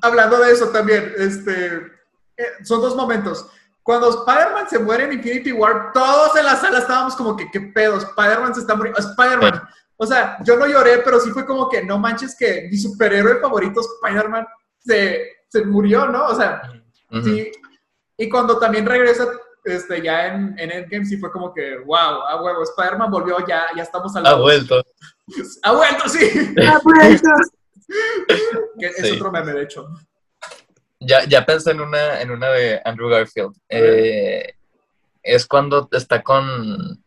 [0.00, 1.91] hablando de eso también, este,
[2.64, 3.46] son dos momentos.
[3.82, 7.60] Cuando Spider-Man se muere en Infinity War, todos en la sala estábamos como que, ¿qué
[7.60, 7.96] pedo?
[7.98, 9.00] Spider-Man se está muriendo.
[9.00, 9.62] Spider-Man.
[9.96, 13.40] O sea, yo no lloré, pero sí fue como que, no manches que mi superhéroe
[13.40, 14.46] favorito, Spider-Man,
[14.78, 16.26] se, se murió, ¿no?
[16.26, 16.62] O sea,
[17.10, 17.22] Ujú.
[17.24, 17.52] sí.
[18.16, 19.26] Y cuando también regresa,
[19.64, 21.96] este, ya en, en Endgame, sí fue como que, wow,
[22.28, 24.82] a huevo, Spider-Man volvió, ya, ya estamos al Ha vuelto.
[25.62, 26.54] Ha vuelto, sí.
[26.66, 27.22] ¡Ah, pues!
[28.78, 29.16] Que es Sí.
[29.16, 29.86] otro meme, de hecho.
[31.06, 33.54] Ya, ya pensé en una, en una de Andrew Garfield.
[33.68, 34.54] Eh,
[35.22, 37.02] es cuando está con.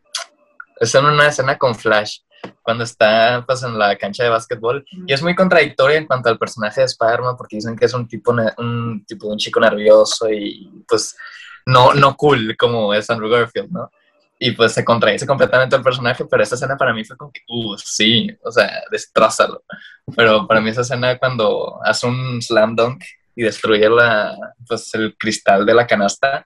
[0.80, 2.20] Es en una escena con Flash.
[2.62, 4.86] Cuando está pues, en la cancha de básquetbol.
[5.08, 8.08] Y es muy contradictorio en cuanto al personaje de Spider-Man, porque dicen que es un
[8.08, 11.16] tipo, un tipo, un chico nervioso y pues
[11.66, 13.91] no, no cool como es Andrew Garfield, ¿no?
[14.38, 17.41] Y pues se contradice completamente el personaje, pero esa escena para mí fue como que,
[17.48, 19.64] uh, sí, o sea, destrázalo.
[20.16, 23.04] Pero para mí esa escena cuando hace un slam dunk
[23.36, 24.36] y destruye la,
[24.68, 26.46] pues, el cristal de la canasta,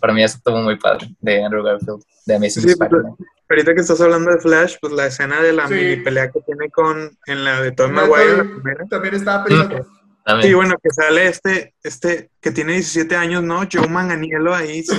[0.00, 3.14] para mí eso estuvo muy padre, de Andrew Garfield, de Amazing Sí, Spider-Man.
[3.48, 5.74] Ahorita que estás hablando de Flash, pues la escena de la Sí.
[5.74, 8.44] mini pelea que tiene con, en la de Tom Maguire.
[8.88, 9.86] También estaba pensando.
[10.24, 10.48] También.
[10.48, 13.62] Sí, bueno, que sale este, este, que tiene 17 años, ¿no?
[13.70, 14.82] Joe Manganiello ahí.
[14.84, 14.94] sí,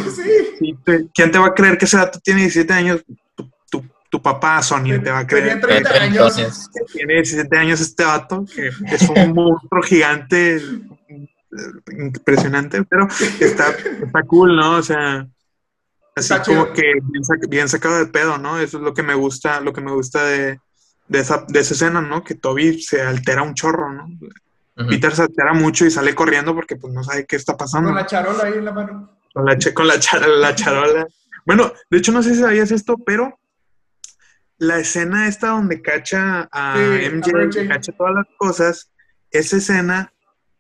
[0.60, 0.76] Sí.
[1.14, 3.04] ¿Quién te va a creer que ese dato tiene 17 años?
[3.36, 5.62] Tu, tu, tu papá, Sonia, te va a creer.
[5.62, 6.70] 30 años.
[6.92, 10.60] Tiene 17 años este dato, que es un monstruo gigante,
[11.98, 13.08] impresionante, pero
[13.40, 14.78] está, está cool, ¿no?
[14.78, 15.28] O sea,
[16.16, 16.74] así Está como chido.
[16.74, 18.60] que bien, sac- bien sacado de pedo, ¿no?
[18.60, 20.60] Eso es lo que me gusta, lo que me gusta de,
[21.08, 22.24] de, esa, de esa escena, ¿no?
[22.24, 24.08] Que Toby se altera un chorro, ¿no?
[24.90, 27.90] Peter se altera mucho y sale corriendo porque pues no sabe qué está pasando.
[27.90, 29.12] Con la charola ahí en la mano.
[29.34, 31.06] Con la, con la, char- la charola.
[31.46, 33.38] Bueno, de hecho no sé si sabías esto, pero
[34.58, 38.92] la escena esta donde cacha a Sí, MJ, cacha todas las cosas,
[39.30, 40.14] esa escena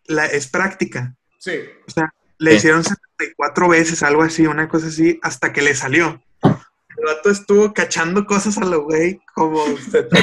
[0.06, 1.16] la, es práctica.
[1.40, 1.54] Sí.
[1.88, 2.58] O sea, le Sí.
[2.58, 6.22] hicieron 74 veces, algo así, una cosa así, hasta que le salió.
[6.44, 10.20] El vato estuvo cachando cosas a lo güey como 70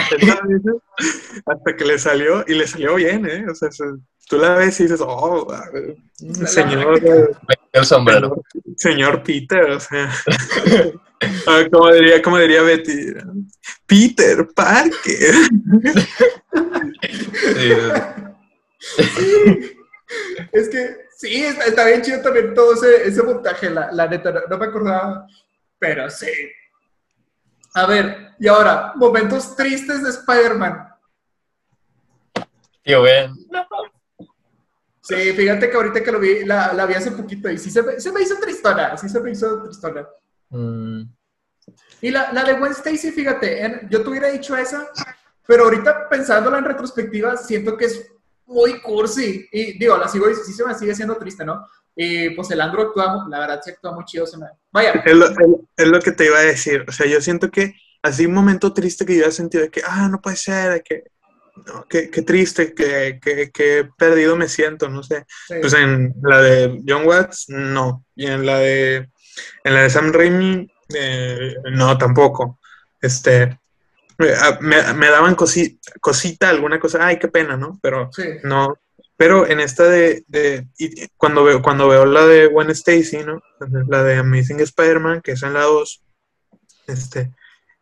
[0.47, 0.75] veces
[1.47, 3.47] hasta que le salió y le salió bien, ¿eh?
[3.51, 3.85] O sea, se-
[4.29, 5.47] tú la ves y dices, oh,
[6.47, 7.01] señor.
[7.73, 8.43] El sombrero.
[8.77, 10.13] señor, señor Peter, o sea,
[11.47, 13.13] ah, como diría, como diría Betty,
[13.87, 15.35] Peter Parker.
[17.57, 17.73] Sí,
[20.53, 24.31] Es que sí, está, está bien chido también todo ese, ese montaje, la, la neta,
[24.33, 25.27] no, no me acordaba,
[25.79, 26.31] pero sí.
[27.75, 30.89] A ver, y ahora, momentos tristes de Spider-Man.
[32.83, 33.35] Tío Ben.
[35.03, 37.83] Sí, fíjate que ahorita que lo vi, la, la vi hace poquito y sí se
[37.83, 40.07] me, se me hizo tristona, sí se me hizo tristona.
[40.51, 41.03] Mm,
[42.01, 44.89] Y la, la de Gwen Stacy, fíjate, en- yo te hubiera dicho esa,
[45.47, 48.11] pero ahorita pensándola en retrospectiva, siento que es
[48.49, 49.47] muy cursi.
[49.53, 51.67] Y digo, la sigo, sí se me sigue siendo triste, ¿no?
[51.95, 54.27] Y pues el Andro actúa, la verdad, sí actúa muy chido.
[54.27, 54.47] Se me...
[54.73, 55.37] Vaya, Es lo, es-
[55.77, 56.85] es lo que te iba a decir.
[56.89, 59.83] O sea, yo siento que así un momento triste que yo he sentido de que,
[59.87, 61.05] ah, no puede ser, de que,
[61.67, 65.27] no, qué, qué triste, que, que, que perdido me siento, no sé.
[65.49, 65.55] sí.
[65.61, 68.05] Pues en la de John Watts, no.
[68.15, 69.09] Y en la de,
[69.65, 72.61] en la de Sam Raimi, eh, no, tampoco.
[73.01, 73.59] Este,
[74.19, 77.79] me, a- me- me daban cosi- cosita, alguna cosa, ay, qué pena, ¿no?
[77.83, 78.25] Pero sí.
[78.45, 78.75] no,
[79.17, 83.41] pero en esta de, de- y cuando veo, cuando veo la de Gwen Stacy, ¿no?
[83.89, 86.03] La de Amazing Spider-Man, que es en la 2,
[86.87, 87.33] este,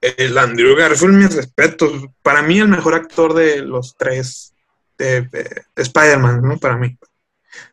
[0.00, 1.92] el Andrew Garfield, mis respetos.
[2.22, 4.54] Para mí, el mejor actor de los tres
[4.98, 6.58] de, de Spider-Man, ¿no?
[6.58, 6.96] Para mí.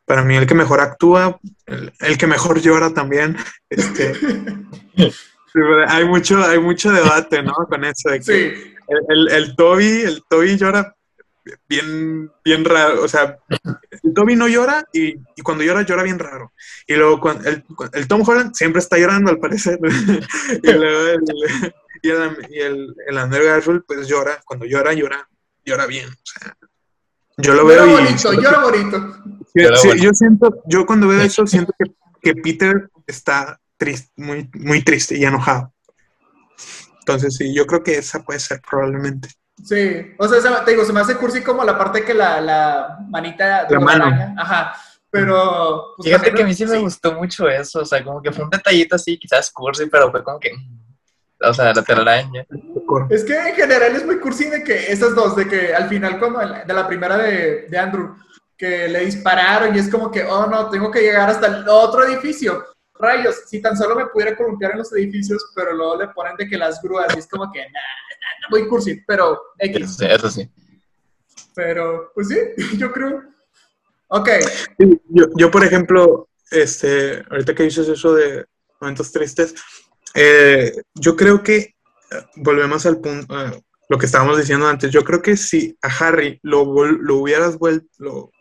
[0.05, 3.35] Para mí, el que mejor actúa, el, el que mejor llora también.
[3.69, 4.13] Este,
[5.53, 7.53] sí, hay mucho, hay mucho debate, ¿no?
[7.69, 10.95] Con eso de que Sí, el, el, el Toby, el Toby llora
[11.67, 13.03] bien, bien raro.
[13.03, 13.37] O sea,
[14.03, 16.53] el Toby no llora y, y cuando llora, llora bien raro.
[16.87, 17.63] Y luego cuando el,
[17.93, 19.79] el Tom Holland siempre está llorando, al parecer.
[20.63, 21.21] y luego el,
[22.01, 24.41] y el, y el, el Andrew Garfield, pues llora.
[24.45, 25.27] Cuando llora, llora,
[25.65, 26.09] llora bien.
[26.09, 26.57] O sea,
[27.37, 28.03] yo lo llora veo y.
[28.03, 29.17] bonito, llora bonito.
[29.53, 30.03] Sí, bueno.
[30.03, 35.17] Yo siento, yo cuando veo eso, siento que, que Peter está triste, muy, muy triste
[35.17, 35.73] y enojado.
[36.99, 39.29] Entonces, sí, yo creo que esa puede ser probablemente.
[39.63, 42.39] Sí, o sea, se- te digo, se me hace cursi como la parte que la,
[42.41, 44.05] la manita de La mano.
[44.05, 44.73] araña, Ajá,
[45.09, 45.93] pero...
[45.97, 48.45] pues, Fíjate que a mí sí me gustó mucho eso, o sea, como que fue
[48.45, 50.51] un detallito así, quizás cursi, pero fue como que,
[51.41, 52.45] o sea, la telaraña.
[53.09, 56.17] Es que en general es muy cursi de que esas dos, de que al final,
[56.19, 58.15] cuando de la primera de, de Andrew,
[58.57, 62.05] que le dispararon y es como que, oh no, tengo que llegar hasta el otro
[62.05, 62.63] edificio.
[62.95, 66.47] Rayos, si tan solo me pudiera columpiar en los edificios, pero luego le ponen de
[66.47, 69.95] que las grúas y es como que, nah, nah, nah, muy cursi, pero Eso X.
[69.97, 70.49] sí, eso sí.
[71.55, 72.37] Pero, pues sí,
[72.77, 73.23] yo creo.
[74.07, 74.29] Ok,
[74.77, 78.45] Sí, Yo, yo, por ejemplo, este, ahorita que dices eso de
[78.79, 79.55] momentos tristes,
[80.13, 81.73] eh, yo creo que eh,
[82.35, 86.39] volvemos al punto, eh, lo que estábamos diciendo antes, yo creo que si a Harry
[86.43, 88.31] lo, vol- lo hubieras vuelto,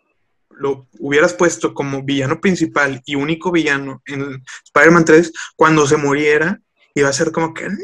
[0.62, 6.60] lo, hubieras puesto como villano principal y único villano en Spider-Man 3, cuando se muriera,
[6.94, 7.76] iba a ser como que, no,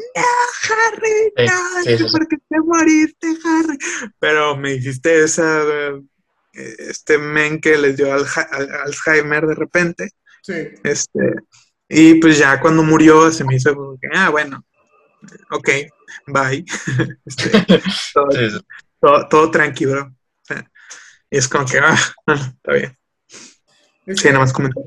[0.69, 2.11] Harry, Sí, no, sí, sí, sí.
[2.11, 3.77] ¿por qué te moriste, Harry?
[4.19, 5.63] Pero me hiciste esa,
[6.53, 10.09] eh, este men que les dio alja- al- Alzheimer de repente,
[10.41, 10.53] sí.
[10.83, 11.33] este,
[11.87, 14.63] y pues ya cuando murió se me hizo como que, ah, bueno,
[15.51, 15.69] ok,
[16.27, 16.63] bye.
[17.25, 17.49] Este,
[18.13, 18.59] todo, Sí, sí.
[18.99, 20.01] todo, todo tranqui, bro.
[20.01, 20.18] O sea,
[21.29, 21.97] y es como que, ah,
[22.27, 22.97] está bien.
[24.15, 24.83] Sí, nada más comentar.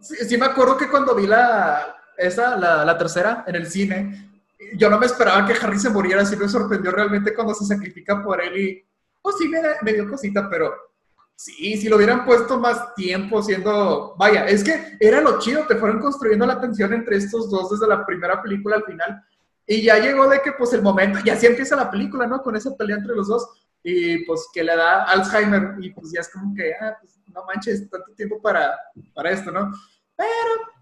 [0.00, 4.30] Sí, sí me acuerdo que cuando vi la, esa, la, la tercera en el cine,
[4.76, 8.22] yo no me esperaba que Harry se muriera, sí me sorprendió realmente cuando se sacrifica
[8.22, 8.84] por él y,
[9.22, 10.74] pues sí me, me dio cosita, pero
[11.34, 15.76] sí, si lo hubieran puesto más tiempo siendo, vaya, es que era lo chido, te
[15.76, 19.24] fueron construyendo la tensión entre estos dos desde la primera película al final
[19.66, 22.42] y ya llegó de que pues el momento, y así empieza la película, ¿no?
[22.42, 23.48] Con esa pelea entre los dos
[23.86, 27.44] y pues que le da Alzheimer y pues ya es como que, ah, pues no
[27.44, 28.76] manches, tanto tiempo para,
[29.14, 29.70] para esto, ¿no?
[30.16, 30.28] Pero,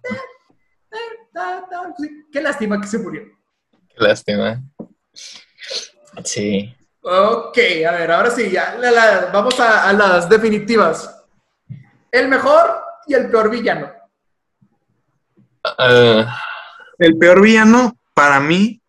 [0.04, 0.20] eh,
[1.34, 3.22] eh, qué lástima que se murió.
[3.88, 4.62] Qué lástima.
[6.24, 6.74] Sí.
[7.00, 7.58] Ok,
[7.88, 11.24] a ver, ahora sí, ya la- la- vamos a, a las definitivas.
[12.12, 13.90] El mejor y el peor villano.
[15.64, 16.38] Ah,
[16.98, 18.81] El peor villano, para mí,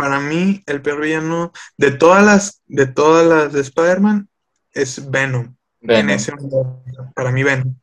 [0.00, 4.28] para mí, el peor villano de todas las, de todas las de Spider-Man
[4.72, 5.54] es Venom.
[5.82, 6.10] En Venom.
[6.10, 6.82] ese universo.
[7.14, 7.74] Para mí, Venom.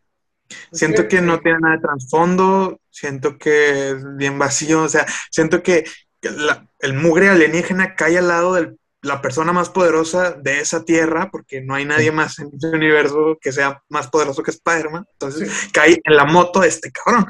[0.71, 5.05] Siento Sí, que no tiene nada de trasfondo, siento que es bien vacío, o sea,
[5.29, 5.85] siento que
[6.19, 10.83] que la- el mugre alienígena cae al lado de la persona más poderosa de esa
[10.83, 15.05] tierra, porque no hay nadie más en ese universo que sea más poderoso que Spider-Man,
[15.13, 15.71] entonces Sí.
[15.71, 17.27] cae en la moto de este cabrón.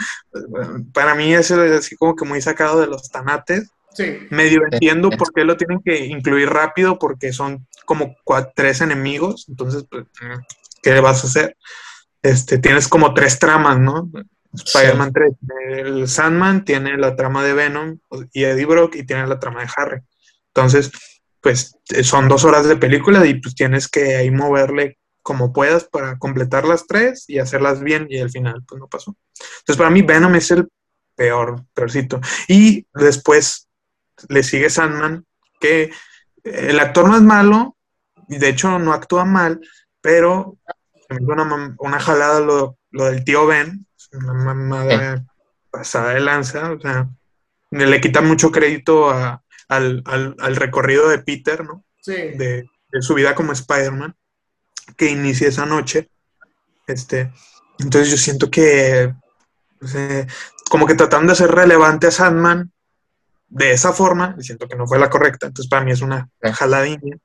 [0.94, 4.68] Para mí eso es así como que muy sacado de los tanates, Sí, medio Sí.
[4.76, 9.86] entiendo por qué lo tienen que incluir rápido, porque son como cua- tres enemigos, entonces,
[9.90, 10.06] pues,
[10.84, 11.58] ¿qué vas a hacer?
[12.22, 14.10] Este, tienes como tres tramas, ¿no?
[14.54, 15.34] Spider-Man 3,
[15.70, 18.00] el Sandman tiene la trama de Venom
[18.34, 20.00] y Eddie Brock y tiene la trama de Harry.
[20.54, 20.92] Entonces,
[21.42, 25.84] pues eh, son dos horas de película y pues tienes que ahí moverle como puedas
[25.84, 29.16] para completar las tres y hacerlas bien y al final pues no pasó.
[29.60, 30.68] Entonces para mí Venom es el
[31.16, 32.20] peor, peorcito.
[32.48, 33.67] Y después
[34.30, 35.26] le sigue Sandman,
[35.60, 35.92] que
[36.44, 37.76] el actor no es malo
[38.30, 39.60] y de hecho no actúa mal,
[40.02, 40.58] pero
[41.80, 45.26] una, jalada lo, lo del tío Ben, una mamada
[45.70, 47.10] pasada de lanza, o sea,
[47.72, 51.84] le quita mucho crédito a- al, al- al recorrido de Peter, ¿no?
[52.02, 52.14] sí.
[52.14, 54.16] De, de su vida como Spider-Man,
[54.96, 56.10] que inicia esa noche.
[56.88, 57.34] Este,
[57.80, 59.14] entonces yo siento que,
[60.70, 62.72] como que tratando de hacer relevante a Sandman
[63.50, 66.30] de esa forma, y siento que no fue la correcta, entonces para mí es una
[66.44, 66.52] Sí.
[66.54, 67.18] jaladilla.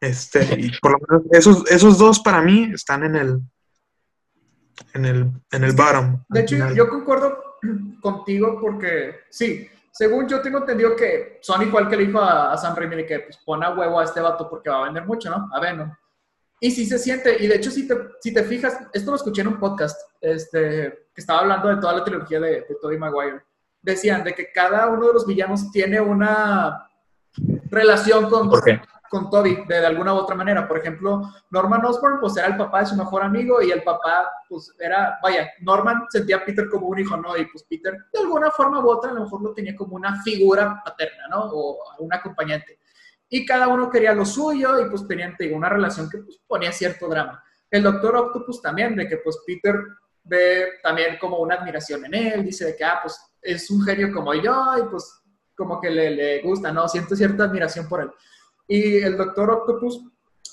[0.00, 3.40] Este, y por lo menos esos, esos dos para mí están en el
[4.94, 6.22] en el, en el bottom.
[6.28, 6.74] De hecho, final.
[6.74, 7.36] yo concuerdo
[8.00, 12.52] contigo porque, sí, según yo tengo entendido que Sony fue el que le dijo a,
[12.52, 14.84] a Sam Raimi de que pues, pon a huevo a este vato porque va a
[14.84, 15.48] vender mucho, ¿no?
[15.52, 15.92] A Venom.
[16.60, 19.42] Y sí se siente, y de hecho, si te, si te fijas, esto lo escuché
[19.42, 23.42] en un podcast este, que estaba hablando de toda la trilogía de, de Tobey Maguire.
[23.82, 26.88] Decían de que cada uno de los villanos tiene una
[27.70, 28.50] relación con,
[29.08, 30.66] con Toby de, de alguna u otra manera.
[30.66, 34.30] Por ejemplo, Norman Osborn, pues era el papá de su mejor amigo y el papá,
[34.48, 37.36] pues era, vaya, Norman sentía a Peter como un hijo, ¿no?
[37.36, 40.22] Y pues Peter, de alguna forma u otra, a lo mejor lo tenía como una
[40.22, 41.50] figura paterna, ¿no?
[41.52, 42.78] O un acompañante.
[43.28, 46.40] Y cada uno quería lo suyo y pues tenían te digo, una relación que pues
[46.46, 47.42] ponía cierto drama.
[47.70, 49.74] El Doctor Octopus también, de que pues Peter
[50.24, 54.12] ve también como una admiración en él, dice de que, ah, pues es un genio
[54.12, 55.20] como yo y pues
[55.56, 56.88] como que le, le gusta, ¿no?
[56.88, 58.10] Siento cierta admiración por él.
[58.66, 60.02] Y el Doctor Octopus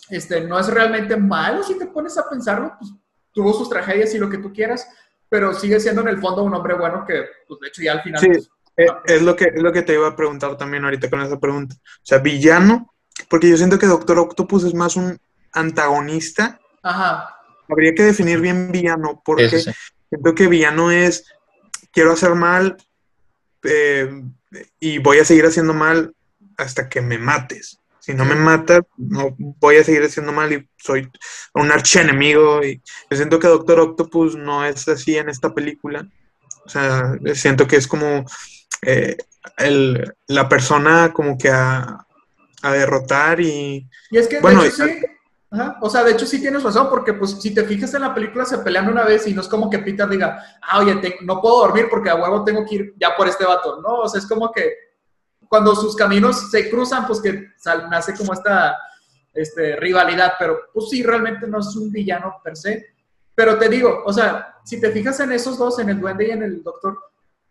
[0.10, 2.92] este, no es realmente malo si te pones a pensarlo, pues
[3.32, 4.88] tuvo sus tragedias y lo que tú quieras,
[5.30, 8.02] pero sigue siendo en el fondo un hombre bueno que, pues de hecho ya al
[8.02, 8.28] final Sí.
[8.28, 11.22] pues, Eh, es, lo que, es lo que te iba a preguntar también ahorita con
[11.22, 11.76] esa pregunta.
[11.76, 12.94] O sea, villano,
[13.30, 15.18] porque yo siento que Doctor Octopus es más un
[15.54, 16.60] antagonista.
[16.84, 17.36] Ajá.
[17.70, 19.72] Habría que definir bien villano, porque sí.
[20.10, 21.26] siento que villano es,
[21.96, 22.78] quiero hacer mal
[23.64, 24.08] eh,
[24.80, 26.14] y voy a seguir haciendo mal
[26.58, 27.80] hasta que me mates.
[28.00, 31.10] Si no me matas, no voy a seguir haciendo mal y soy
[31.56, 32.64] un archienemigo.
[32.64, 36.08] Y yo siento que Doctor Octopus no es así en esta película.
[36.66, 38.24] O sea, siento que es como
[38.84, 39.18] eh,
[39.58, 42.06] el- la persona como que a,
[42.62, 43.90] a derrotar y...
[44.12, 45.00] Y es que, Bueno, de hecho, sí.
[45.52, 45.78] Ajá.
[45.82, 48.46] O sea, de hecho, sí tienes razón, porque pues si te fijas en la película
[48.46, 51.40] se pelean una vez y no es como que Peter diga, ah, oye, te- no
[51.42, 54.00] puedo dormir porque a huevo tengo que ir ya por este vato, ¿no?
[54.02, 54.74] O sea, es como que
[55.48, 58.76] cuando sus caminos se cruzan, pues que sal- nace como esta
[59.34, 62.88] este, rivalidad, pero pues sí, realmente no es un villano per se.
[63.36, 66.32] Pero te digo, o sea, si te fijas en esos dos, en el duende y
[66.32, 66.98] en el doctor,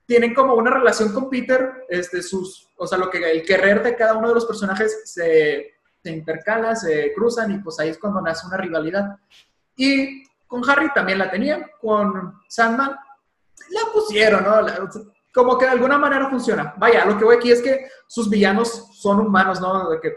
[0.07, 3.95] tienen como una relación con Peter, este, sus, o sea, lo que el querer de
[3.97, 5.75] cada uno de los personajes se,
[6.05, 9.17] se intercala, se cruzan y pues ahí es cuando nace una rivalidad.
[9.75, 14.61] Y con Harry también la tenían, con Sandman la pusieron, ¿no?
[14.61, 14.91] La-
[15.33, 16.75] como que de alguna manera funciona.
[16.77, 19.89] Vaya, lo que voy aquí es que sus villanos son humanos, ¿no?
[19.89, 20.13] De que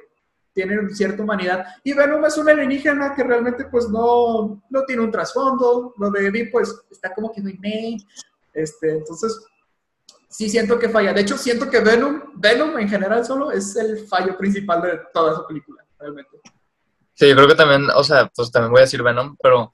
[0.54, 1.66] tienen cierta humanidad.
[1.84, 5.94] Y Venom es una alienígena que realmente pues no, no tiene un trasfondo.
[5.98, 7.98] Lo de Eddie pues está como que muy main.
[8.54, 9.44] Este, entonces,
[10.38, 11.14] sí siento que falla.
[11.14, 15.34] De hecho, siento que Venom, Venom en general solo es el fallo principal de toda
[15.34, 16.30] esa película, realmente.
[17.16, 19.72] Sí, yo creo que también, o sea, pues también voy a decir Venom, pero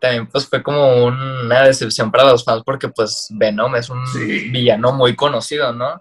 [0.00, 4.48] también pues fue como una decepción para los fans porque pues Venom es un Sí.
[4.50, 6.00] villano muy conocido, ¿no?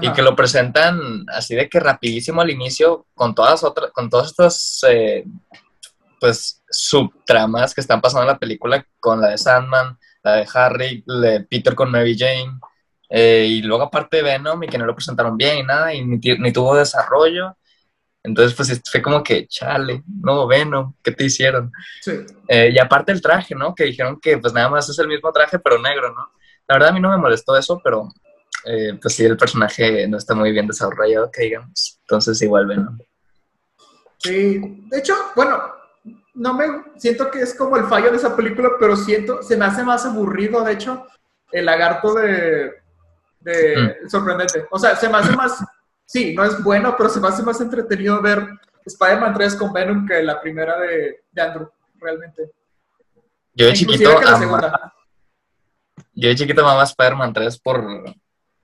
[0.00, 4.26] Y que lo presentan así de que rapidísimo al inicio con todas otras, con todas
[4.28, 5.24] estas eh,
[6.20, 11.02] pues subtramas que están pasando en la película, con la de Sandman, la de Harry,
[11.06, 12.60] la de Peter con Mary Jane,
[13.08, 16.18] eh, y luego aparte Venom y que no lo presentaron bien y nada, y ni,
[16.18, 17.56] ni tuvo desarrollo.
[18.22, 21.72] Entonces, pues fue como que, chale, no, Venom, ¿qué te hicieron?
[22.00, 22.12] Sí.
[22.48, 23.74] Eh, y aparte el traje, ¿no?
[23.74, 26.32] Que dijeron que pues nada más es el mismo traje, pero negro, ¿no?
[26.66, 28.08] La verdad a mí no me molestó eso, pero
[28.64, 31.98] eh, pues sí, el personaje no está muy bien desarrollado, que digamos.
[32.02, 32.98] Entonces igual Venom.
[34.18, 34.60] Sí,
[34.90, 35.62] de hecho, bueno,
[36.34, 36.66] no me
[36.96, 40.04] siento que es como el fallo de esa película, pero siento, se me hace más
[40.04, 41.06] aburrido, de hecho,
[41.52, 42.77] el lagarto de,
[43.40, 44.66] de sorprendente.
[44.70, 45.58] O sea, se me hace más,
[46.04, 48.46] sí, no es bueno, pero se me hace más entretenido ver
[48.84, 51.70] Spider-Man 3 con Venom que la primera de, de Andrew,
[52.00, 52.50] realmente.
[53.54, 54.92] Yo de Inclusive chiquito, que la ama- segunda.
[56.14, 57.84] yo de chiquito amaba Spider-Man 3 por,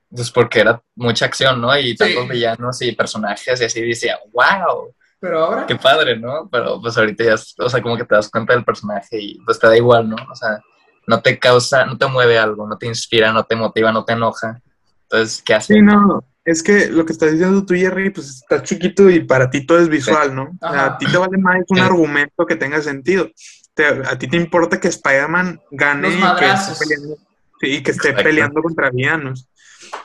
[0.09, 1.77] pues porque era mucha acción, ¿no?
[1.77, 6.47] Y tantos villanos y personajes y así decía, wow, Pero ahora, qué padre, ¿no?
[6.51, 9.59] Pero pues ahorita ya, o sea, como que te das cuenta del personaje y pues
[9.59, 10.15] te da igual, ¿no?
[10.31, 10.59] O sea,
[11.07, 14.13] no te causa, no te mueve algo, no te inspira, no te motiva, no te
[14.13, 14.61] enoja.
[15.09, 15.75] Entonces, ¿qué haces?
[15.75, 19.49] Sí, no, es que lo que estás diciendo tú, Jerry, pues está chiquito y para
[19.49, 20.43] ti todo es visual, ¿no?
[20.43, 20.85] O sea, Ajá.
[20.87, 21.83] a ti te vale más un Sí.
[21.83, 23.29] argumento que tenga sentido.
[23.73, 27.17] Te- a ti te importa que Spider-Man gane y que esté peleando,
[27.59, 28.23] sí, que esté Exacto.
[28.23, 29.47] peleando contra villanos.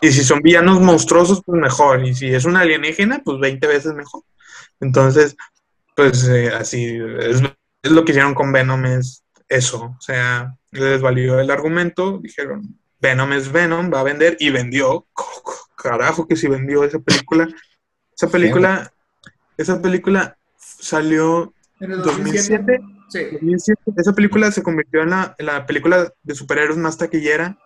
[0.01, 2.05] Y si son villanos monstruosos, pues mejor.
[2.05, 4.23] Y si es una alienígena, pues 20 veces mejor.
[4.81, 5.37] Entonces,
[5.95, 7.43] pues eh, así es,
[7.83, 9.95] es lo que hicieron con Venom, es eso.
[9.99, 15.07] O sea, les valió el argumento, dijeron, Venom es Venom, va a vender, y vendió.
[15.77, 17.49] Carajo que si vendió esa película.
[18.15, 18.93] Esa película,
[19.57, 22.81] esa película salió en el 2007, 2007.
[23.09, 23.25] sí.
[23.33, 23.83] 2007.
[23.97, 27.59] Esa película se convirtió en la, en la película de superhéroes más taquillera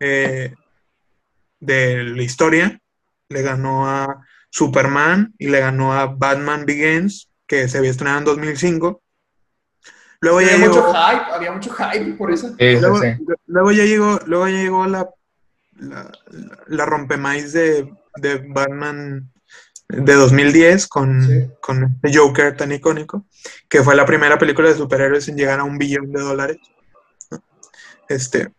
[0.00, 0.54] eh,
[1.60, 2.80] de la historia.
[3.28, 8.24] Le ganó a Superman y le ganó a Batman Begins, que se había estrenado en
[8.24, 9.01] 2005.
[10.22, 12.48] Luego ya Había mucho llegó, hype, había mucho hype por eso.
[12.58, 13.08] Sí, luego, sí.
[13.46, 15.10] luego ya llegó, luego ya llegó la,
[15.80, 16.12] la,
[16.68, 19.30] la rompemaíz de, de Batman
[19.88, 21.50] de 2010 con, Sí.
[21.60, 23.26] con este Joker tan icónico,
[23.68, 26.58] que fue la primera película de superhéroes en llegar a un billón de dólares.
[28.08, 28.52] Este,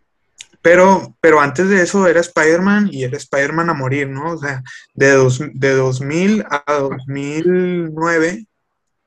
[0.61, 4.33] pero, pero antes de eso era Spider-Man y era Spider-Man a morir, ¿no?
[4.33, 4.61] O sea,
[4.93, 8.47] de, dos, de 2000 a 2009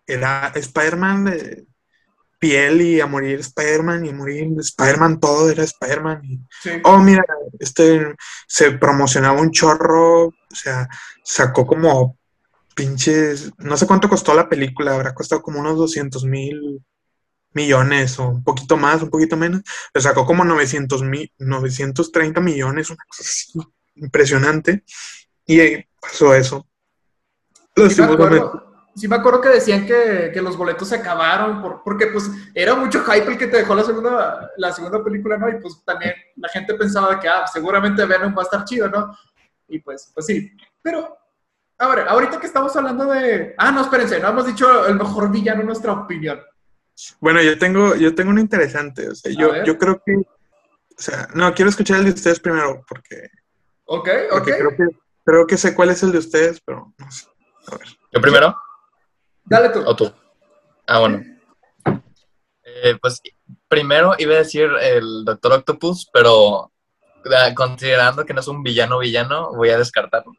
[0.06, 1.66] era Spider-Man de
[2.46, 6.46] piel y a morir Spider-Man y a morir Spider-Man, todo era Spider-Man.
[6.62, 6.70] Sí.
[6.84, 7.24] oh, mira,
[7.58, 8.14] este
[8.46, 10.88] se promocionaba un chorro, o sea,
[11.24, 12.16] sacó como
[12.74, 16.84] pinches, no sé cuánto costó la película, habrá costado como unos 200 mil
[17.52, 19.62] millones o un poquito más, un poquito menos,
[19.92, 23.58] pero sacó como 900 mil, 930 millones, una cosa así
[23.96, 24.84] impresionante,
[25.46, 26.66] y ahí pasó eso.
[27.74, 28.36] Sí Lastimosamente.
[28.36, 32.30] acuerdo, sí me acuerdo que decían que, que los boletos se acabaron por- porque pues
[32.54, 35.48] era mucho hype el que te dejó la segunda, la segunda película, ¿no?
[35.48, 39.16] Y pues también la gente pensaba que ah, seguramente Venom va a estar chido, ¿no?
[39.68, 40.50] Y pues, pues sí.
[40.82, 41.16] Pero,
[41.78, 43.54] a ver, ahorita que estamos hablando de...
[43.58, 46.40] Ah, no, espérense, no hemos dicho el mejor villano en nuestra opinión.
[47.20, 49.08] Bueno, yo tengo, yo tengo uno interesante.
[49.08, 50.14] O sea, yo, yo creo que.
[50.14, 50.24] O
[50.96, 53.28] sea, no, quiero escuchar el de ustedes primero, porque.
[53.84, 54.58] Ok, porque ok.
[54.58, 57.26] Creo que, creo que sé cuál es el de ustedes, pero no sé.
[57.70, 57.86] A ver.
[58.12, 58.56] ¿Yo primero?
[59.46, 59.82] Dale tú.
[59.86, 60.12] ¿O tú?
[60.86, 61.22] Ah, bueno.
[62.64, 63.22] Eh, pues
[63.68, 66.72] primero iba a decir el Doctor Octopus, pero
[67.34, 70.32] ah, considerando que no es un villano villano, voy a descartarlo.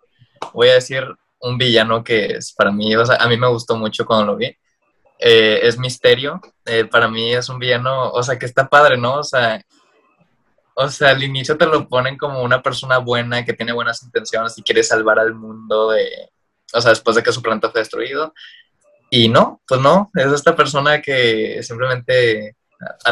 [0.53, 1.05] Voy a decir
[1.39, 4.37] un villano que es para mí, o sea, a mí me gustó mucho cuando lo
[4.37, 4.55] vi.
[5.19, 6.41] Eh, es Misterio.
[6.65, 9.15] Eh, para mí es un villano, o sea, que está padre, ¿no?
[9.15, 9.61] O sea,
[10.75, 14.57] o sea, al inicio te lo ponen como una persona buena que tiene buenas intenciones
[14.57, 16.29] y quiere salvar al mundo de,
[16.73, 18.33] o sea, después de que su planta fue destruido.
[19.09, 22.55] Y no, pues no, es esta persona que simplemente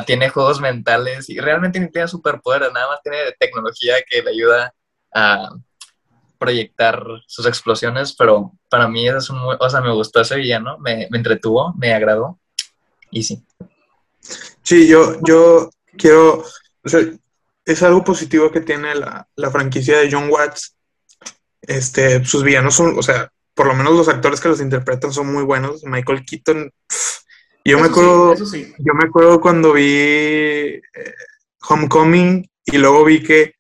[0.05, 4.73] tiene juegos mentales y realmente ni tiene superpoderes, nada más tiene tecnología que le ayuda
[5.13, 5.49] a
[6.37, 10.77] proyectar sus explosiones, pero para mí es un, muy- o sea, me gustó ese villano,
[10.79, 12.39] me, me entretuvo, me agradó
[13.11, 13.43] y sí.
[14.63, 16.43] Sí, yo, yo quiero.
[16.83, 17.01] O sea,
[17.65, 20.75] es algo positivo que tiene la, la franquicia de John Watts.
[21.61, 25.31] Este, sus villanos son, o sea, por lo menos los actores que los interpretan son
[25.33, 25.83] muy buenos.
[25.85, 26.71] Michael Keaton.
[26.87, 27.19] pff,
[27.65, 28.33] Yo me Eso acuerdo.
[28.33, 28.73] eso sí.
[28.77, 30.81] Yo me acuerdo cuando vi eh,
[31.67, 33.53] Homecoming y luego vi que eh,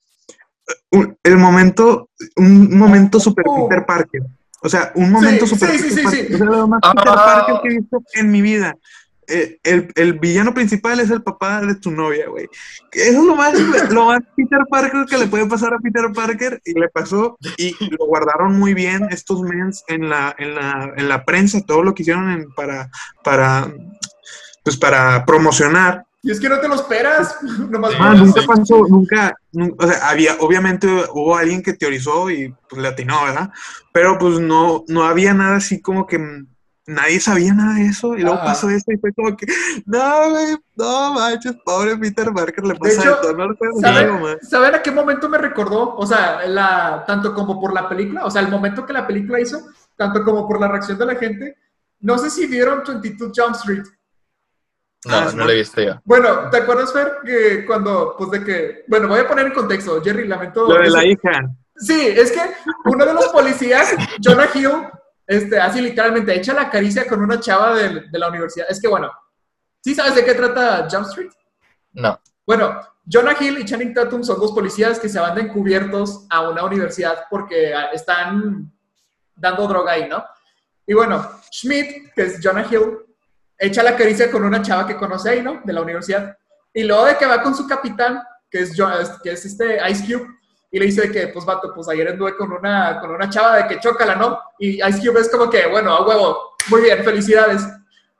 [0.91, 3.67] un- el momento, un momento super Oh.
[3.67, 4.21] Peter Parker.
[4.61, 6.27] O sea, un momento Sí, super sí, sí, Peter sí, Parker.
[6.27, 6.33] sí.
[6.33, 7.25] O sea, lo más Peter Ah.
[7.45, 8.75] Parker que he visto en mi vida.
[9.27, 12.47] Eh, el, el villano principal es el papá de tu novia, güey.
[12.91, 13.53] Eso es lo más,
[13.89, 17.75] lo más Peter Parker que le puede pasar a Peter Parker y le pasó y
[17.89, 21.93] lo guardaron muy bien estos mens en la, en la, en la prensa, todo lo
[21.93, 22.89] que hicieron en- para,
[23.23, 23.71] para,
[24.63, 27.37] pues para promocionar Y es que no te lo esperas.
[27.69, 28.47] Nomás Ah, nunca sí.
[28.47, 33.23] pasó, nunca, nun- o sea, había, obviamente hubo alguien que teorizó y pues le atinó,
[33.25, 33.49] ¿verdad?
[33.93, 36.17] Pero pues no, no había nada así como que
[36.87, 38.45] nadie sabía nada de eso y luego Ajá.
[38.45, 39.47] pasó eso y fue como que,
[39.85, 44.37] no, güey, no manches, pobre Peter Parker, le pasa de, hecho, todo, no ¿Saben.
[44.41, 45.95] ¿Saben a qué momento me recordó?
[45.95, 49.39] O sea, la, tanto como por la película, o sea, el momento que la película
[49.39, 51.57] hizo, tanto como por la reacción de la gente.
[52.01, 53.83] No sé si vieron 22 Jump Street.
[55.05, 56.01] No, Ah, no lo he visto yo.
[56.03, 60.01] Bueno, ¿te acuerdas, Fer, que cuando, pues de que, bueno, voy a poner en contexto,
[60.03, 60.67] Jerry, lamento.
[60.67, 61.47] Lo de la hija.
[61.77, 62.41] Sí, es que
[62.85, 63.93] uno de los policías,
[64.23, 64.71] Jonah Hill,
[65.27, 68.67] este, así literalmente echa la caricia con una chava de, de la universidad.
[68.69, 69.11] Es que, bueno,
[69.81, 71.31] ¿sí sabes de qué trata Jump Street?
[71.93, 72.19] No.
[72.45, 72.79] Bueno,
[73.11, 76.63] Jonah Hill y Channing Tatum son dos policías que se van de encubiertos a una
[76.63, 78.71] universidad porque están
[79.35, 80.23] dando droga ahí, ¿no?
[80.87, 82.97] Y bueno, Schmidt, que es Jonah Hill,
[83.57, 85.61] echa la caricia con una chava que conoce ahí, ¿no?
[85.63, 86.37] De la universidad.
[86.73, 88.89] Y luego de que va con su capitán, que es, Jo-
[89.23, 90.27] que es este Ice Cube,
[90.75, 93.67] y le dice que, pues, vato, pues ayer anduve con una, con una chava de
[93.67, 94.37] que chócala, ¿no?
[94.59, 97.61] Y Ice Cube es como que, bueno, a huevo, muy bien, felicidades.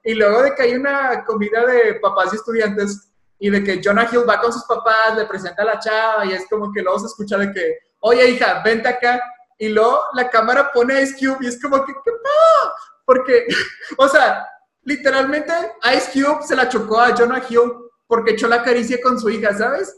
[0.05, 4.07] Y luego de que hay una comida de papás y estudiantes, y de que Jonah
[4.09, 6.97] Hill va con sus papás, le presenta a la chava, y es como que luego
[6.99, 9.21] se escucha de que, oye, hija, vente acá.
[9.57, 12.73] Y luego la cámara pone Ice Cube, y es como que, ¿qué pedo?
[13.03, 13.47] Porque,
[13.97, 14.47] o sea,
[14.83, 15.51] literalmente
[15.93, 17.73] Ice Cube se la chocó a Jonah Hill
[18.07, 19.93] porque echó la caricia con su hija, ¿sabes?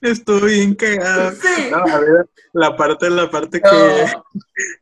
[0.00, 1.32] Estuvo bien cagado.
[1.32, 1.68] Sí.
[1.70, 3.68] No, a ver, la parte, la parte que
[4.14, 4.24] No.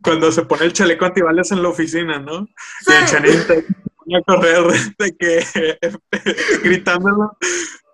[0.02, 2.46] cuando se pone el chaleco antibalas en la oficina, ¿no?
[2.80, 2.92] Sí.
[2.92, 3.62] Y el chanito se
[3.96, 4.64] pone a correr
[4.98, 5.78] de que
[6.64, 7.36] gritándolo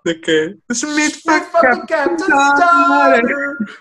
[0.05, 1.87] de que Smith My fuck fucking up".
[1.89, 3.23] captain's Madre.
[3.23, 3.77] daughter.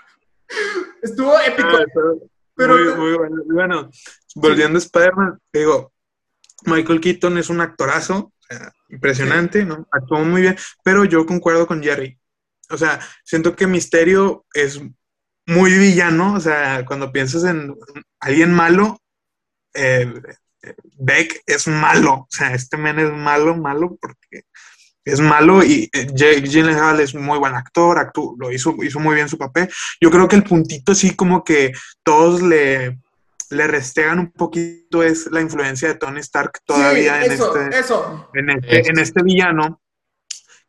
[1.02, 1.70] Estuvo épico.
[1.72, 3.36] Ah, eso, Pero muy, te- muy bueno.
[3.46, 3.90] Bueno,
[4.36, 5.92] volviendo a Spider-Man, te digo,
[6.66, 8.32] Michael Keaton es un actorazo,
[8.90, 9.88] impresionante, ¿no?
[9.92, 12.18] Actuó muy bien, pero yo concuerdo con Jerry.
[12.70, 14.82] O sea, siento que Misterio es
[15.48, 17.76] muy villano, o sea, cuando piensas en
[18.20, 19.00] alguien malo,
[19.74, 20.12] eh,
[20.98, 24.46] Beck es malo, o sea, este men es malo, malo, porque
[25.04, 29.14] es malo y eh, Jake Gyllenhaal es muy buen actor, actú- lo hizo, hizo muy
[29.14, 29.70] bien su papel.
[30.02, 32.98] Yo creo que el puntito así como que todos le,
[33.52, 37.80] le restegan un poquito es la influencia de Tony Stark todavía sí, en, eso, este,
[37.80, 38.30] eso.
[38.34, 39.80] en, este, en este villano,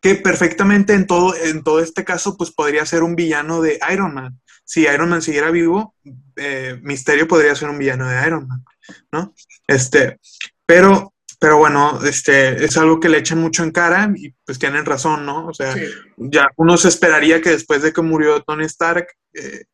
[0.01, 4.15] que perfectamente en todo, en todo este caso pues podría ser un villano de Iron
[4.15, 4.41] Man.
[4.65, 5.95] Si Iron Man siguiera vivo,
[6.37, 8.65] eh, Misterio podría ser un villano de Iron Man,
[9.13, 9.35] ¿no?
[9.67, 10.19] Este,
[10.65, 14.85] pero, pero bueno, este, es algo que le echan mucho en cara y pues tienen
[14.85, 15.47] razón, ¿no?
[15.47, 15.85] O sea, Sí.
[16.17, 19.65] ya uno se esperaría que después de que murió Tony Stark, eh,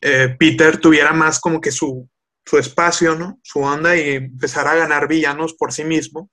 [0.00, 2.08] eh, Peter tuviera más como que su,
[2.46, 3.38] su espacio, ¿no?
[3.42, 6.30] Su onda y empezara a ganar villanos por sí mismo.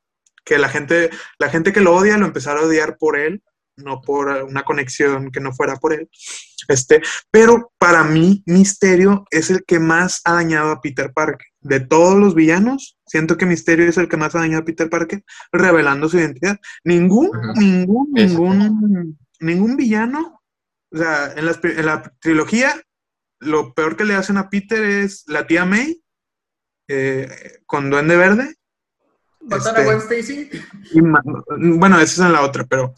[0.48, 3.44] Que la gente, la gente que lo odia lo empezara a odiar por él
[3.78, 6.10] no por una conexión que no fuera por él.
[6.68, 7.02] Este,
[7.32, 11.48] pero para mí, Misterio es el que más ha dañado a Peter Parker.
[11.61, 14.90] De todos los villanos, siento que Misterio es el que más ha dañado a Peter
[14.90, 16.57] Parker, revelando su identidad.
[16.84, 20.41] Ningún, ningún, ningún, ningún villano,
[20.91, 22.82] o sea, en la, en la trilogía,
[23.40, 26.02] lo peor que le hacen a Peter es la tía May
[26.90, 28.57] eh, con Duende Verde.
[29.41, 30.49] ¿Matan a Gwen Stacy?
[31.57, 32.93] bueno, esa es en la otra, pero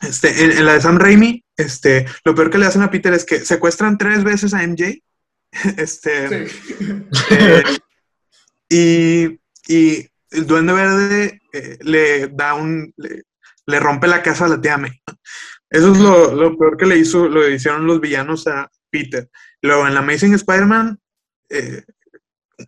[0.00, 3.24] este, en, la de Sam Raimi, este, lo peor que le hacen a Peter es
[3.24, 5.02] que secuestran tres veces a MJ.
[5.78, 6.46] Este,
[7.30, 7.62] eh,
[8.68, 12.92] y, y, el Duende Verde eh, le da un.
[12.96, 14.92] Le, rompe la casa a la tía May.
[15.70, 19.30] Eso es lo, lo, peor que le hizo, lo hicieron los villanos a Peter.
[19.62, 20.98] Luego en la Amazing Spider-Man,
[21.48, 21.82] eh,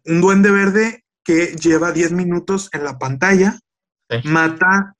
[0.06, 3.58] un duende verde que lleva 10 minutos en la pantalla,
[4.24, 4.94] mata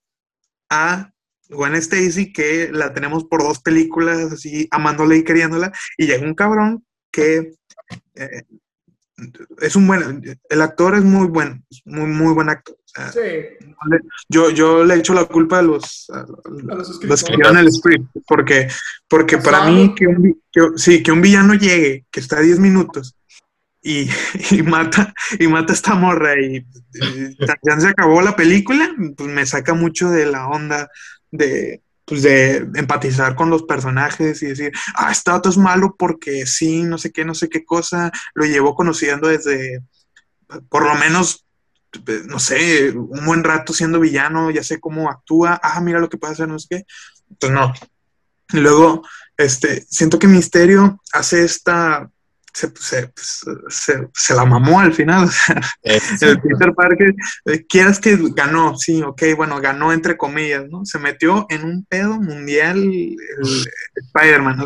[0.71, 1.11] a
[1.49, 6.35] Gwen Stacy, que la tenemos por dos películas, así amándola y queriéndola, y llega un
[6.35, 7.55] cabrón que
[8.15, 8.43] eh,
[9.61, 12.77] es un buen, el actor es muy bueno, es muy, muy buen actor.
[14.29, 18.69] yo, yo le echo la culpa a los, a los, que escribieron el script, porque,
[19.09, 20.43] porque para mí que un,
[20.77, 23.17] sí, que un villano llegue, que está a 10 minutos,
[24.51, 26.67] y, mata y mata a esta morra y,
[27.63, 30.91] ya se acabó la película, pues me saca mucho de la onda
[31.31, 36.45] de, pues de empatizar con los personajes y decir, ah, este dato es malo porque
[36.45, 39.81] sí, no sé qué, no sé qué cosa, lo llevo conociendo desde,
[40.69, 41.47] por lo menos,
[42.27, 46.19] no sé, un buen rato siendo villano, ya sé cómo actúa, ah, mira lo que
[46.19, 46.85] puede hacer, no sé qué.
[47.39, 47.73] Pues no.
[48.53, 52.11] Y luego, este, siento que Misterio hace esta
[52.53, 52.73] se,
[53.69, 55.29] se, se, la mamó al final.
[55.83, 57.15] el Peter Parker,
[57.47, 60.85] eh, quieras que ganó, sí, ok, bueno, ganó entre comillas, ¿no?
[60.85, 63.17] Se metió en un pedo mundial el,
[63.95, 64.59] Spider-Man.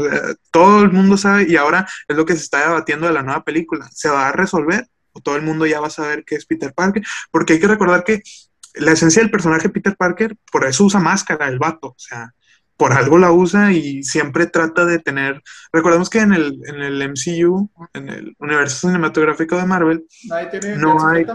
[0.50, 3.44] todo el mundo sabe y ahora es lo que se está debatiendo de la nueva
[3.44, 3.88] película.
[3.92, 6.72] ¿Se va a resolver o todo el mundo ya va a saber que es Peter
[6.72, 7.02] Parker?
[7.30, 8.22] Porque hay que recordar que
[8.74, 12.34] la esencia del personaje Peter Parker, por eso usa máscara, el vato, o sea,
[12.76, 15.42] por algo la usa y siempre trata de tener.
[15.72, 20.04] Recordemos que en el, en el MCU, en el universo cinematográfico de Marvel,
[20.78, 21.26] no hay,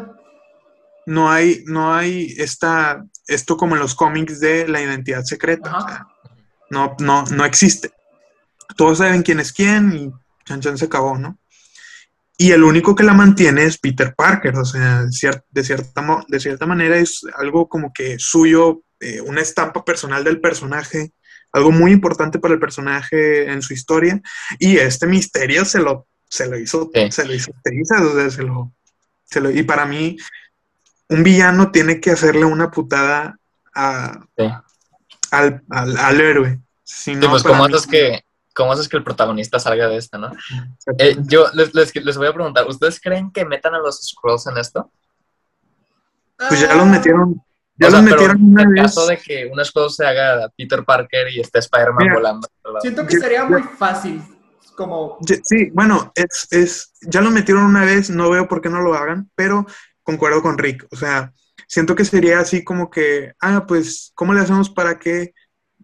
[1.05, 6.07] no hay, no hay esta, esto como en los cómics de la identidad secreta.
[6.69, 7.91] no, no, no existe.
[8.75, 10.11] Todos saben quién es quién y
[10.45, 11.39] Chan Chan se acabó, ¿no?
[12.37, 15.43] Y el único que la mantiene es Peter Parker, o sea, de, cierta,
[16.27, 21.11] de cierta manera es algo como que suyo, eh, una estampa personal del personaje
[21.51, 24.21] algo muy importante para el personaje en su historia,
[24.59, 27.51] y este misterio se lo, se lo hizo, se lo hizo
[29.26, 30.17] se lo, y para mí,
[31.09, 33.38] un villano tiene que hacerle una putada
[33.76, 34.19] a,
[35.31, 36.59] al, al, héroe.
[36.84, 38.23] Si pues ¿cómo haces, que,
[38.55, 40.31] ¿cómo haces que el protagonista salga de esta, no?
[40.97, 44.47] Eh, yo les, les, les, voy a preguntar, ¿ustedes creen que metan a los Scrolls
[44.47, 44.91] en esto?
[46.38, 47.43] Pues ya los metieron,
[47.80, 51.39] ya o metieron una en caso de que una cosa se haga Peter Parker y
[51.39, 52.47] esté Spider-Man volando.
[52.81, 54.22] Siento que sería muy fácil.
[54.76, 55.18] Como...
[55.43, 58.93] Sí, bueno, es, es, ya lo metieron una vez, no veo por qué no lo
[58.93, 59.65] hagan, pero
[60.03, 60.88] concuerdo con Rick.
[60.91, 61.34] O sea,
[61.68, 65.34] siento que sería así como que, ah, pues, ¿cómo le hacemos para que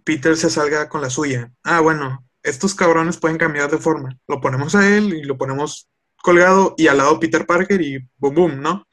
[0.03, 1.51] Peter se salga con la suya?
[1.63, 4.17] Ah, bueno, estos cabrones pueden cambiar de forma.
[4.27, 5.89] Lo ponemos a él y lo ponemos
[6.21, 8.87] colgado y al lado Peter Parker y boom, boom, ¿no?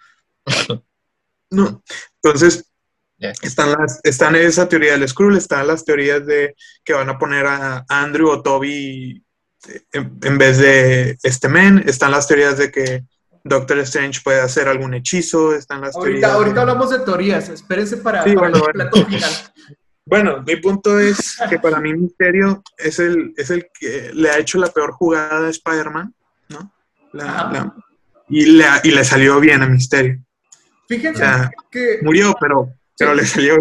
[1.51, 1.83] no.
[2.23, 2.72] Entonces,
[3.43, 6.55] están, las, están esa teoría del Skrull, están las teorías de
[6.85, 9.24] que van a poner a Andrew o Toby
[9.69, 13.05] eh, en, vez de este men, están las teorías de que
[13.44, 16.32] Doctor Strange puede hacer algún hechizo, están las ahorita, teorías...
[16.32, 19.31] Ahorita hablamos de teorías, espérense para, bueno, el plato final.
[20.05, 24.39] Bueno, mi punto es que para mí Misterio es el, es el que le ha
[24.39, 26.12] hecho la peor jugada a Spider-Man,
[26.49, 26.73] ¿no?
[28.28, 30.20] y, le, y le salió bien a Misterio.
[30.89, 31.24] Fíjense
[31.70, 32.01] que...
[32.03, 33.56] Murió, pero pero le salió.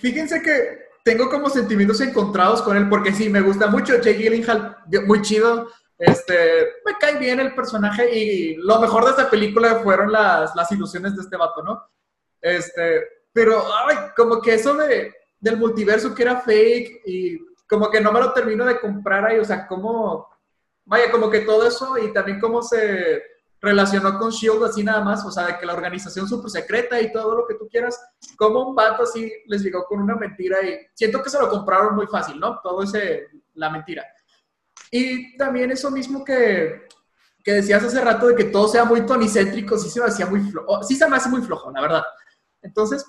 [0.00, 3.96] Fíjense que tengo como sentimientos encontrados con él, porque sí, me gusta mucho.
[3.96, 4.76] Jake Gyllenhaal,
[5.06, 5.70] muy chido.
[5.98, 10.70] Este, me cae bien el personaje y lo mejor de esta película fueron las, las
[10.72, 11.88] ilusiones de este vato, ¿no?
[12.40, 13.02] Este,
[13.32, 18.12] pero, ay, como que eso de, del multiverso que era fake y como que no
[18.12, 20.28] me lo termino de comprar ahí, o sea, como,
[20.84, 23.22] vaya, como que todo eso y también cómo se
[23.64, 27.10] relacionó con Shield así nada más, o sea, de que la organización súper secreta y
[27.10, 27.98] todo lo que tú quieras,
[28.36, 31.96] como un vato así les llegó con una mentira y siento que se lo compraron
[31.96, 32.60] muy fácil, ¿no?
[32.62, 34.04] Todo ese, la mentira.
[34.90, 36.86] Y también eso mismo que,
[37.42, 40.40] que decías hace rato de que todo sea muy tonicéntrico, sí se me hacía muy
[40.40, 42.04] flojo, sí se me hace muy flojo, la verdad.
[42.62, 43.04] Entonces,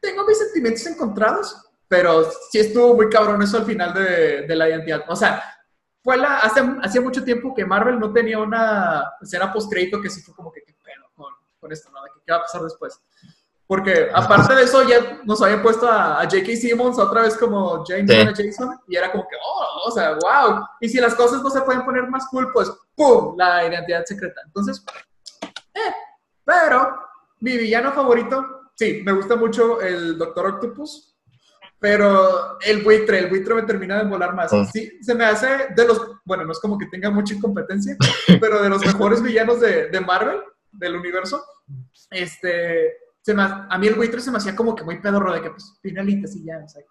[0.00, 1.56] tengo mis sentimientos encontrados,
[1.88, 5.04] pero sí estuvo muy cabrón eso al final de, de la identidad.
[5.08, 5.42] O sea,
[6.02, 10.20] fue la, hace, hacía mucho tiempo que Marvel no tenía una escena post-crédito que sí
[10.20, 12.00] fue como que, qué pedo con, con esto, ¿no?
[12.24, 13.00] ¿Qué va a pasar después?
[13.66, 16.56] Porque aparte de eso ya nos habían puesto a, a J.K.
[16.56, 18.44] Simmons otra vez como James Sí.
[18.50, 20.66] Jason y era como que, oh, o sea, wow.
[20.80, 23.34] Y si las cosas no se pueden poner más cool, pues ¡pum!
[23.38, 24.42] La identidad secreta.
[24.44, 24.84] Entonces,
[25.72, 25.94] eh,
[26.44, 26.98] pero
[27.40, 31.11] mi villano favorito, sí, me gusta mucho el Doctor Octopus,
[31.82, 34.52] pero el buitre, el buitre me termina de volar más.
[34.52, 34.66] Mm.
[34.72, 37.96] Sí, se me hace de los, bueno, no es como que tenga mucha incompetencia,
[38.40, 40.38] pero de los mejores villanos de, de Marvel,
[40.70, 41.44] del universo,
[42.08, 45.42] este, se me, a mí el buitre se me hacía como que muy pedorro de
[45.42, 46.82] que, pues, finalitas y ya, o sea.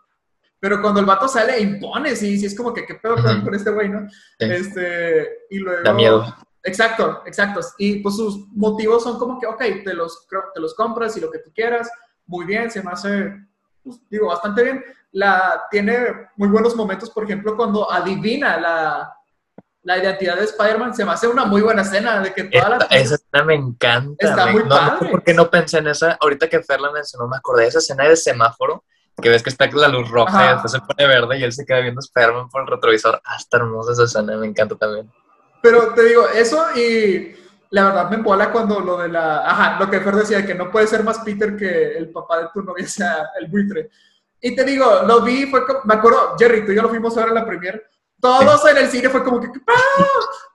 [0.59, 3.55] Pero cuando el vato sale, impone, sí, sí, es como que, ¿qué pedo con, con
[3.55, 4.09] este güey, no?
[4.09, 4.45] Sí.
[4.45, 5.83] Este, y luego...
[5.83, 6.35] Da miedo.
[6.63, 7.61] Exacto, exacto.
[7.77, 11.31] Y pues sus motivos son como que, ok, te los, te los compras y lo
[11.31, 11.89] que tú quieras,
[12.25, 13.33] muy bien, se me hace,
[13.83, 14.83] pues, digo, bastante bien.
[15.13, 19.13] La, tiene muy buenos momentos, por ejemplo, cuando adivina la,
[19.83, 22.77] la identidad de Spider-Man, se me hace una muy buena escena de que toda la...
[22.77, 24.15] Esta- esa escena me encanta.
[24.29, 25.09] Está me- muy no, no sé padre.
[25.11, 26.17] por qué no pensé en esa.
[26.21, 28.83] Ahorita que Fer la mencionó, me acordé de esa escena de semáforo,
[29.21, 30.45] que ves que está la luz roja Ajá.
[30.45, 33.21] y después se pone verde y él se queda viendo Spider-Man por el retrovisor.
[33.25, 35.11] Ah, está hermosa esa escena, me encanta también.
[35.61, 37.35] Pero te digo, eso y
[37.71, 39.49] la verdad me embola cuando lo de la...
[39.49, 42.49] Ajá, lo que Fer decía, que no puede ser más Peter que el papá de
[42.53, 43.89] tu novia sea el buitre.
[44.41, 47.15] Y te digo, lo vi, fue como- me acuerdo, Jerry, tú y yo lo fuimos
[47.17, 47.83] a ver en la premier.
[48.19, 49.47] Todos en el cine fue como que...
[49.67, 50.05] ¡ah!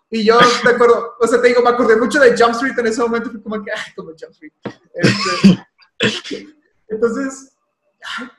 [0.08, 2.86] Y yo te acuerdo, o sea, te digo, me acordé mucho de Jump Street en
[2.86, 4.52] ese momento, fue como que, ay, como Jump Street.
[5.98, 6.46] Este,
[6.88, 7.56] entonces,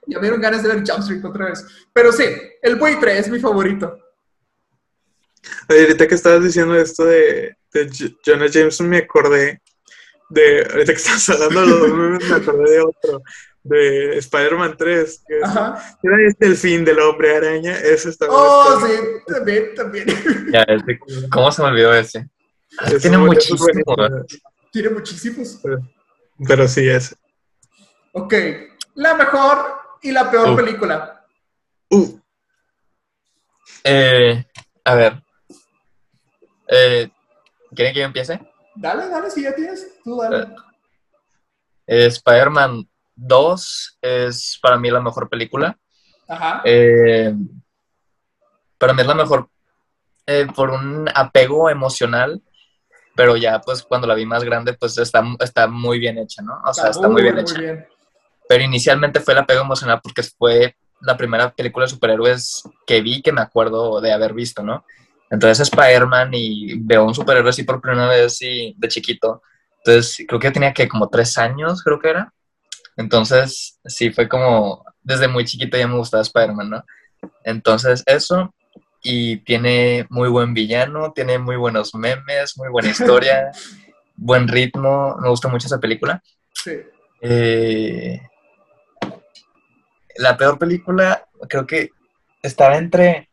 [0.06, 1.66] ya me dieron ganas de ver Jump Street otra vez.
[1.92, 2.24] Pero sí,
[2.62, 3.98] el buitre es mi favorito.
[5.70, 7.90] Ahorita que estabas diciendo esto de, de
[8.26, 9.62] Jonah Jameson, me acordé
[10.30, 10.60] de.
[10.72, 13.22] Ahorita que estabas hablando de los memes, me acordé de otro.
[13.64, 15.24] De Spider-Man 3.
[15.28, 15.98] Que es, Ajá.
[16.02, 17.78] era este el fin del hombre araña.
[17.78, 18.94] Ese está Oh, sí,
[19.28, 20.06] también, también.
[20.54, 21.00] Ya, ese-
[21.30, 22.30] ¿Cómo se me olvidó ese?
[22.80, 23.60] Ah, Ese Tiene es muchísimo.
[23.60, 24.26] buenísimo.
[24.72, 25.60] Tiene muchísimos.
[26.48, 27.16] Pero sí, es.
[28.14, 28.34] Ok,
[28.96, 29.58] la mejor
[30.02, 31.26] y la peor película.
[31.90, 32.20] Uh,
[33.84, 34.46] Eh,
[34.86, 35.24] a ver.
[36.68, 37.10] Eh,
[37.76, 38.40] ¿Quieren que yo empiece?
[38.76, 40.48] Dale, dale, si ya tienes, tú dale.
[41.88, 45.78] Eh, Spider-Man 2 es para mí la mejor película.
[46.28, 46.62] Ajá.
[46.66, 47.34] Eh,
[48.78, 49.50] para mí es la mejor
[50.26, 52.42] eh, por un apego emocional,
[53.16, 56.62] pero ya pues cuando la vi más grande pues está, está muy bien hecha, ¿no?
[56.66, 57.56] O sea, está muy bien hecha.
[58.48, 63.22] Pero inicialmente fue el apego emocional porque fue la primera película de superhéroes que vi
[63.22, 64.86] que me acuerdo de haber visto, ¿no?
[65.30, 69.42] Entonces Spider-Man y veo un superhéroe así por primera vez y de chiquito.
[69.80, 72.34] Entonces creo que tenía que como tres años, creo que era.
[72.96, 76.86] Entonces sí, fue como desde muy chiquito ya me gustaba Spider-Man, ¿no?
[77.44, 78.54] Entonces eso
[79.04, 83.52] y tiene muy buen villano, tiene muy buenos memes, muy buena historia,
[84.16, 85.16] buen ritmo.
[85.22, 86.22] Me gusta mucho esa película.
[86.54, 86.74] Sí.
[87.22, 88.22] Eh,
[90.18, 91.92] la peor película, creo que
[92.42, 93.27] estaba entre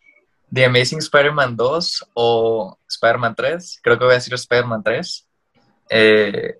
[0.52, 3.80] The Amazing Spider-Man 2 o Spider-Man 3.
[3.82, 5.28] Creo que voy a decir Spider-Man 3.
[5.90, 6.58] Eh,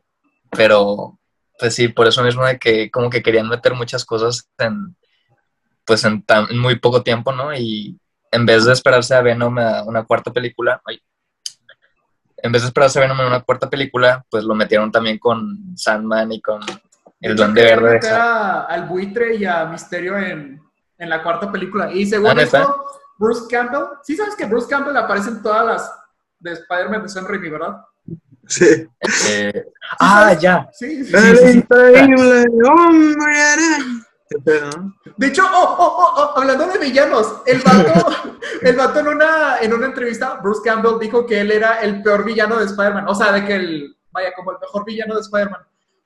[0.50, 1.18] pero,
[1.58, 4.96] pues sí, por eso mismo de que como que querían meter muchas cosas en,
[5.84, 7.54] pues en, tan- en muy poco tiempo, ¿no?
[7.54, 7.98] Y
[8.32, 11.00] en vez de esperarse a Venom a una cuarta película, ay,
[12.38, 15.76] en vez de esperarse a Venom en una cuarta película, pues lo metieron también con
[15.76, 16.60] Sandman y con
[17.20, 18.00] el Duende Verde.
[18.00, 20.60] de a- al buitre y a Misterio en,
[20.98, 21.90] en la cuarta película.
[21.92, 22.84] Y según esto,
[23.18, 25.94] Bruce Campbell, sí sabes que Bruce Campbell aparece en todas las
[26.38, 27.84] de Spider-Man de Sam Raimi, ¿verdad?
[28.46, 28.86] sí.
[29.28, 29.64] Eh,
[30.00, 30.68] ah, ya.
[30.72, 31.12] Sí, sí.
[31.12, 31.58] sí, sí, sí.
[31.58, 34.04] increíble hombre.
[35.16, 38.10] De hecho, oh, oh, oh, oh, hablando de villanos, el vato,
[38.62, 42.24] el vato en, una, en una entrevista, Bruce Campbell dijo que él era el peor
[42.24, 43.08] villano de Spider-Man.
[43.08, 45.60] O sea, de que el, vaya, como el mejor villano de Spider-Man.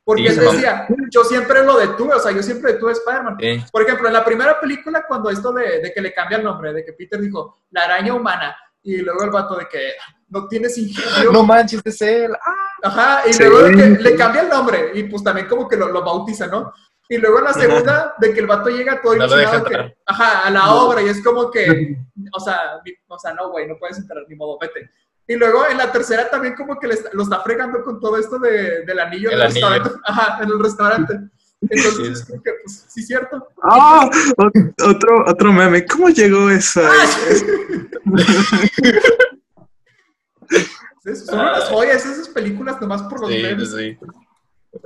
[0.09, 3.37] Porque Sí, él decía, yo siempre lo detuve, o sea, yo siempre detuve a Spider-Man.
[3.39, 3.63] Sí.
[3.71, 6.73] Por ejemplo, en la primera película, cuando esto de, de que le cambia el nombre,
[6.73, 9.93] de que Peter dijo, la araña humana, y luego el vato de que
[10.31, 11.31] no tienes ingenio.
[11.31, 12.33] No manches, es él.
[12.35, 12.55] Ah,
[12.85, 13.45] Ajá, y Sí.
[13.45, 16.47] luego de que le cambia el nombre, y pues también como que lo, lo bautiza,
[16.47, 16.73] ¿no?
[17.07, 20.47] Y luego en la segunda, de que el vato llega todo No ilusionado, que, ajá,
[20.47, 21.99] a la obra, y es como que,
[22.33, 24.91] o sea, o sea, no, güey, no puedes entrar, ni modo, vete.
[25.31, 28.17] Y luego en la tercera también como que le está- lo está fregando con todo
[28.17, 29.69] esto de, del anillo en El anillo.
[29.69, 30.01] restaurante.
[30.07, 31.21] Ajá, en el restaurante.
[31.61, 32.07] Entonces Sí.
[32.13, 33.47] es como que, pues, sí, cierto.
[33.63, 35.85] Ah, ot- otro, otro meme.
[35.87, 36.81] ¿Cómo llegó eso?
[37.29, 37.45] Es-
[41.27, 43.71] Son unas joyas esas películas nomás por los sí, memes.
[43.73, 43.99] sí.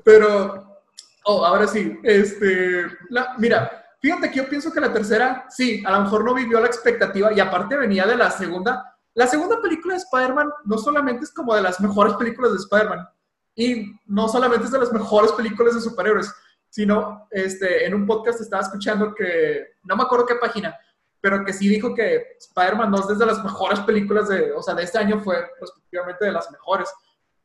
[0.05, 0.81] Pero,
[1.24, 5.93] oh, ahora sí, este, la- mira, fíjate que yo pienso que la tercera, sí, a
[5.93, 8.97] lo mejor no vivió la expectativa y aparte venía de la segunda.
[9.14, 13.06] La segunda película de Spider-Man no solamente es como de las mejores películas de Spider-Man
[13.55, 16.32] y no solamente es de las mejores películas de superhéroes,
[16.70, 20.74] sino este, en un podcast estaba escuchando que, no me acuerdo qué página,
[21.20, 24.84] pero que sí dijo que Spider-Man 2 desde las mejores películas de, o sea, de
[24.84, 26.89] este año fue respectivamente de las mejores.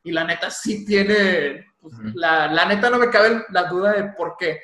[0.04, 4.06] Y la neta sí tiene, pues, la, la, neta no me cabe la duda de
[4.14, 4.62] por qué.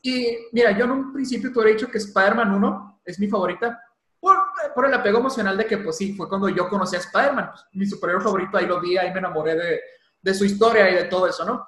[0.00, 3.78] Y mira, yo en un principio te hubiera dicho que Spider-Man 1 es mi favorita
[4.74, 7.64] por, el apego emocional de que, pues sí, fue cuando yo conocí a Spider-Man, pues,
[7.72, 9.80] mi superhéroe favorito, ahí lo vi, ahí me enamoré de,
[10.22, 11.66] de su historia y de todo eso, ¿no?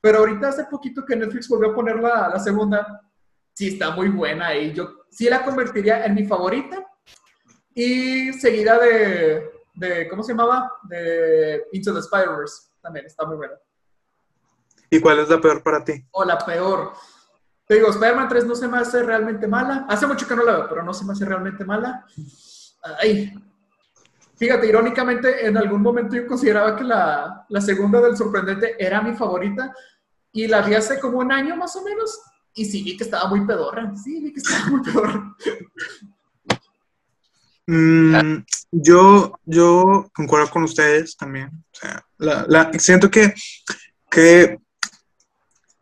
[0.00, 3.02] Pero ahorita hace poquito que Netflix volvió a poner la, la segunda,
[3.54, 6.86] sí está muy buena y yo sí la convertiría en mi favorita
[7.74, 10.72] y seguida de, de ¿cómo se llamaba?
[10.84, 13.54] De Into the Spider-Verse, también está muy buena.
[14.90, 16.04] ¿Y cuál es la peor para ti?
[16.12, 16.92] O la peor.
[17.68, 19.84] Te digo, Spider-Man 3 no se me hace realmente mala.
[19.88, 22.06] Hace mucho que no la veo, pero no se me hace realmente mala.
[22.98, 23.34] Ay.
[24.36, 29.14] Fíjate, irónicamente, en algún momento yo consideraba que la, la segunda del sorprendente era mi
[29.14, 29.70] favorita
[30.32, 32.18] y la vi hace como un año más o menos
[32.54, 33.92] y sí vi que estaba muy pedorra.
[33.96, 35.36] Sí, vi que estaba muy pedorra.
[37.66, 41.48] Mm, yo, yo concuerdo con ustedes también.
[41.48, 43.34] O sea, la, la, siento que,
[44.10, 44.58] que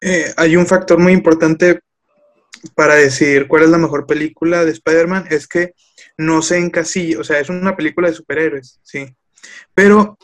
[0.01, 1.81] eh, hay un factor muy importante
[2.75, 5.75] para decir cuál es la mejor película de Spider-Man, es que
[6.17, 9.15] no se encasilla, o sea, es una película de superhéroes, sí,
[9.75, 10.19] pero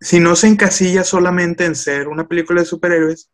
[0.00, 3.30] si no se encasilla solamente en ser una película de superhéroes,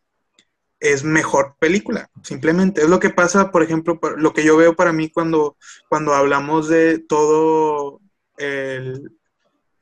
[0.81, 2.81] es mejor película, simplemente.
[2.81, 5.57] Es lo que pasa, por ejemplo, lo que yo veo para mí cuando,
[5.89, 8.01] cuando hablamos de todo
[8.39, 9.12] el,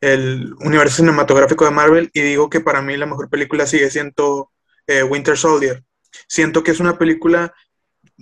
[0.01, 4.51] el, universo cinematográfico de Marvel y digo que para mí la mejor película sigue siendo
[4.86, 5.85] eh, Winter Soldier.
[6.27, 7.55] Siento que es una película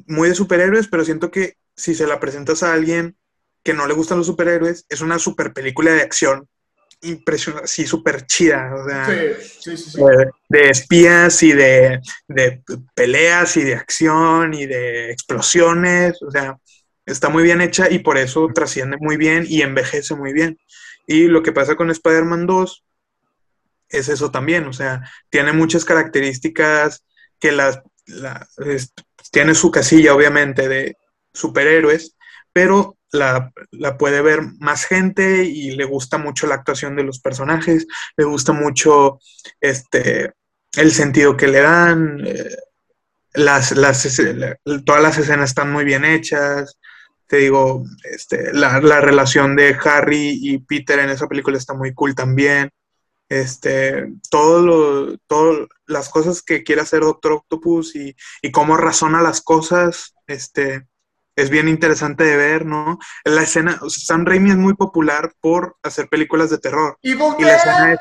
[0.06, 3.16] muy de superhéroes, pero siento que si se la presentas a alguien
[3.62, 6.48] que no le gustan los superhéroes, es una super película de acción
[7.02, 10.01] impresionante, sí, súper chida, o sea, sí, sí, sí,
[10.48, 12.62] de, espías y de, de,
[12.94, 16.59] peleas y de acción y de explosiones, o sea,
[17.05, 20.59] está muy bien hecha y por eso trasciende muy bien y envejece muy bien.
[21.06, 22.85] Y lo que pasa con Spider-Man 2
[23.90, 27.05] es eso también, o sea, tiene muchas características
[27.38, 27.80] que las,
[29.30, 30.96] tiene su casilla, obviamente, de
[31.32, 32.16] superhéroes,
[32.52, 33.52] pero la,
[33.98, 37.86] puede ver más gente y le gusta mucho la actuación de los personajes,
[38.16, 39.18] le gusta mucho
[39.60, 40.32] este,
[40.76, 42.56] el sentido que le dan, eh,
[43.34, 43.74] las,
[44.84, 46.78] todas las escenas están muy bien hechas,
[47.26, 52.14] te digo, este, la, relación de Harry y Peter en esa película está muy cool
[52.14, 52.70] también.
[53.28, 59.40] Este, todo todo, las cosas que quiere hacer Doctor Octopus y, y cómo razona las
[59.40, 60.86] cosas, este,
[61.36, 62.98] es bien interesante de ver, ¿no?
[63.24, 66.96] La escena, o sea, Sam Raimi es muy popular por hacer películas de terror.
[67.02, 68.00] y, la escena es,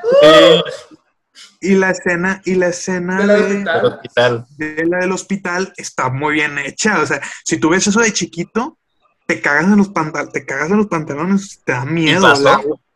[1.60, 4.46] y la escena y la escena de la del hospital.
[4.58, 8.14] De la del hospital está muy bien hecha, o sea, si tú ves eso de
[8.14, 8.80] chiquito,
[9.28, 12.34] te cagas en los pantalones, te cagas en los pantalones, te da miedo.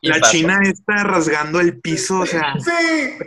[0.01, 2.53] La, china está rasgando el piso, o sea.
[2.59, 3.17] Sí.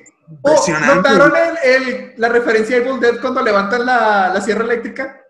[0.40, 5.22] Oh, ¿Notaron el, el, la referencia a Evil Dead cuando levantan la, la sierra eléctrica?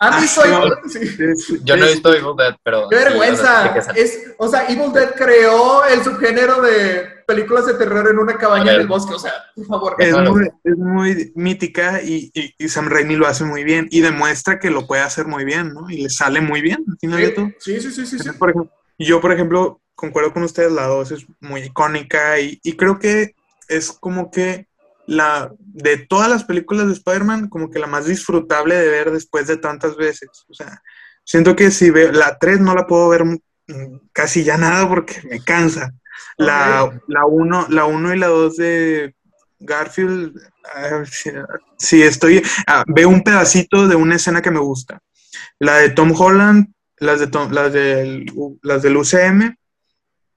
[0.00, 0.70] ¿Han ah, visto Evil
[1.16, 1.34] Dead?
[1.64, 2.88] Yo no he visto Evil Dead, pero.
[2.88, 3.74] ¡Qué vergüenza!
[3.94, 8.74] es, o sea, Evil Dead creó el subgénero de películas de terror en una cabaña
[8.74, 9.14] en el bosque.
[9.14, 9.96] O sea, por favor.
[9.98, 14.58] Es, muy, es muy, mítica y, y, Sam Raimi lo hace muy bien y demuestra
[14.58, 15.90] que lo puede hacer muy bien, ¿no?
[15.90, 17.48] Y le sale muy bien, al final sí, de todo.
[17.58, 18.06] Sí, sí, sí.
[18.06, 18.30] sí, sí.
[18.38, 22.76] Por ejemplo, yo, por ejemplo, concuerdo con ustedes, la 2 es muy icónica y, y
[22.76, 23.34] creo que
[23.66, 24.68] es como que
[25.06, 29.48] la de todas las películas de Spider-Man, como que la más disfrutable de ver después
[29.48, 30.28] de tantas veces.
[30.48, 30.82] O sea,
[31.24, 33.24] siento que si veo la 3 no la puedo ver
[34.12, 35.92] casi ya nada porque me cansa.
[36.36, 39.14] La, la 1 la uno y la 2 de
[39.58, 40.38] Garfield,
[41.76, 45.00] si, estoy, ah, veo un pedacito de una escena que me gusta.
[45.58, 48.26] La de Tom Holland, las, de las, del,
[48.62, 49.56] las del UCM,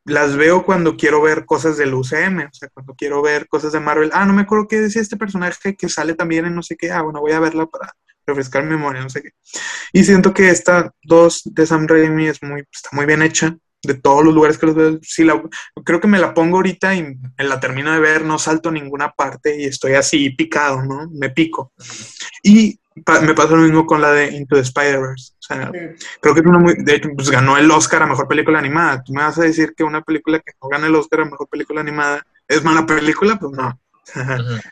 [0.05, 3.79] las veo cuando quiero ver cosas del UCM, o sea, cuando quiero ver cosas de
[3.79, 4.11] Marvel.
[4.13, 6.91] Ah, no me acuerdo qué decía este personaje que sale también en no sé qué.
[6.91, 7.93] Ah, bueno, voy a verla para
[8.25, 9.31] refrescar mi memoria, no sé qué.
[9.93, 13.55] Y siento que esta dos de Sam Raimi es muy, está muy bien hecha.
[13.83, 15.41] De todos los lugares que los veo, sí, la,
[15.83, 19.11] creo que me la pongo ahorita y la termino de ver, no salto a ninguna
[19.11, 21.09] parte y estoy así picado, ¿no?
[21.11, 21.73] Me pico.
[22.43, 25.33] Y me pasa lo mismo con la de Into the Spider-Verse.
[25.33, 25.71] O sea,
[26.19, 26.75] creo que es una muy.
[26.77, 29.01] De hecho, pues ganó el Oscar a mejor película animada.
[29.03, 31.47] Tú me vas a decir que una película que no gana el Oscar a mejor
[31.47, 33.79] película animada es mala película, pues no.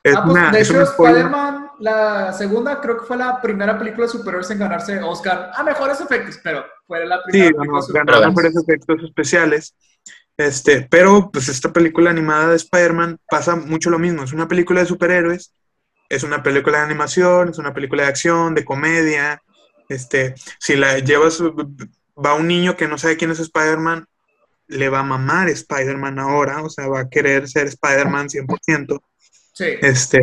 [0.04, 4.12] Es ah, pues, de hecho, Spider-Man la segunda creo que fue la primera película de
[4.12, 7.88] superhéroes en ganarse Oscar a mejores efectos, pero fue la primera Sí, superhéroes.
[7.94, 9.76] ganó mejores efectos especiales.
[10.36, 14.24] Este, pero pues esta película animada de Spider-Man pasa mucho lo mismo.
[14.24, 15.54] Es una película de superhéroes,
[16.08, 19.42] es una película de animación, es una película de acción, de comedia.
[19.90, 24.06] Este, si la llevas, va un niño que no sabe quién es Spider-Man,
[24.68, 29.00] le va a mamar Spider-Man ahora, o sea, va a querer ser Spider-Man 100%.
[29.60, 29.76] Sí.
[29.82, 30.22] Este,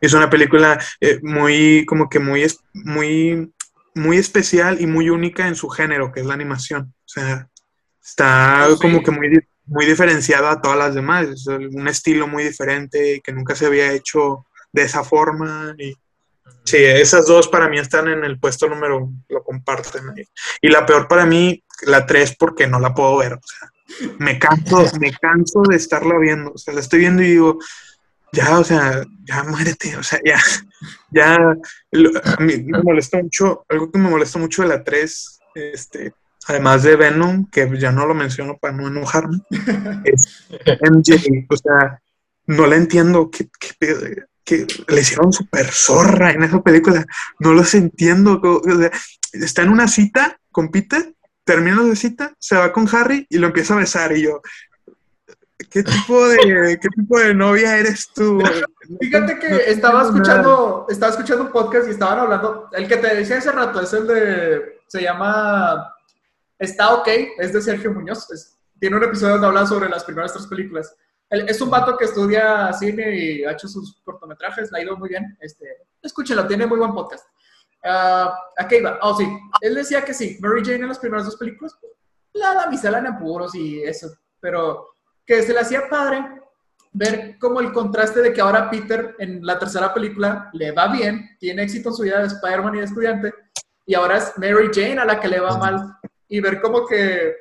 [0.00, 3.52] es una película eh, muy, como que muy, muy,
[3.94, 6.94] muy especial y muy única en su género, que es la animación.
[6.96, 7.46] O sea,
[8.02, 8.80] está Oh, sí.
[8.80, 11.28] como que muy, muy diferenciada a todas las demás.
[11.28, 15.74] Es un estilo muy diferente que nunca se había hecho de esa forma.
[15.78, 15.92] Y,
[16.64, 20.26] sí, esas dos para mí están en el puesto número uno, lo comparten ahí.
[20.62, 23.34] Y la peor para mí, la tres, porque no la puedo ver.
[23.34, 26.52] O sea, me canso, me canso de estarla viendo.
[26.52, 27.58] O sea, la estoy viendo y digo,
[28.34, 30.38] ya, o sea, ya muérete, o sea, ya,
[31.10, 31.36] ya,
[31.92, 36.12] lo- a mí me molesta mucho, algo que me molesta mucho de la 3, este,
[36.46, 39.38] además de Venom, que ya no lo menciono para no enojarme,
[40.04, 40.44] es
[40.80, 42.00] MJ, o sea,
[42.46, 47.06] no la entiendo, que, que, que le hicieron súper zorra en esa película,
[47.38, 48.90] no los entiendo, co- o sea,
[49.32, 53.46] está en una cita con Peter, termina la cita, se va con Harry y lo
[53.48, 54.40] empieza a besar y yo,
[55.70, 58.38] ¿qué tipo de, qué tipo de novia eres tú?
[59.00, 63.14] Fíjate que No estaba escuchando, estaba escuchando un podcast y estaban hablando, el que te
[63.14, 65.94] decía hace rato es el de, se llama
[66.58, 67.08] Está OK,
[67.38, 70.94] es de Sergio Muñoz, es- tiene un episodio donde habla sobre las primeras tres películas.
[71.30, 74.96] Él- es un vato que estudia cine y ha hecho sus cortometrajes, le ha ido
[74.96, 75.64] muy bien, este,
[76.02, 77.24] escúchenlo, tiene muy buen podcast.
[77.82, 78.98] Ah, ¿A qué iba?
[79.02, 79.26] Oh, sí,
[79.60, 81.76] él decía que sí, Mary Jane en las primeras dos películas,
[82.34, 84.08] la damisela en apuros y eso,
[84.40, 84.93] pero
[85.26, 86.24] que se le hacía padre
[86.92, 91.36] ver como el contraste de que ahora Peter en la tercera película le va bien,
[91.40, 93.34] tiene éxito en su vida de Spider-Man y de estudiante,
[93.84, 95.96] y ahora es Mary Jane a la que le va mal,
[96.28, 97.34] y ver como que,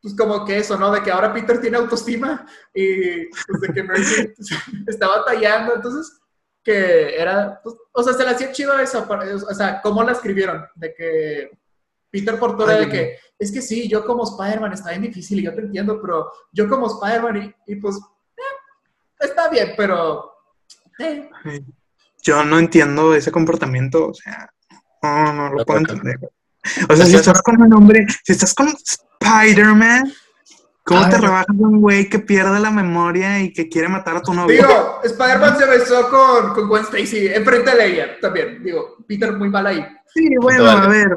[0.00, 0.92] pues como que eso, ¿no?
[0.92, 4.34] De que ahora Peter tiene autoestima y pues de que Mary Jane
[4.86, 6.20] está batallando, entonces
[6.62, 8.74] que era, pues, o sea, se le hacía chido
[9.08, 11.50] para- o sea, cómo la escribieron, de que
[12.10, 15.54] Peter Portora de que, es que sí, yo como Spider-Man está bien difícil y yo
[15.54, 17.98] te entiendo, pero yo como Spider-Man y, y pues
[19.18, 20.32] está bien, pero.
[20.98, 21.30] eh,
[22.22, 24.50] Yo no entiendo ese comportamiento, o sea,
[25.02, 26.18] no, no lo puedo entender.
[26.88, 30.12] O sea, si estás con un hombre, si estás con Spider-Man,
[30.84, 34.22] ¿cómo Ay, te rebajas un güey que pierde la memoria y que quiere matar a
[34.22, 34.56] tu novio?
[34.56, 38.62] digo, Spider-Man se besó con, con Gwen Stacy enfrente de ella también.
[38.62, 39.86] Digo, Peter muy mal ahí.
[40.12, 41.16] Sí, bueno, a ver,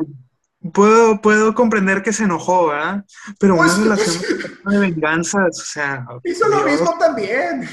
[0.72, 3.04] puedo, puedo comprender que se enojó, ¿verdad?
[3.40, 4.24] Pero una Pues- relación
[4.66, 7.68] de venganzas, o sea, Hizo lo mismo también.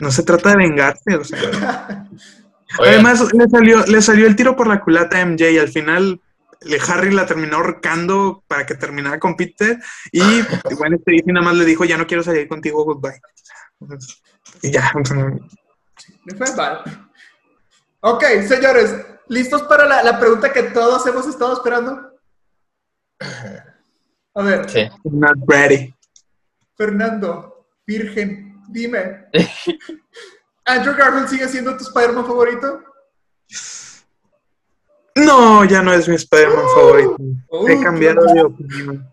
[0.00, 2.06] no se trata de vengarse, o sea.
[2.78, 6.20] Además, le salió, le salió el tiro por la culata a MJ y al final
[6.62, 9.78] le- Harry la terminó ahorcando para que terminara con Peter
[10.12, 10.20] y
[10.78, 13.20] bueno, este nada más le dijo, ya no quiero salir contigo, goodbye.
[14.62, 14.92] Y ya,
[16.24, 17.08] Me fue mal.
[18.00, 18.94] Ok, señores,
[19.28, 22.12] ¿listos para la, la pregunta que todos hemos estado esperando?
[24.34, 24.88] A ver, sí.
[25.04, 25.94] not ready.
[26.76, 29.26] Fernando, virgen, dime.
[30.66, 32.82] ¿Andrew Garfield sigue siendo tu Spider-Man favorito?
[35.14, 37.16] No, ya no es mi Spider-Man favorito.
[37.48, 39.08] Oh, He cambiado de opinión.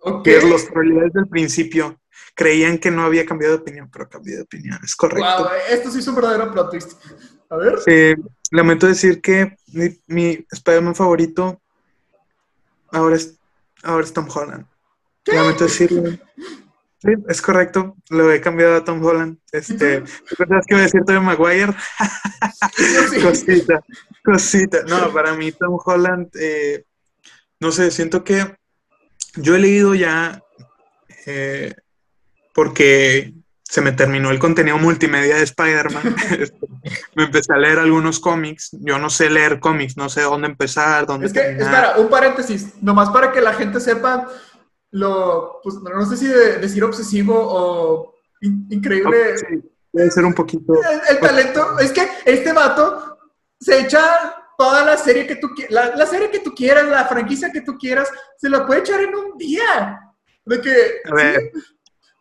[0.00, 0.24] Ok.
[0.24, 1.98] Que los probabilidades del principio
[2.34, 5.44] creían que no había cambiado de opinión, pero cambié de opinión, es correcto.
[5.44, 6.92] Wow, esto sí es un verdadero plot twist.
[7.50, 7.78] A ver.
[7.86, 8.16] Eh,
[8.50, 11.60] lamento decir que mi, mi Spider-Man favorito
[12.90, 13.38] ahora es,
[13.82, 14.66] ahora es Tom Holland.
[15.26, 16.18] Lamento decirlo.
[17.00, 17.96] Sí, es correcto.
[18.10, 19.38] Lo he cambiado a Tom Holland.
[19.52, 21.74] Este, ¿tú pensabas que iba a decir Tobey Maguire?
[23.22, 23.84] Cosita,
[24.24, 24.82] cosita.
[24.88, 26.84] No, para mí Tom Holland, eh,
[27.60, 28.56] no sé, siento que
[29.36, 30.42] yo he leído ya,
[31.26, 31.74] eh,
[32.52, 33.32] porque
[33.70, 36.16] se me terminó el contenido multimedia de Spider-Man.
[36.40, 36.58] Este,
[37.14, 38.70] me empecé a leer algunos cómics.
[38.80, 41.74] Yo no sé leer cómics, no sé dónde empezar, dónde Es que, terminar.
[41.74, 44.26] espera, un paréntesis, nomás para que la gente sepa
[44.90, 49.36] lo, pues no sé si de- decir obsesivo o in- increíble.
[49.36, 49.46] Sí,
[49.92, 50.72] debe ser un poquito.
[50.74, 53.18] El, el talento, es que este vato
[53.60, 57.52] se echa toda la serie que tú la, la serie que tú quieras, la franquicia
[57.52, 58.08] que tú quieras,
[58.38, 60.00] se la puede echar en un día.
[60.46, 60.72] De que,
[61.04, 61.52] A ver,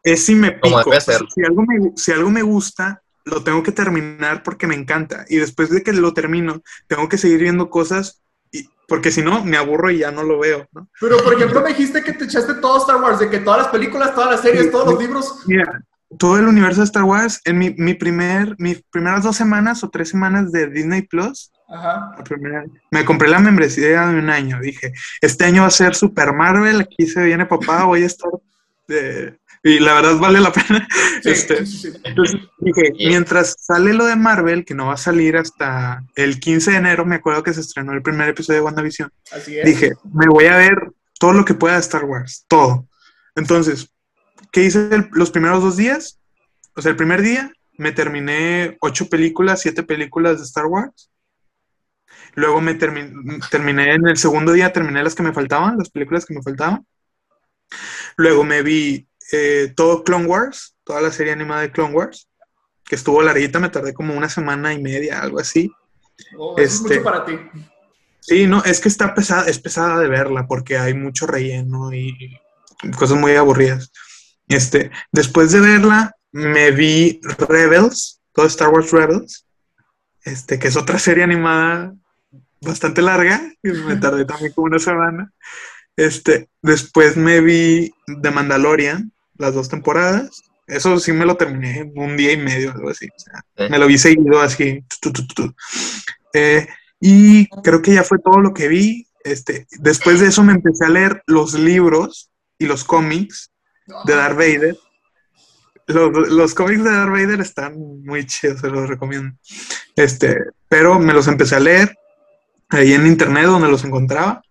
[0.03, 0.89] es si me Como pico.
[0.91, 1.21] debe ser.
[1.33, 5.25] Si algo, me, si algo me gusta, lo tengo que terminar porque me encanta.
[5.29, 8.21] Y después de que lo termino, tengo que seguir viendo cosas,
[8.51, 10.65] y, porque si no, me aburro y ya no lo veo.
[10.71, 10.87] ¿no?
[11.01, 13.67] pero por ejemplo me dijiste que te echaste todo Star Wars, de que todas las
[13.67, 15.39] películas, todas las series, Sí, todos los libros.
[15.45, 15.81] Mira,
[16.17, 19.89] todo el universo de Star Wars en mi, mi primer, mis primeras dos semanas o
[19.89, 21.51] tres semanas de Disney Plus.
[21.69, 22.13] Ajá.
[22.17, 24.61] la primera- me compré la membresía de un año.
[24.61, 28.31] Dije, este año va a ser Super Marvel, aquí se viene papá, voy a estar...
[28.87, 29.37] de-
[29.67, 30.87] y la verdad vale la pena.
[31.23, 31.97] Sí, Este, sí, sí, sí.
[32.03, 36.71] entonces dije, mientras sale lo de Marvel, que no va a salir hasta el 15
[36.71, 39.65] de enero, me acuerdo que se estrenó el primer episodio de WandaVision, Así es.
[39.65, 42.87] dije, me voy a ver todo lo que pueda de Star Wars, todo.
[43.35, 43.91] Entonces,
[44.51, 46.19] ¿qué hice el- los primeros dos días?
[46.75, 51.09] O sea, el primer día me terminé ocho películas, siete películas de Star Wars.
[52.35, 56.25] Luego me termi- terminé en el segundo día, terminé las que me faltaban, las películas
[56.25, 56.85] que me faltaban.
[58.15, 62.29] Luego me vi eh, todo Clone Wars, toda la serie animada de Clone Wars,
[62.83, 65.71] que estuvo larguita, me tardé como una semana y media, algo así.
[66.37, 67.39] Oh, eso es este- mucho para ti.
[68.19, 72.37] Sí, no, es que está pesada, es pesada de verla porque hay mucho relleno y
[72.97, 73.89] cosas muy aburridas.
[74.49, 79.45] Este, después de verla, me vi Rebels, todo Star Wars Rebels,
[80.23, 81.93] este, que es otra serie animada
[82.59, 85.31] bastante larga, y me tardé también como una semana.
[85.95, 90.41] Este, después me vi The Mandalorian, las dos temporadas.
[90.67, 93.07] Eso sí me lo terminé en un día y medio, algo así.
[93.07, 93.71] o sea, Sí.
[93.71, 94.83] me lo vi seguido así.
[95.01, 95.55] tu, tu, tu, tu.
[96.33, 96.67] Eh,
[96.99, 99.07] y creo que ya fue todo lo que vi.
[99.23, 103.51] Este, después de eso me empecé a leer los libros y los cómics
[104.05, 104.77] de Darth Vader.
[105.87, 109.37] Los, los cómics de Darth Vader están muy chidos, se los recomiendo.
[109.95, 110.35] Este,
[110.67, 111.95] pero me los empecé a leer
[112.69, 114.41] ahí en internet donde los encontraba.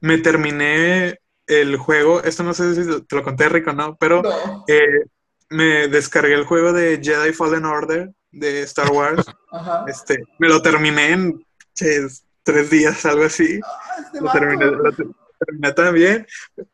[0.00, 4.64] Me terminé el juego, esto no sé si te lo conté rico no, pero No.
[4.68, 5.04] eh,
[5.50, 9.24] me descargué el juego de Jedi Fallen Order de Star Wars.
[9.52, 9.84] Ajá.
[9.86, 13.60] Este, me lo terminé en ches, tres días, algo así.
[13.62, 16.26] Ah, este Lo terminé también.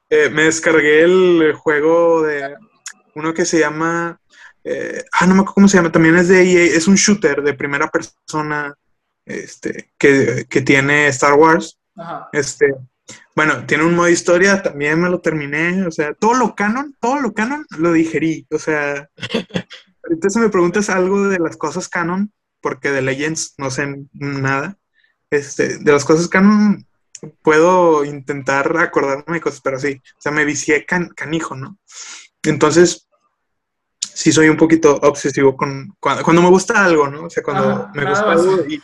[0.08, 2.54] Eh, me descargué el juego de
[3.14, 4.18] uno que se llama.
[4.64, 5.92] eh, ah, no me acuerdo cómo se llama.
[5.92, 6.76] También es de EA.
[6.76, 8.74] Es un shooter de primera persona
[9.26, 11.78] este, que, que tiene Star Wars.
[11.96, 12.28] Ajá.
[12.32, 12.72] Este,
[13.34, 17.20] bueno, tiene un modo historia, también me lo terminé, o sea, todo lo canon, todo
[17.20, 19.08] lo canon lo digerí, o sea,
[20.04, 24.76] ahorita si me preguntas algo de las cosas canon, porque de Legends no sé nada,
[25.30, 26.86] este, de las cosas canon
[27.42, 31.78] puedo intentar acordarme de cosas, pero sí, o sea, me vicié can- canijo, ¿no?
[32.42, 33.08] Entonces,
[34.00, 37.24] sí soy un poquito obsesivo con cuando, cuando me gusta algo, ¿no?
[37.24, 38.40] O sea, cuando me gusta más.
[38.40, 38.82] algo y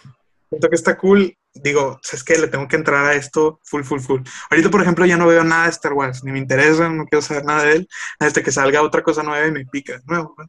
[0.49, 2.39] siento que está cool, digo, ¿sabes qué?
[2.39, 4.21] Le tengo que entrar a esto full, full, full.
[4.51, 7.23] Ahorita, por ejemplo, ya no veo nada de Star Wars, ni me interesa, no quiero
[7.23, 7.89] saber nada de él,
[8.19, 10.47] hasta que salga otra cosa nueva y me pica de nuevo, ¿no?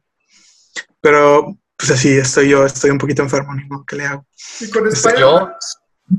[1.00, 4.26] Pero, pues así estoy yo, estoy un poquito enfermo, ni modo, ¿qué le hago?
[4.60, 5.52] Y con Este, Spider-Man.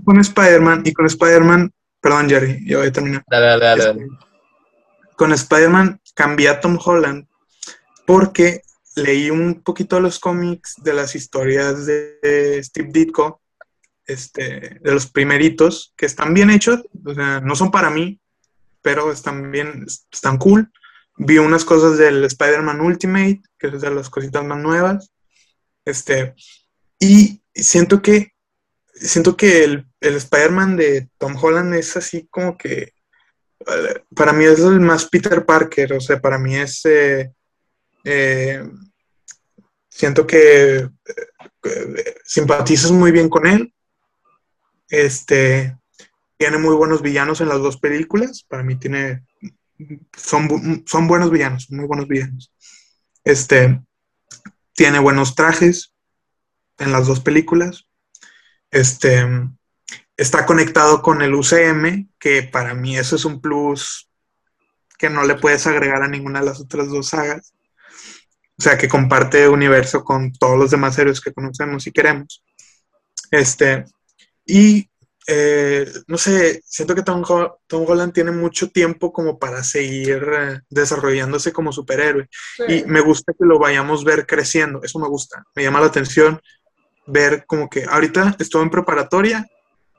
[0.05, 3.23] Con Spider-Man, y con Spider-Man, perdón, Jerry, ya voy a terminar.
[3.27, 4.07] Dale, dale, dale, Este, dale.
[5.15, 7.27] con Spider-Man cambié a Tom Holland
[8.05, 8.61] porque
[8.95, 13.41] leí un poquito de los cómics de las historias de Steve Ditko,
[14.09, 18.19] este, de los primeritos, que están bien hechos, no son para mí,
[18.81, 20.71] pero están bien, están cool.
[21.17, 25.11] Vi unas cosas del Spider-Man Ultimate, que es de las cositas más nuevas.
[25.85, 26.33] Este,
[26.99, 28.33] y siento que
[28.93, 32.93] siento que el, el Spider-Man de Tom Holland es así como que
[34.15, 37.31] para mí es el más Peter Parker, o sea, para mí es eh,
[38.05, 38.63] eh,
[39.89, 43.73] siento que eh, simpatizas muy bien con él.
[44.89, 45.77] Este
[46.37, 48.45] tiene muy buenos villanos en las dos películas.
[48.47, 49.23] Para mí tiene
[50.17, 52.51] son, son buenos villanos, muy buenos villanos.
[53.23, 53.81] Este
[54.73, 55.93] tiene buenos trajes
[56.77, 57.87] en las dos películas.
[58.71, 59.25] Este
[60.17, 64.09] está conectado con el UCM, que para mí eso es un plus
[64.97, 67.53] que no le puedes agregar a ninguna de las otras dos sagas.
[68.57, 72.43] O sea, que comparte universo con todos los demás héroes que conocemos y queremos.
[73.31, 73.85] Este,
[74.51, 74.89] y
[75.27, 80.23] eh, no sé, siento que Tom, Ho- Tom Holland tiene mucho tiempo como para seguir
[80.33, 82.27] eh, desarrollándose como superhéroe.
[82.57, 82.63] Sí.
[82.67, 86.41] Y me gusta que lo vayamos ver creciendo, eso me gusta, me llama la atención
[87.05, 89.45] ver como que ahorita estuvo en preparatoria,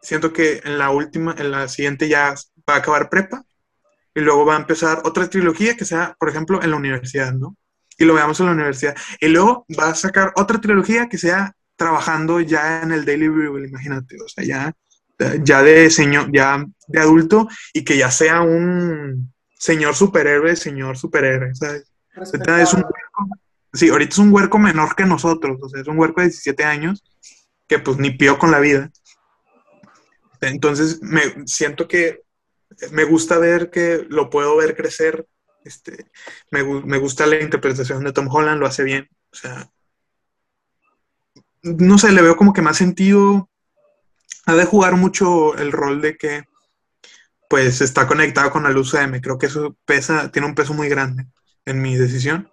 [0.02, 2.34] siento que en la última, en la siguiente ya
[2.68, 3.44] va a acabar prepa
[4.14, 7.56] y luego va a empezar otra trilogía que sea, por ejemplo, en la universidad, ¿no?
[7.98, 8.96] Y lo veamos en la universidad.
[9.20, 13.66] Y luego va a sacar otra trilogía que sea trabajando ya en el Daily Bugle,
[13.66, 14.74] imagínate, o sea, ya,
[15.42, 21.54] ya de señor, ya de adulto y que ya sea un señor superhéroe, señor superhéroe,
[21.54, 21.90] ¿sabes?
[22.20, 23.28] Es un huerco,
[23.72, 26.64] sí, ahorita es un huerco menor que nosotros, o sea, es un huerco de 17
[26.64, 27.02] años
[27.66, 28.90] que pues ni pío con la vida.
[30.42, 32.20] Entonces me siento que
[32.92, 35.26] me gusta ver que lo puedo ver crecer
[35.64, 36.10] Este,
[36.50, 39.08] me, me gusta la interpretación de Tom Holland, lo hace bien.
[39.32, 39.70] O sea,
[41.62, 43.50] no sé, le veo como que más sentido.
[44.46, 46.44] Ha de jugar mucho el rol de que
[47.48, 49.20] pues está conectado con el UCM.
[49.20, 51.26] Creo que eso pesa, tiene un peso muy grande
[51.64, 52.48] en mi decisión.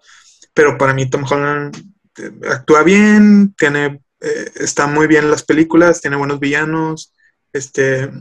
[0.53, 1.75] Pero para mí Tom Holland
[2.17, 7.13] eh, actúa bien, tiene, eh, está muy bien en las películas, tiene buenos villanos,
[7.53, 8.11] este,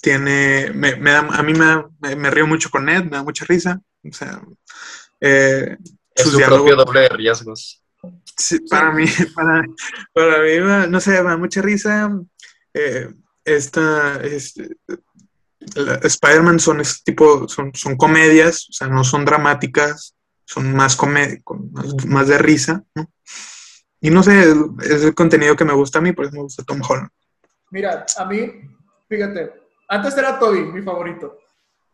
[0.00, 3.10] tiene, me, me da- a mí me, da- me, me río mucho con Ned, me
[3.16, 3.80] da mucha risa.
[4.04, 4.40] O sea,
[5.20, 5.76] eh,
[6.14, 7.82] Es su propio doble de riesgos.
[8.36, 9.04] Sí, para mí,
[9.34, 9.62] para,
[10.12, 12.10] para mí, no sé, me da mucha risa.
[12.74, 13.08] Eh,
[13.44, 14.76] esta, este,
[16.02, 20.14] Spider-Man son este tipo, son, son comedias, o sea, no son dramáticas,
[20.44, 21.42] son más, come-
[21.72, 23.10] más, más de risa, ¿no?
[24.00, 26.62] Y no sé, es el contenido que me gusta a mí, por eso me gusta
[26.64, 27.08] Tom Holland.
[27.70, 28.52] Mira, a mí,
[29.08, 29.52] fíjate,
[29.88, 31.38] antes era Toby, mi favorito.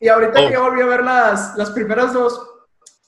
[0.00, 0.48] Y ahorita Oh.
[0.48, 2.51] que yo volví a ver las, las primeras dos,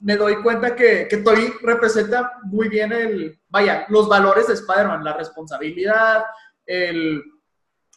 [0.05, 5.03] me doy cuenta que, que Toby representa muy bien el, vaya, los valores de Spider-Man,
[5.03, 6.25] la responsabilidad,
[6.67, 7.23] el,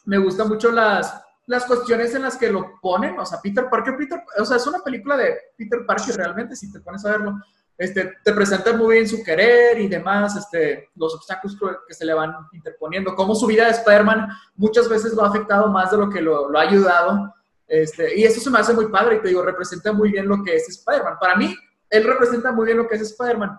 [0.06, 3.94] me gustan mucho las, las cuestiones en las que lo ponen, o sea, Peter Parker,
[3.98, 7.42] Peter, o sea, es una película de Peter Parker realmente, si te pones a verlo.
[7.76, 12.14] Este, te presenta muy bien su querer y demás, este, los obstáculos que se le
[12.14, 16.08] van interponiendo, cómo su vida de Spider-Man muchas veces lo ha afectado más de lo
[16.08, 17.34] que lo, lo ha ayudado.
[17.66, 20.42] Este, y eso se me hace muy padre y te digo, representa muy bien lo
[20.42, 21.18] que es Spider-Man.
[21.20, 21.54] Para mí,
[21.90, 23.58] él representa muy bien lo que es Spider-Man.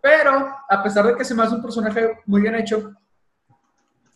[0.00, 2.92] Pero, a pesar de que se me hace un personaje muy bien hecho,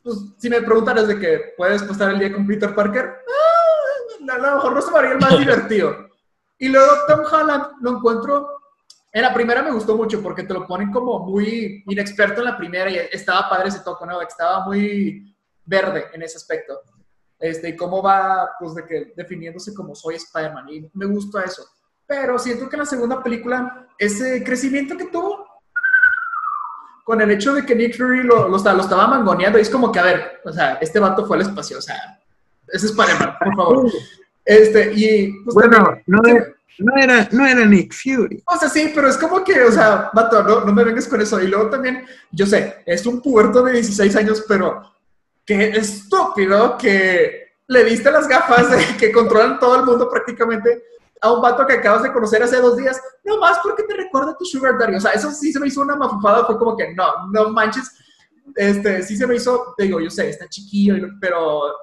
[0.03, 4.39] pues si me preguntan desde que puedes pasar el día con Peter Parker, ah, a
[4.39, 6.09] lo mejor no se me haría el más divertido.
[6.59, 8.59] Y luego Tom Holland lo encuentro
[9.13, 12.57] en la primera me gustó mucho porque te lo ponen como muy inexperto en la
[12.57, 14.21] primera y estaba padre ese toque, ¿no?
[14.21, 15.35] Estaba muy
[15.65, 16.81] verde en ese aspecto.
[17.39, 20.69] Este, y cómo va, pues, de que definiéndose como soy Spider-Man.
[20.69, 21.65] Y me gusta eso.
[22.09, 25.47] Pero siento que en la segunda película, ese crecimiento que tuvo,
[27.05, 29.93] con el hecho de que Nick Fury lo, lo, lo estaba mangoneando, y es como
[29.93, 32.19] que, a ver, o sea, este vato fue al espacio, o sea,
[32.67, 33.91] es Spider-Man, por favor.
[34.45, 36.47] Este, y pues, Bueno, también- no era,
[36.79, 38.43] no era, no era Nick Fury.
[38.47, 41.21] o sea, sí, pero es como que, o sea, vato, no, no me vengas con
[41.21, 41.41] eso.
[41.43, 44.83] Y luego también, yo sé, es un puberto de 16 años, pero
[45.45, 50.83] qué estúpido que le diste las gafas de que controlan todo el mundo prácticamente
[51.21, 54.33] a un vato que acabas de conocer hace dos días, no más porque te recuerda
[54.33, 54.97] a tu sugar daddy.
[54.97, 57.91] O sea, eso sí se me hizo una mafufada, fue como que, no, no manches.
[58.55, 61.75] Este, sí se me hizo, te digo, yo sé, está chiquillo, pero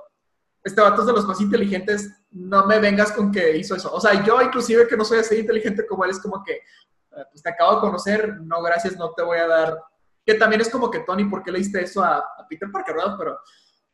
[0.64, 3.94] este vato es de los más inteligentes, no me vengas con que hizo eso.
[3.94, 7.24] O sea, yo inclusive que no soy así inteligente como él, es como que, eh,
[7.32, 9.80] pues te acabo de conocer, no gracias, no te voy a dar.
[10.26, 12.96] Que también es como que, Tony, ¿por qué le diste eso a, a Peter Parker,
[12.96, 13.16] verdad?
[13.18, 13.40] Pero,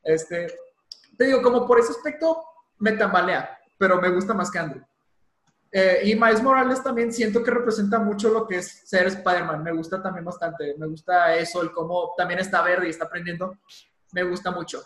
[0.03, 0.47] este,
[1.17, 2.41] te digo, como por ese aspecto
[2.79, 4.83] me tambalea, pero me gusta más que Andrew.
[5.73, 9.63] Eh, y Miles Morales también siento que representa mucho lo que es ser Spider-Man.
[9.63, 10.75] Me gusta también bastante.
[10.77, 13.57] Me gusta eso, el cómo también está verde y está aprendiendo.
[14.11, 14.83] Me gusta mucho.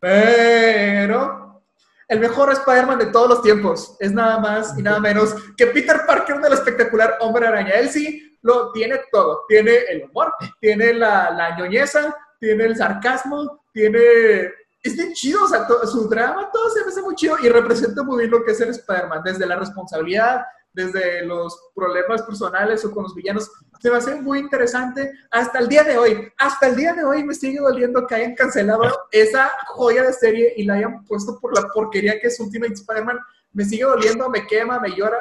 [0.00, 1.62] Pero
[2.08, 6.00] el mejor Spider-Man de todos los tiempos es nada más y nada menos que Peter
[6.06, 7.74] Parker del espectacular Hombre Araña.
[7.74, 9.44] Él sí lo tiene todo.
[9.46, 14.50] Tiene el humor, tiene la, la ñoñeza, tiene el sarcasmo, tiene...
[14.86, 17.48] Es bien chido, o sea, to- su drama, todo se me hace muy chido y
[17.48, 20.42] representa muy bien lo que es ser Spider-Man, desde la responsabilidad,
[20.72, 23.50] desde los problemas personales o con los villanos.
[23.80, 26.32] Se me hace muy interesante hasta el día de hoy.
[26.38, 30.52] Hasta el día de hoy me sigue doliendo que hayan cancelado esa joya de serie
[30.56, 33.18] y la hayan puesto por la porquería que es Ultimate Spider-Man.
[33.52, 35.18] Me sigue doliendo, me quema, me llora.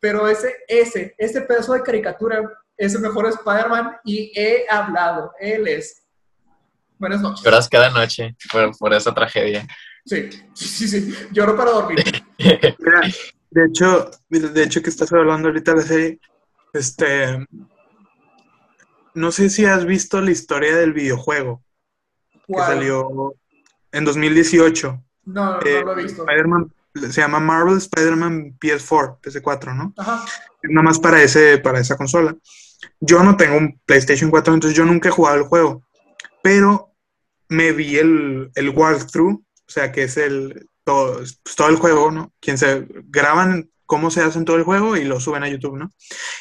[0.00, 2.42] Pero ese, ese, ese pedazo de caricatura
[2.76, 5.32] es el mejor Spider-Man y he hablado.
[5.38, 5.99] Él es.
[7.00, 7.42] Buenas noches.
[7.42, 9.66] Lloras cada noche por, por esa tragedia.
[10.04, 11.14] Sí, sí, sí.
[11.32, 12.04] Lloro para dormir.
[12.38, 13.00] Mira,
[13.50, 16.20] de hecho, de hecho que estás hablando ahorita de la serie,
[16.74, 17.46] este,
[19.14, 21.62] no sé si has visto la historia del videojuego
[22.46, 23.34] que salió
[23.92, 25.02] en 2018.
[25.24, 26.22] No, no, Eh, lo he visto.
[26.22, 29.94] Spider-Man, se llama Marvel Spider-Man PS4, PS4, ¿no?
[29.96, 30.22] Ajá.
[30.64, 32.36] Nada más para, ese, para esa consola.
[33.00, 35.82] Yo no tengo un PlayStation 4, entonces yo nunca he jugado el juego,
[36.42, 36.89] pero
[37.50, 42.10] me vi el, el walkthrough, o sea, que es el todo, pues, todo el juego,
[42.10, 42.32] ¿no?
[42.40, 45.90] Quien se graban cómo se hacen todo el juego y lo suben a YouTube, ¿no?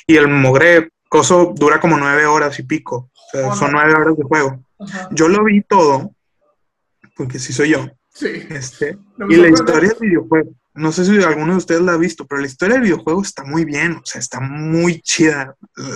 [0.07, 3.94] Y el mogre coso dura como nueve horas y pico, o sea, Oh, son nueve
[3.94, 4.64] horas de juego.
[4.80, 5.10] Ajá.
[5.11, 6.15] Yo lo vi todo,
[7.15, 8.45] porque sí soy yo, Sí.
[8.49, 11.98] este, No y la historia del videojuego, no sé si alguno de ustedes la ha
[11.98, 15.56] visto, pero la historia del videojuego está muy bien, o sea, está muy chida.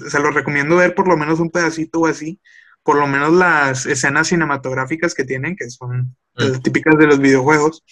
[0.10, 2.42] Se lo recomiendo ver por lo menos un pedacito o así,
[2.84, 7.84] por lo menos las escenas cinematográficas que tienen, que son eh, típicas de los videojuegos.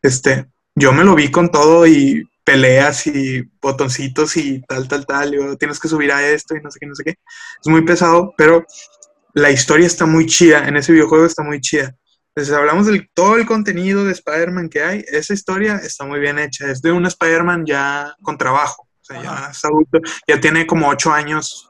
[0.00, 5.56] Este, yo me lo vi con todo y peleas y botoncitos y tal, tal, tal,
[5.58, 7.10] tienes que subir a esto y no sé qué, no sé qué.
[7.10, 8.66] Es muy pesado, pero
[9.34, 11.94] la historia está muy chida, en ese videojuego está muy chida.
[12.34, 16.38] Entonces hablamos de todo el contenido de Spider-Man que hay, esa historia está muy bien
[16.38, 20.66] hecha, es de un Spider-Man ya con trabajo, o sea, ya es adulto, ya tiene
[20.66, 21.68] como ocho años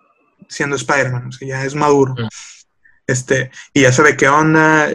[0.48, 2.14] siendo Spider-Man, o sea, ya es maduro.
[2.14, 2.28] Mm.
[3.06, 4.92] Este, y ya sabe qué onda,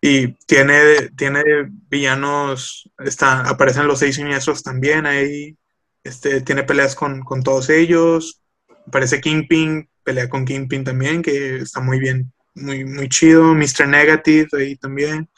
[0.00, 1.42] y tiene, tiene
[1.88, 5.56] villanos, está, aparecen los seis siniestros también ahí,
[6.04, 8.40] este, tiene peleas con, con todos ellos,
[8.86, 13.88] aparece Kingpin, pelea con Kingpin también, que está muy bien, muy, muy chido, Mr.
[13.88, 15.28] Negative ahí también.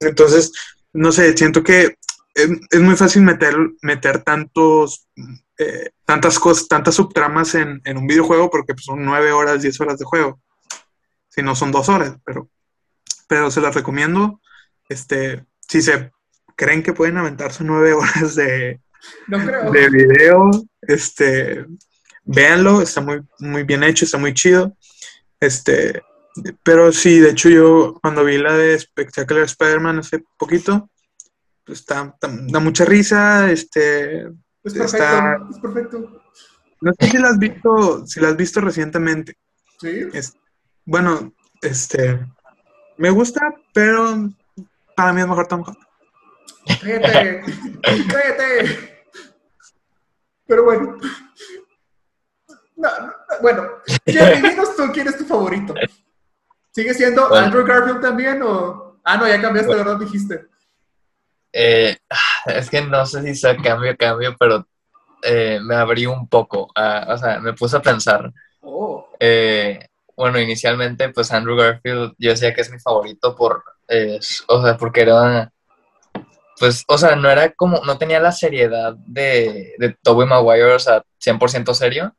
[0.00, 0.52] Entonces,
[0.92, 1.96] no sé, siento que
[2.34, 5.06] es, muy fácil meter, meter tantos,
[5.58, 9.80] eh, tantas cosas, tantas subtramas en, en un videojuego porque pues, son nueve horas, diez
[9.80, 10.40] horas de juego.
[11.36, 12.48] Si no son dos horas, pero,
[13.28, 14.40] pero se las recomiendo.
[14.88, 16.10] Este, si se
[16.56, 18.80] creen que pueden aventarse nueve horas de,
[19.28, 19.70] No creo.
[19.70, 20.50] de video,
[20.80, 21.66] este,
[22.24, 24.74] véanlo, está muy, muy bien hecho, está muy chido.
[25.38, 26.02] Este,
[26.62, 30.88] pero sí, de hecho yo cuando vi la de Spectacular Spider-Man hace poquito,
[31.64, 34.20] pues está, está- da mucha risa, este,
[34.64, 34.86] Es perfecto.
[34.96, 36.22] está- Es perfecto.
[36.80, 39.36] no sé si la has visto, si la has visto recientemente.
[39.78, 40.08] Sí.
[40.86, 42.24] Bueno, este,
[42.96, 44.30] me gusta, pero
[44.96, 45.86] para mí es mejor Tom Holland.
[46.80, 47.44] Cállate.
[47.82, 49.04] Cállate.
[50.46, 50.96] Pero bueno.
[52.76, 53.68] No, no, bueno,
[54.06, 55.74] Jerry, dinos tú quién es tu favorito.
[56.70, 57.46] ¿Sigue siendo Bueno.
[57.46, 59.00] Andrew Garfield también o.?
[59.02, 59.98] Ah, no, ya cambiaste, ¿verdad?
[59.98, 60.46] Dijiste.
[61.52, 61.96] Eh,
[62.46, 64.66] es que no sé si sea cambio, cambio, pero
[65.22, 66.70] eh, me abrí un poco.
[66.74, 68.32] ah, o sea, me puse a pensar.
[68.60, 69.08] Oh.
[69.18, 74.18] eh, bueno, inicialmente, pues Andrew Garfield, yo decía que es mi favorito por, eh,
[74.48, 75.52] o sea, porque era,
[76.58, 80.78] pues, o sea, no era como, no tenía la seriedad de, de Tobey Maguire, o
[80.78, 82.14] sea, 100% serio,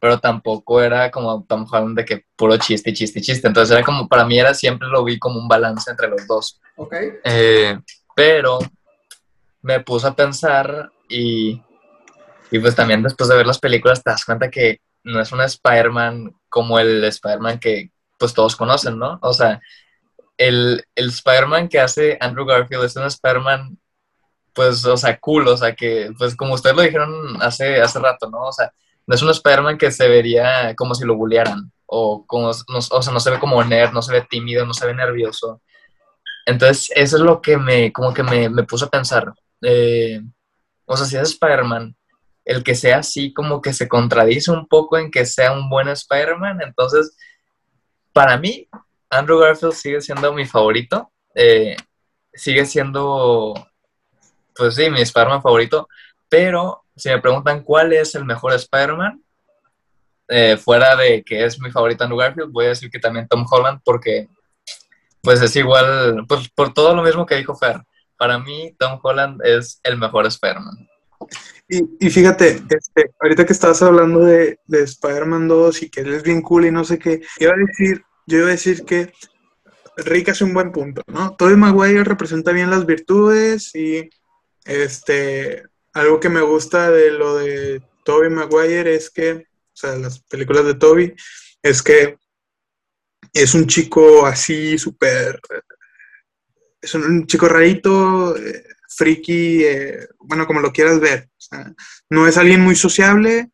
[0.00, 3.48] pero tampoco era como Tom Holland de que puro chiste, chiste, chiste.
[3.48, 6.60] Entonces era como, para mí era, siempre lo vi como un balance entre los dos.
[6.76, 6.94] Ok.
[7.24, 7.78] Eh,
[8.14, 8.58] pero
[9.62, 11.60] me puse a pensar y,
[12.50, 15.40] y pues también después de ver las películas te das cuenta que no es un
[15.40, 19.18] Spider-Man como el Spider-Man que pues todos conocen, ¿no?
[19.22, 19.60] O sea,
[20.36, 23.78] el, el Spider-Man que hace Andrew Garfield es un Spider-Man
[24.58, 28.28] pues, o sea, cool, o sea, que pues como ustedes lo dijeron hace, hace rato,
[28.28, 28.48] ¿no?
[28.48, 28.72] O sea,
[29.06, 33.12] no es un Spider-Man que se vería como si lo bullearan o, como, o sea,
[33.12, 35.62] no se ve como nerd, no se ve tímido, no se ve nervioso.
[36.44, 39.32] Entonces, eso es lo que me, como que me, me puso a pensar.
[39.62, 40.20] Eh,
[40.86, 41.94] o sea, si es Spider-Man,
[42.48, 45.86] el que sea así como que se contradice un poco en que sea un buen
[45.88, 47.14] Spider-Man, entonces,
[48.14, 48.66] para mí,
[49.10, 51.12] Andrew Garfield sigue siendo mi favorito.
[51.34, 51.76] eh,
[52.32, 53.54] sigue siendo,
[54.56, 55.88] pues sí, mi Spider-Man favorito,
[56.28, 59.22] pero si me preguntan cuál es el mejor Spider-Man,
[60.28, 63.44] eh, fuera de que es mi favorito Andrew Garfield, voy a decir que también Tom
[63.50, 64.28] Holland, porque
[65.20, 67.82] pues es igual, pues por todo lo mismo que dijo Fer.
[68.16, 70.88] Para mí, Tom Holland es el mejor Spider-Man.
[71.68, 76.14] Y, y fíjate, este, ahorita que estabas hablando de, de Spider-Man 2 y que él
[76.14, 79.12] es bien cool y no sé qué, iba a decir, yo iba a decir que
[79.98, 81.34] Rick hace un buen punto, ¿no?
[81.36, 84.08] Tobey Maguire representa bien las virtudes y
[84.64, 90.20] este, algo que me gusta de lo de Tobey Maguire es que, o sea, las
[90.20, 91.14] películas de Tobey,
[91.62, 92.16] es que
[93.32, 95.40] es un chico así súper,
[96.80, 101.30] es un, un chico rarito, eh, friki, eh, bueno, como lo quieras ver.
[102.10, 103.50] No es alguien muy sociable,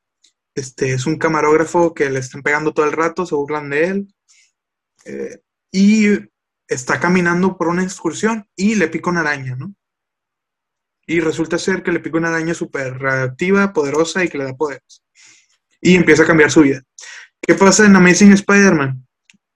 [0.55, 4.15] este, es un camarógrafo que le están pegando todo el rato, se burlan de él.
[5.07, 5.41] eh,
[5.73, 6.07] y
[6.69, 9.75] está caminando por una excursión y le pica una araña, ¿no?
[11.07, 14.55] Y resulta ser que le pica una araña súper reactiva, poderosa y que le da
[14.55, 15.03] poderes.
[15.81, 16.83] Y empieza a cambiar su vida.
[17.43, 19.07] ¿Qué pasa en Amazing Spider-Man?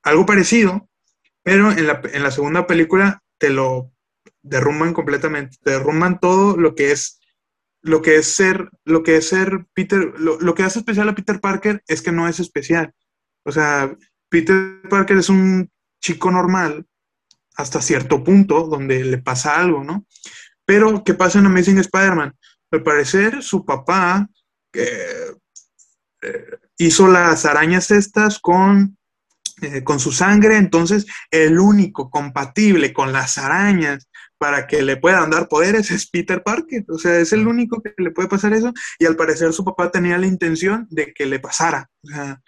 [0.03, 0.89] Algo parecido,
[1.43, 3.93] pero en la, en la segunda película te lo
[4.43, 7.21] derrumban completamente, te derrumban todo lo que es
[7.81, 11.15] lo que es ser, lo que es ser Peter, lo, lo, que hace especial a
[11.15, 12.93] Peter Parker es que no es especial.
[13.45, 13.97] O sea,
[14.29, 15.71] Peter Parker es un
[16.01, 16.87] chico normal
[17.57, 20.07] hasta cierto punto donde le pasa algo, ¿no?
[20.65, 22.35] Pero, ¿qué pasa en Amazing Spider-Man?
[22.73, 24.29] Al parecer, su papá
[24.73, 25.33] eh,
[26.23, 28.99] eh, hizo las arañas estas con
[29.61, 34.08] eh, con su sangre, entonces el único compatible con las arañas
[34.39, 37.93] para que le puedan dar poderes es Peter Parker, o sea, es el único que
[37.99, 41.41] le puede pasar eso y al parecer su papá tenía la intención de que le
[41.41, 42.41] pasara, o sea,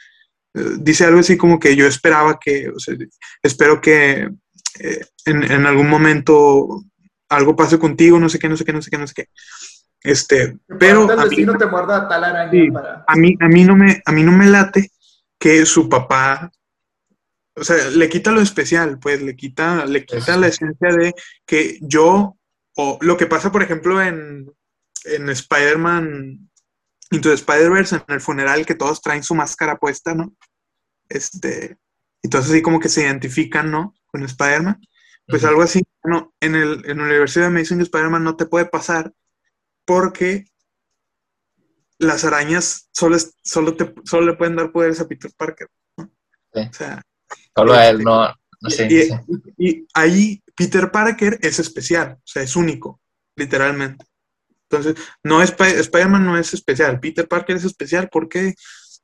[0.54, 2.94] eh, dice algo así como que yo esperaba que, o sea,
[3.42, 4.28] espero que
[4.78, 6.82] eh, en, en, algún momento
[7.28, 9.28] algo pase contigo, no sé qué, no sé qué, no sé qué, no sé qué.
[10.02, 12.70] Este, pero a mí, destino te muerda tal araña Sí.
[12.70, 13.04] para...
[13.06, 14.90] a mí, a mí no me, a mí no me late
[15.38, 16.50] que su papá,
[17.61, 21.15] o sea, le quita lo especial, pues le quita, le quita la esencia de
[21.47, 22.39] que yo,
[22.74, 24.51] o lo que pasa, por ejemplo, en,
[25.05, 26.51] en Spider-Man
[27.11, 30.35] Into Spider-Verse, en el funeral, que todos traen su máscara puesta, ¿no?
[31.11, 31.77] Este,
[32.23, 33.95] y todos así como que se identifican, ¿no?
[34.07, 34.81] Con Spider-Man.
[35.27, 38.65] Pues algo así, no, en el, en la Universidad de Amazing Spider-Man no te puede
[38.65, 39.12] pasar
[39.85, 40.47] porque
[41.99, 45.69] las arañas solo, solo, te, solo le pueden dar poderes a Peter Parker.
[45.99, 46.11] ¿no?
[46.55, 46.61] Sí.
[46.61, 47.03] O sea,
[47.55, 48.89] Solo a él, Este, no, no sé.
[49.59, 53.01] y, ahí Peter Parker es especial, o sea, es único,
[53.36, 54.05] literalmente.
[54.70, 54.94] Entonces,
[55.24, 58.55] no es Sp- Spider-Man no es especial, Peter Parker es especial porque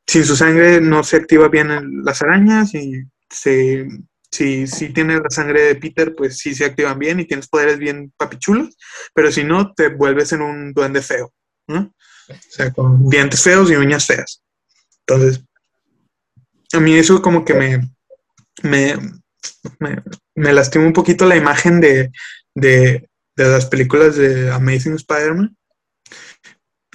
[0.06, 3.88] sin su sangre no se activa bien las arañas y se,
[4.30, 7.78] si, si tienes la sangre de Peter, pues sí se activan bien y tienes poderes
[7.78, 8.76] bien papichulos,
[9.12, 11.32] pero si no, te vuelves en un duende feo,
[11.66, 11.92] ¿no?
[12.28, 14.42] O sea, con dientes feos y uñas feas.
[15.06, 15.42] Entonces,
[16.72, 17.95] a mí eso como que me,
[18.66, 18.96] me,
[20.34, 22.10] me, lastima un poquito la imagen de,
[22.54, 25.56] de, de las películas de Amazing Spider-Man.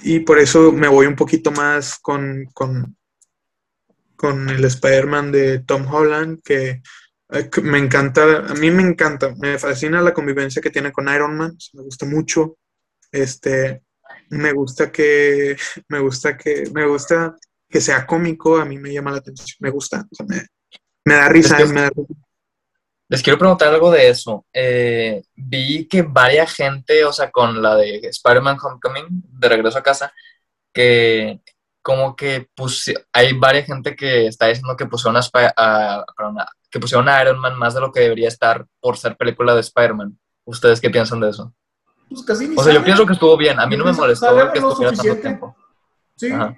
[0.04, 2.96] Y por eso me voy un poquito más con, con,
[4.16, 6.82] con el Spider-Man de Tom Holland, que,
[7.30, 11.08] eh, que me encanta, a mí me encanta, me fascina la convivencia que tiene con
[11.08, 12.58] Iron Man, me gusta mucho.
[13.12, 13.82] Este,
[14.30, 15.56] me gusta que,
[15.88, 17.36] me gusta que, me gusta
[17.68, 20.26] que sea cómico, a mí me llama la atención, me gusta, o sea,
[21.04, 22.12] me da risa, Es que- me da risa.
[23.08, 24.46] Les quiero preguntar algo de eso.
[24.52, 29.06] Eh, vi que varia gente, o sea, con la de Spider-Man Homecoming,
[29.38, 30.12] de regreso a casa,
[30.72, 31.40] que
[31.82, 36.48] como que pusi- hay varias gente que está diciendo que pusieron a, a- perdón, a-
[36.70, 39.60] que pusieron a Iron Man más de lo que debería estar por ser película de
[39.60, 40.18] Spider-Man.
[40.44, 41.52] ¿Ustedes qué piensan de eso?
[42.08, 43.60] Pues casi ni O sea, yo pienso que estuvo bien.
[43.60, 45.56] A mí no me que molestó que estuviera tanto tiempo.
[46.16, 46.30] Sí.
[46.32, 46.56] Ajá.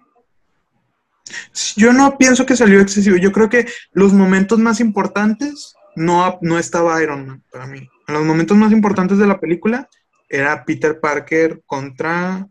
[1.77, 3.17] Yo no pienso que salió excesivo.
[3.17, 7.89] Yo creo que los momentos más importantes no, no estaba Iron Man para mí.
[8.07, 9.89] En los momentos más importantes de la película
[10.29, 12.47] era Peter Parker contra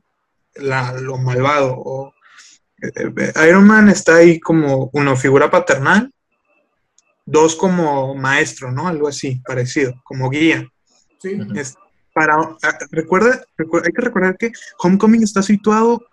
[0.55, 1.75] la- lo malvado.
[1.77, 2.13] O,
[2.81, 6.11] eh, Iron Man está ahí como una figura paternal,
[7.25, 8.87] dos como maestro, ¿no?
[8.87, 10.67] Algo así, parecido, como guía.
[11.19, 11.37] Sí.
[11.55, 11.75] Es
[12.13, 16.05] para, ah, recuerda, recuerda- hay que recordar que Homecoming está situado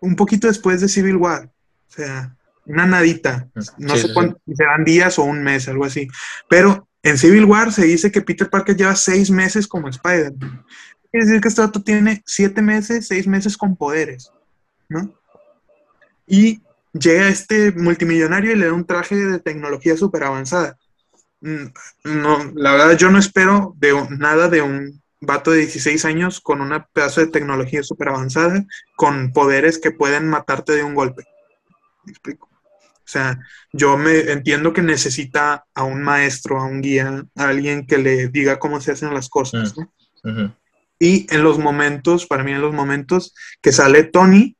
[0.00, 1.46] un poquito después de Civil War.
[1.46, 2.34] O sea,
[2.66, 3.48] una nadita.
[3.78, 6.08] No Sí, sé cuánto, si serán días o un mes, algo así.
[6.48, 10.64] Pero en Civil War se dice que Peter Parker lleva seis meses como Spider-Man.
[11.10, 14.30] Quiere decir que este dato tiene siete meses, seis meses con poderes,
[14.88, 15.14] ¿no?
[16.26, 16.60] Y
[16.92, 20.76] llega este multimillonario y le da un traje de tecnología súper avanzada.
[21.40, 21.66] Mm,
[22.04, 26.60] No, la verdad yo no espero de nada de un vato de 16 años con
[26.60, 28.64] una pedazo de tecnología súper avanzada,
[28.96, 31.24] con poderes que pueden matarte de un golpe.
[32.04, 32.48] ¿Me explico?
[32.50, 33.40] O sea,
[33.72, 38.28] yo me entiendo que necesita a un maestro, a un guía, a alguien que le
[38.28, 39.74] diga cómo se hacen las cosas.
[39.76, 39.90] ¿no?
[40.24, 40.52] Ujú.
[40.98, 44.56] Y en los momentos, para mí en los momentos que sale Tony,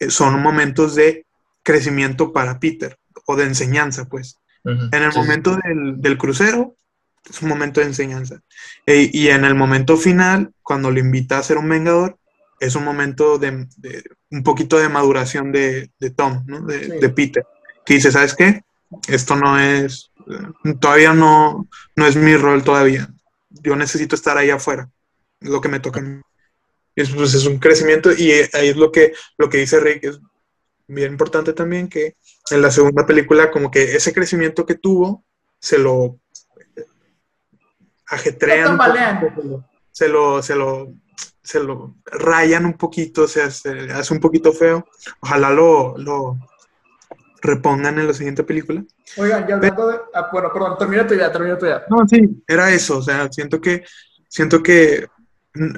[0.00, 1.26] eh, son momentos de
[1.62, 4.36] crecimiento para Peter, o de enseñanza, pues.
[4.64, 4.88] Ujú.
[4.90, 5.18] En el sí.
[5.18, 6.76] momento del, del crucero,
[7.28, 8.40] es un momento de enseñanza.
[8.86, 12.18] E- y en el momento final, cuando lo invita a ser un vengador,
[12.60, 16.60] es un momento de, de- un poquito de maduración de, de Tom, ¿no?
[16.62, 16.90] de, Sí.
[17.00, 17.44] de Peter,
[17.84, 18.62] que dice, ¿sabes qué?
[19.08, 23.08] Esto no es, eh, todavía no, no es mi rol todavía.
[23.50, 24.88] Yo necesito estar ahí afuera.
[25.40, 26.20] Es lo que me toca a mí.
[26.94, 29.80] Y es, pues, es un crecimiento y eh, ahí es lo que, lo que dice
[29.80, 30.18] Rick, es
[30.88, 32.14] bien importante también que
[32.50, 35.24] en la segunda película como que ese crecimiento que tuvo
[35.60, 36.18] se lo
[38.08, 38.78] ajetrean,
[39.90, 40.92] se lo, se lo,
[41.42, 44.86] se lo rayan un poquito, o sea, se hace un poquito feo.
[45.20, 46.38] Ojalá lo, lo
[47.40, 48.84] repongan en la siguiente película.
[49.16, 49.98] Oigan, y hablando de...
[50.14, 51.84] ah, bueno, perdón, termina tu idea, termina tu idea.
[51.88, 53.84] No, sí, era eso, o sea, siento que,
[54.28, 55.06] siento que
[55.54, 55.76] mm,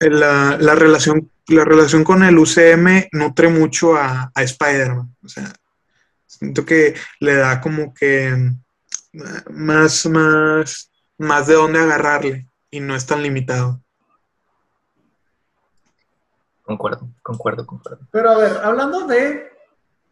[0.00, 5.52] la, la relación, la relación con el UCM nutre mucho a, a Spider-Man, o sea,
[6.26, 8.60] siento que le da como que mm,
[9.50, 10.87] más, más,
[11.18, 13.80] más de dónde agarrarle y no es tan limitado.
[16.62, 18.06] Concuerdo, concuerdo, concuerdo.
[18.10, 19.50] Pero a ver, hablando de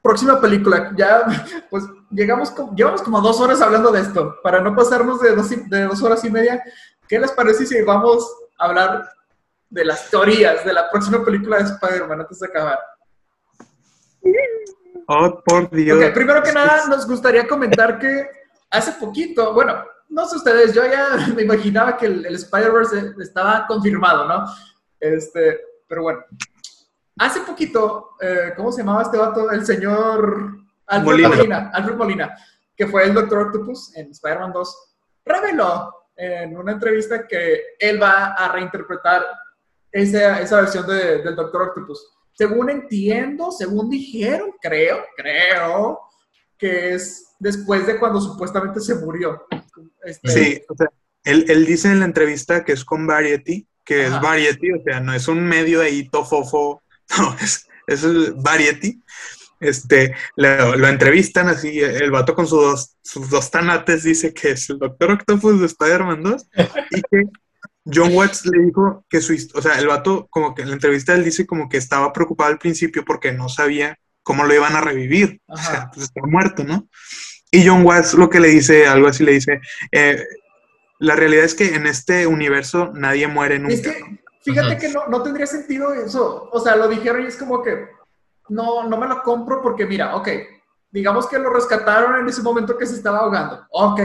[0.03, 1.25] próxima película, ya
[1.71, 5.69] pues llegamos, llevamos como dos horas hablando de esto, para no pasarnos de dos, y-
[5.69, 6.63] de dos horas y media.
[7.09, 8.27] ¿Qué les parece si vamos
[8.59, 9.09] a hablar
[9.69, 12.79] de las teorías de la próxima película de Spider-Man antes de acabar?
[15.09, 16.11] Oh, por Dios.
[16.13, 18.29] Primero que nada, nos gustaría comentar que
[18.71, 23.67] hace poquito, bueno, no sé ustedes, yo ya me imaginaba que el, el Spider-Verse estaba
[23.67, 24.45] confirmado, ¿no?
[25.01, 26.21] Este, pero bueno.
[27.19, 29.51] Hace poquito, eh, ¿cómo se llamaba este vato?
[29.51, 31.29] El señor Alfred Molina.
[31.31, 31.71] Molina.
[31.73, 32.37] Alfred Molina,
[32.77, 34.93] que fue el Doctor Octopus en Spider-Man 2,
[35.25, 39.25] reveló en una entrevista que él va a reinterpretar
[39.91, 42.13] esa, esa versión de- del Doctor Octopus.
[42.35, 46.01] Según entiendo, según dijeron, creo, creo,
[46.59, 49.47] que es después de cuando supuestamente se murió.
[50.05, 50.89] Este, Sí, o sea,
[51.25, 54.17] él, él dice en la entrevista que es con Variety, que Ajá.
[54.17, 56.83] es Variety, o sea, no es un medio ahí tofofo,
[57.19, 59.03] no, es, es el Variety.
[59.59, 64.51] Este, lo, lo entrevistan así, el vato con sus dos, sus dos tanates dice que
[64.51, 66.49] es el Doctor Octopus de Spider-Man 2
[66.91, 67.23] y que
[67.87, 71.15] John Watts le dijo que su, o sea, el vato como que en la entrevista
[71.15, 74.81] él dice como que estaba preocupado al principio porque no sabía cómo lo iban a
[74.81, 75.91] revivir, o sea, Ajá.
[75.95, 76.89] pues está muerto, ¿no?
[77.57, 80.23] Y John Watts lo que le dice, algo así le dice, eh,
[80.99, 83.75] la realidad es que en este universo nadie muere nunca.
[83.75, 84.79] Es que, fíjate Ajá.
[84.79, 86.51] que no, no tendría sentido eso.
[86.53, 87.89] O sea, lo dijeron y es como que
[88.51, 90.29] no, no me lo compro porque, mira, ok,
[90.91, 93.67] digamos que lo rescataron en ese momento que se estaba ahogando.
[93.71, 94.01] Ok,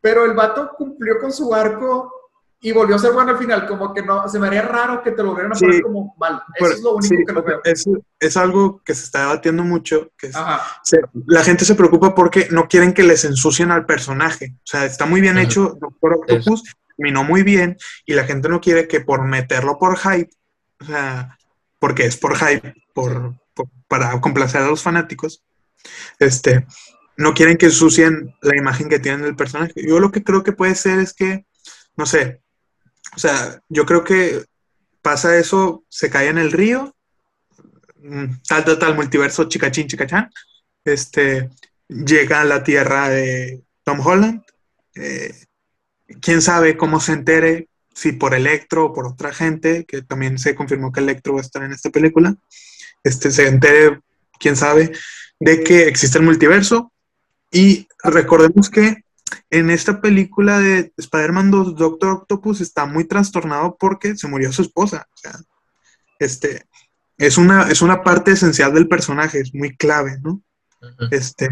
[0.00, 2.21] pero el vato cumplió con su arco
[2.64, 3.66] y volvió a ser bueno al final.
[3.66, 5.66] Como que no, se me haría raro que te lo volvieran a Sí.
[5.66, 6.34] poner como mal.
[6.34, 7.60] Eso Pero- es lo único sí, que lo o sea, veo.
[7.64, 7.84] es,
[8.20, 10.36] es algo que se está debatiendo mucho, que es-
[10.84, 14.54] se- la gente se preocupa porque no quieren que les ensucien al personaje.
[14.58, 16.62] O sea, está muy bien hecho Doctor Octopus,
[16.96, 17.76] terminó muy bien,
[18.06, 20.30] y la gente no quiere que por meterlo por hype,
[20.80, 21.36] o sea,
[21.80, 25.42] porque es por hype, por, por- para complacer a los fanáticos,
[26.20, 26.64] este,
[27.16, 29.72] no quieren que ensucien la imagen que tienen del personaje.
[29.76, 31.44] Yo lo que creo que puede ser es que,
[31.96, 32.40] no sé,
[33.14, 34.44] o sea, yo creo que
[35.02, 36.94] pasa eso, se cae en el río,
[37.96, 40.30] mm, tal, tal, tal, multiverso, chicachín, chicachán,
[40.84, 41.50] este,
[41.88, 44.42] llega a la tierra de Tom Holland,
[44.94, 45.34] eh,
[46.20, 50.54] quién sabe cómo se entere, si por Electro o por otra gente, que también se
[50.54, 52.34] confirmó que Electro va a estar en esta película,
[53.04, 54.00] este, se entere,
[54.38, 54.92] quién sabe,
[55.40, 56.92] de que existe el multiverso.
[57.50, 59.04] Y recordemos que
[59.50, 64.62] en esta película de Spider-Man 2, Doctor Octopus está muy trastornado porque se murió su
[64.62, 65.06] esposa.
[65.12, 65.34] O sea,
[66.18, 66.66] este,
[67.18, 70.42] es una, es una parte esencial del personaje, es muy clave, ¿no?
[71.10, 71.50] Este,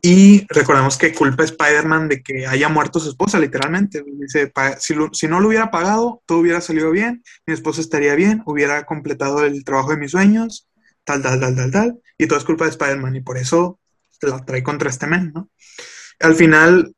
[0.00, 4.04] y recordemos que culpa a Spider-Man de que haya muerto su esposa, literalmente.
[4.06, 7.80] Dice, "Pa- si, lo- si no lo hubiera pagado, todo hubiera salido bien, mi esposa
[7.80, 10.68] estaría bien, hubiera completado el trabajo de mis sueños,
[11.04, 11.98] tal, tal, tal, tal, tal.
[12.16, 13.80] Y todo es culpa de Spider-Man y por eso
[14.22, 15.50] la trae contra este men, ¿no?
[16.20, 16.94] Al final,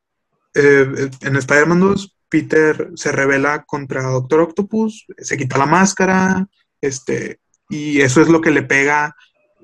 [0.54, 6.46] eh, en Spider-Man 2, Peter se revela contra Doctor Octopus, se quita la máscara,
[6.80, 9.14] este, y eso es lo que le pega,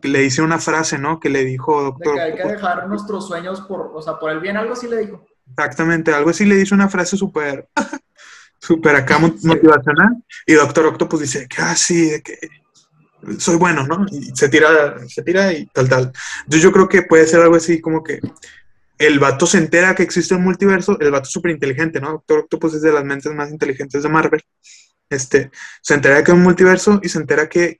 [0.02, 1.18] le dice una frase, ¿no?
[1.20, 4.30] Que le dijo De Doctor que hay que dejar nuestros sueños por, o sea, por
[4.30, 5.26] el bien, algo así le digo.
[5.48, 7.68] Exactamente, algo así le dice una frase súper,
[8.60, 12.36] súper acá mo- motivacional, y Doctor Octopus dice que, ah, sí, de que
[13.38, 14.04] soy bueno, ¿no?
[14.10, 16.12] Y se tira, se tira y tal, tal.
[16.44, 18.20] Entonces yo creo que puede ser algo así como que
[18.98, 22.12] el vato se entera que existe un multiverso, el vato es súper inteligente, ¿no?
[22.12, 24.42] Doctor Octopus es de las mentes más inteligentes de Marvel.
[25.10, 25.50] Este,
[25.82, 27.78] se entera que hay un multiverso y se entera que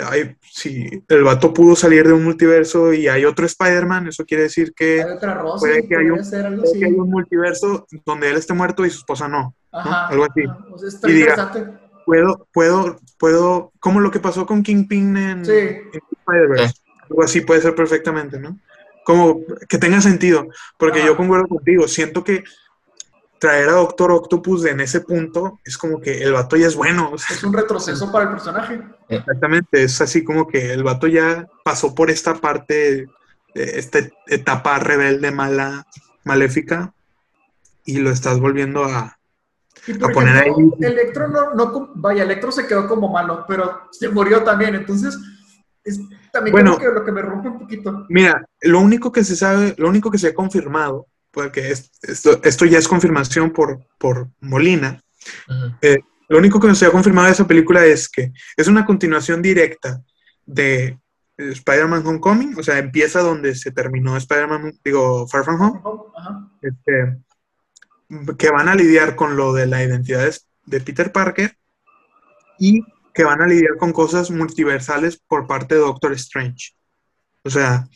[0.00, 4.44] ay, si el vato pudo salir de un multiverso y hay otro Spider-Man, eso quiere
[4.44, 6.80] decir que, Hay otra rosa, puede que hay un- ser algo puede así.
[6.80, 9.54] que hay un multiverso donde él esté muerto y su esposa no.
[9.70, 10.44] Ajá, Algo así.
[10.48, 10.66] ajá.
[10.72, 11.78] O sea, está Y diga, interesante.
[12.06, 15.52] Puedo, puedo, puedo, como lo que pasó con Kingpin en, Sí.
[15.52, 16.74] en Spider-Verse.
[17.10, 18.58] Algo así puede ser perfectamente, ¿no?
[19.04, 20.46] Como que tenga sentido,
[20.78, 21.08] porque Ajá.
[21.08, 22.44] yo concuerdo contigo, siento que
[23.40, 27.10] traer a Doctor Octopus en ese punto es como que el vato ya es bueno,
[27.12, 28.80] o sea, Es un retroceso para el personaje.
[29.08, 33.06] exactamente, es así como que el vato ya pasó por esta parte, eh,
[33.54, 33.98] esta
[34.28, 35.84] etapa rebelde, mala,
[36.24, 36.94] maléfica,
[37.84, 39.18] y lo estás volviendo a...
[39.88, 43.44] Y por A poner ejemplo, ahí- Electro no, no, vaya, Electro se quedó como malo,
[43.48, 45.18] pero se murió también, entonces
[45.84, 46.00] es
[46.32, 46.78] también Bueno.
[46.78, 48.06] que lo que me rompe un poquito.
[48.08, 52.40] Mira, lo único que se sabe, lo único que se ha confirmado, porque es- esto,
[52.44, 55.02] esto ya es confirmación por, por Molina,
[55.48, 55.74] Ujú.
[56.28, 60.02] lo único que se ha confirmado de esa película es que es una continuación directa
[60.46, 60.98] de
[61.38, 65.80] eh, Spider-Man Homecoming, o sea, empieza donde se terminó Spider-Man, digo, Far From Home,
[66.60, 67.18] este,
[68.36, 70.36] que van a lidiar con lo de la identidad de-
[70.66, 71.56] de Peter Parker
[72.58, 72.84] y
[73.14, 76.72] que van a lidiar con cosas multiversales por parte de Doctor Strange.
[77.44, 77.88] O sea,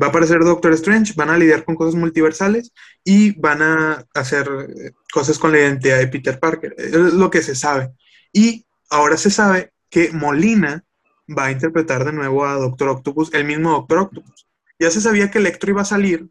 [0.00, 2.72] va a aparecer Doctor Strange, van a lidiar con cosas multiversales
[3.04, 6.74] y van a hacer eh, cosas con la identidad de Peter Parker.
[6.78, 7.92] Es lo que se sabe.
[8.32, 10.84] Y ahora se sabe que Molina
[11.28, 14.46] va a interpretar de nuevo a Doctor Octopus, el mismo Doctor Octopus.
[14.78, 16.28] Ya se sabía que Electro iba a salir,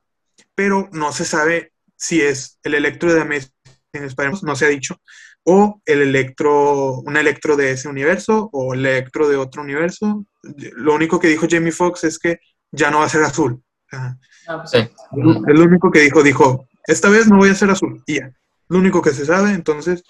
[0.55, 3.51] pero no se sabe si es el Electro de Amazing
[3.93, 4.99] Spider-Man, no se ha dicho,
[5.45, 10.25] o el electro, un electro de ese universo o el electro de otro universo.
[10.75, 12.39] Lo único que dijo Jamie Foxx es que
[12.71, 13.61] ya no va a ser azul.
[13.91, 14.15] Ah,
[14.47, 14.77] pues Sí.
[14.79, 18.01] Es lo único que dijo, dijo, esta vez no voy a ser azul.
[18.05, 18.31] Y ya.
[18.69, 20.03] Lo único que se sabe, entonces,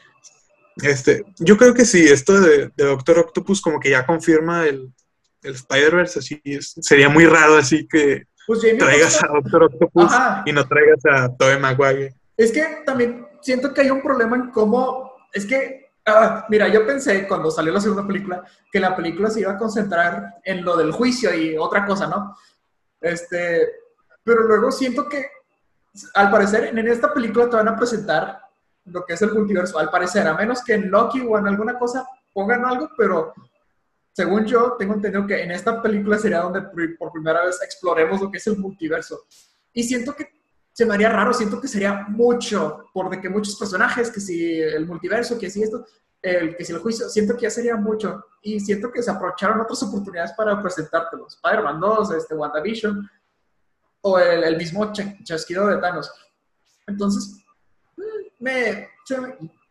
[0.77, 4.91] este, yo creo que sí, esto de, de Doctor Octopus como que ya confirma el,
[5.43, 10.11] el Spider-Verse, así es- sería muy raro así que Pues traigas Foxx- a Doctor Octopus
[10.13, 10.43] Ajá.
[10.45, 12.13] y no traigas a Tobey Maguire.
[12.37, 15.12] Es que también siento que hay un problema en cómo.
[15.33, 19.41] Es que, ah, mira, yo pensé cuando salió la segunda película que la película se
[19.41, 22.37] iba a concentrar en lo del juicio y otra cosa, ¿no?
[23.01, 23.67] Este,
[24.23, 25.25] pero luego siento que,
[26.13, 28.39] al parecer, en esta película te van a presentar
[28.85, 31.77] lo que es el multiverso, al parecer, a menos que en Loki o en alguna
[31.79, 33.33] cosa pongan algo, pero
[34.11, 36.61] según yo tengo entendido que en esta película sería donde
[36.97, 39.25] por primera vez exploremos lo que es el multiverso.
[39.73, 40.27] Y siento que
[40.73, 44.59] se me haría raro, siento que sería mucho, por de que muchos personajes, que si
[44.59, 45.85] el multiverso, que si esto,
[46.21, 48.25] el, que si el juicio, siento que ya sería mucho.
[48.41, 51.35] Y siento que se aprovecharon otras oportunidades para presentártelos.
[51.35, 53.09] Spider-Man 2, este, WandaVision,
[54.01, 56.11] o el, mismo cha- chasquido de Thanos.
[56.87, 57.37] Entonces,
[57.95, 59.15] mm, me, se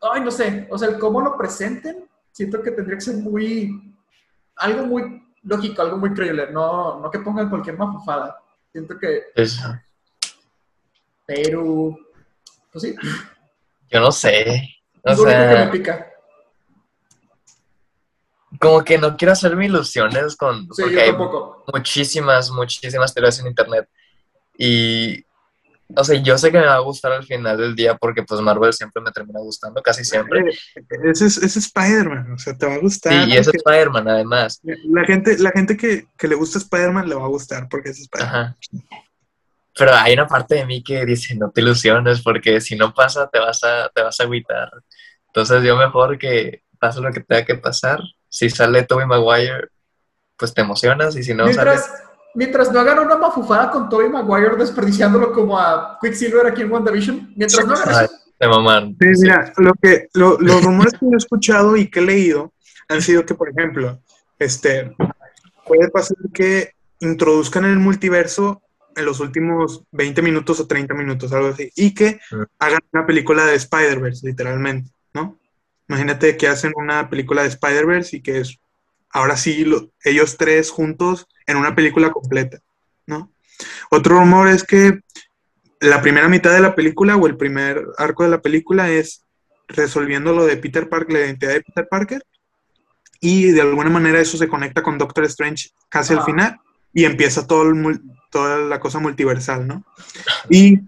[0.00, 3.94] ay, no sé, o sea, el cómo lo presenten, siento que tendría que ser muy,
[4.56, 8.38] algo muy lógico, algo muy creíble, no, no que pongan cualquier mafufada.
[8.70, 9.24] Siento que,
[11.26, 11.96] pero,
[12.72, 12.94] pues sí,
[13.90, 14.68] yo no sé.
[15.02, 16.08] O es lo único que me pica.
[18.58, 20.62] como que no quiero hacerme ilusiones con...
[20.72, 21.12] Sí, porque yo hay
[21.74, 23.88] muchísimas, muchísimas teorías en internet.
[24.56, 25.24] Y,
[25.96, 28.40] o sea, yo sé que me va a gustar al final del día porque pues
[28.40, 30.50] Marvel siempre me termina gustando, casi siempre.
[30.50, 33.12] Eh, Ese es, ese es Spider-Man, o sea, te va a gustar.
[33.12, 34.60] Sí, y es Spider-Man además.
[34.62, 38.00] La gente, la gente que, que le gusta Spider-Man le va a gustar porque es
[38.00, 38.34] Spider-Man.
[38.34, 38.56] Ajá.
[39.78, 43.28] Pero hay una parte de mí que dice, no te ilusiones porque si no pasa
[43.30, 44.70] te vas a, te vas a agüitar.
[45.28, 48.00] Entonces yo mejor que pase lo que tenga que pasar.
[48.28, 49.68] Si sale Tobey Maguire,
[50.36, 51.70] pues te emocionas y si no sale...
[51.70, 52.02] mientras,
[52.34, 57.32] mientras no hagan una mafufada con Tobey Maguire desperdiciándolo como a Quicksilver aquí en WandaVision,
[57.36, 58.96] mientras no hagan eso, te maman.
[59.00, 62.52] Sí, mira, lo que, lo- los rumores que yo he escuchado y que he leído
[62.88, 64.02] han sido que, por ejemplo,
[64.38, 64.94] este,
[65.66, 68.60] puede pasar que introduzcan el multiverso
[68.96, 72.42] en los últimos 20 minutos o 30 minutos, algo así, y que Mm.
[72.58, 75.38] hagan una película de Spider-Verse, literalmente, ¿no?
[75.88, 78.58] Imagínate que hacen una película de Spider-Verse y que es,
[79.10, 82.58] ahora sí, lo- ellos tres juntos en una película completa,
[83.06, 83.30] ¿no?
[83.90, 85.00] Otro rumor es que
[85.80, 89.24] la primera mitad de la película o el primer arco de la película es
[89.68, 92.22] resolviendo lo de Peter Parker, la identidad de Peter Parker,
[93.20, 96.24] y de alguna manera eso se conecta con Doctor Strange casi al Ah.
[96.24, 96.60] final
[96.92, 97.74] y empieza todo el
[98.32, 99.84] toda la cosa multiversal, ¿no?
[100.48, 100.80] Y,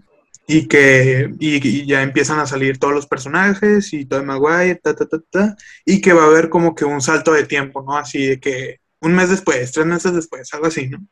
[0.47, 5.05] y que y, ya empiezan a salir todos los personajes y todo Maguire, ta, ta,
[5.05, 5.55] ta, ta,
[5.85, 7.95] y que va a haber como que un salto de tiempo, ¿no?
[7.95, 11.07] Así de que un mes después, tres meses después, algo así, ¿no?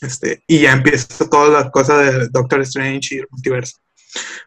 [0.00, 3.78] Este, y ya empieza toda la cosa de Doctor Strange y el multiverso.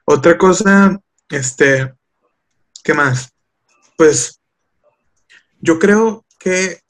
[0.05, 0.99] Otra cosa,
[1.29, 1.93] este,
[2.83, 3.29] ¿qué más?
[3.95, 4.39] Pues
[5.59, 6.81] yo creo que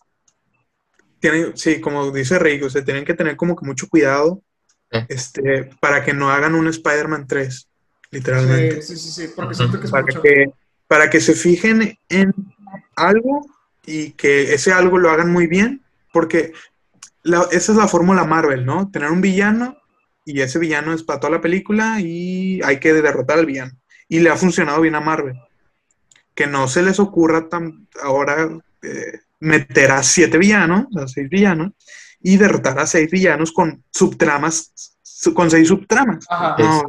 [1.20, 4.42] tienen, sí, como dice Rick, o sea, tienen que tener como que mucho cuidado
[5.08, 7.70] este, para que no hagan un Spider-Man 3,
[8.12, 8.82] literalmente.
[8.82, 10.22] sí, sí, sí, sí, porque siento que es Para mucho.
[10.22, 10.52] que,
[10.88, 12.34] para que se fijen en
[12.96, 13.46] algo
[13.86, 15.82] y que ese algo lo hagan muy bien,
[16.12, 16.54] porque
[17.24, 18.90] la- esa es la fórmula Marvel, ¿no?
[18.92, 19.78] Tener un villano
[20.26, 23.72] y ese villano es para toda la película y hay que derrotar al villano.
[24.08, 25.36] Y le ha funcionado bien a Marvel.
[26.36, 28.50] Que no se les ocurra tan ahora
[28.82, 31.72] eh, meter a siete villanos, a seis villanos,
[32.22, 36.26] y derrotar a seis villanos con subtramas, su- con seis subtramas.
[36.30, 36.56] Ajá.
[36.60, 36.84] No,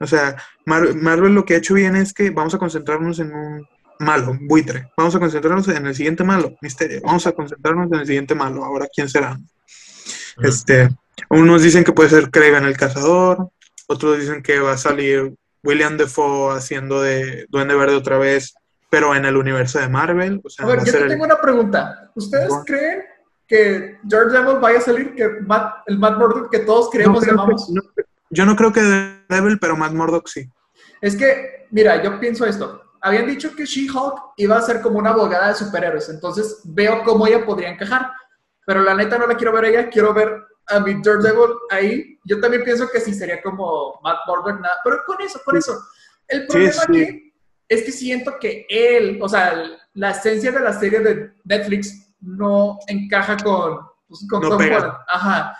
[0.00, 0.36] o sea,
[0.66, 3.66] Mar- Marvel lo que ha hecho bien es que vamos a concentrarnos en un
[4.00, 4.90] malo, buitre.
[4.96, 7.00] Vamos a concentrarnos en el siguiente malo, misterio.
[7.04, 8.64] Vamos a concentrarnos en el siguiente malo.
[8.64, 9.38] Ahora, ¿quién será?
[10.42, 10.88] Este,
[11.30, 13.50] unos dicen que puede ser Kraven el cazador,
[13.86, 18.54] otros dicen que va a salir William Defoe haciendo de Duende Verde otra vez,
[18.92, 20.38] pero en el universo de Marvel.
[20.44, 22.10] O sea, A ver, va a yo ser te el- tengo una pregunta.
[22.14, 22.62] ¿Ustedes Ajá.
[22.66, 23.02] creen
[23.48, 27.26] que Daredevil vaya a salir, que Matt- el Matt Murdock que todos No creemos y
[27.30, 27.82] creo que- no-
[28.28, 28.82] yo no creo que
[29.30, 30.46] Daredevil, pero Matt Murdock sí.
[31.00, 32.82] Es que, mira, yo pienso esto.
[33.00, 37.26] Habían dicho que She-Hulk iba a ser como una abogada de superhéroes, entonces veo cómo
[37.26, 38.12] ella podría encajar.
[38.66, 40.36] Pero la neta no la quiero ver a ella, quiero ver
[40.68, 42.18] a mi Daredevil ahí.
[42.24, 44.76] Yo también pienso que sí sería como Matt Murdock, nada.
[44.84, 45.80] pero con eso, con eso.
[46.28, 47.02] El problema sí.
[47.02, 47.31] aquí
[47.72, 49.54] es que siento que él, o sea,
[49.94, 53.78] la esencia de la serie de Netflix no encaja con,
[54.08, 54.60] pues, con No Tom.
[54.60, 54.92] Holland.
[55.08, 55.56] Ajá.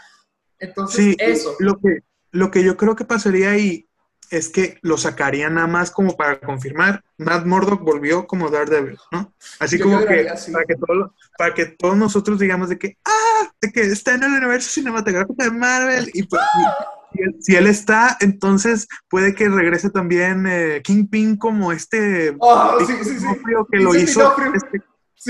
[0.59, 1.55] Entonces, Sí, eso.
[1.59, 3.89] Lo que, lo que yo creo que pasaría ahí
[4.31, 7.05] es que lo sacarían nada más como para confirmar.
[7.19, 9.35] Matt Murdock volvió como Daredevil, ¿no?
[9.59, 10.53] Así Yo como que lloraría, sí.
[10.53, 14.23] para que, todo- para que todos nosotros digamos de que, ah, de que está en
[14.23, 16.11] el universo cinematográfico de Marvel.
[16.15, 21.73] Y pues, y- él- si él está, entonces puede que regrese también eh, Kingpin como
[21.73, 23.15] este Oh, sí, sí, sí.
[23.17, 24.81] D'Onofrio que lo hizo, este,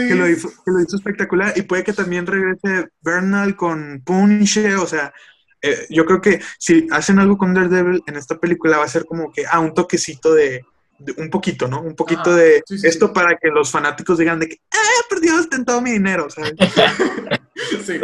[0.08, 4.74] que lo hizo, que lo hizo espectacular y puede que también regrese Bernal con Punche,
[4.76, 5.12] o sea,
[5.60, 9.04] eh, yo creo que si hacen algo con Daredevil en esta película va a ser
[9.04, 10.62] como que, ah, un toquecito de,
[10.98, 11.80] de- un poquito, ¿no?
[11.82, 13.12] Un poquito Ajá, de sí, sí, esto sí.
[13.14, 16.54] para que los fanáticos digan de que, ah, perdió en todo mi dinero, ¿sabes?
[17.84, 18.00] Sí.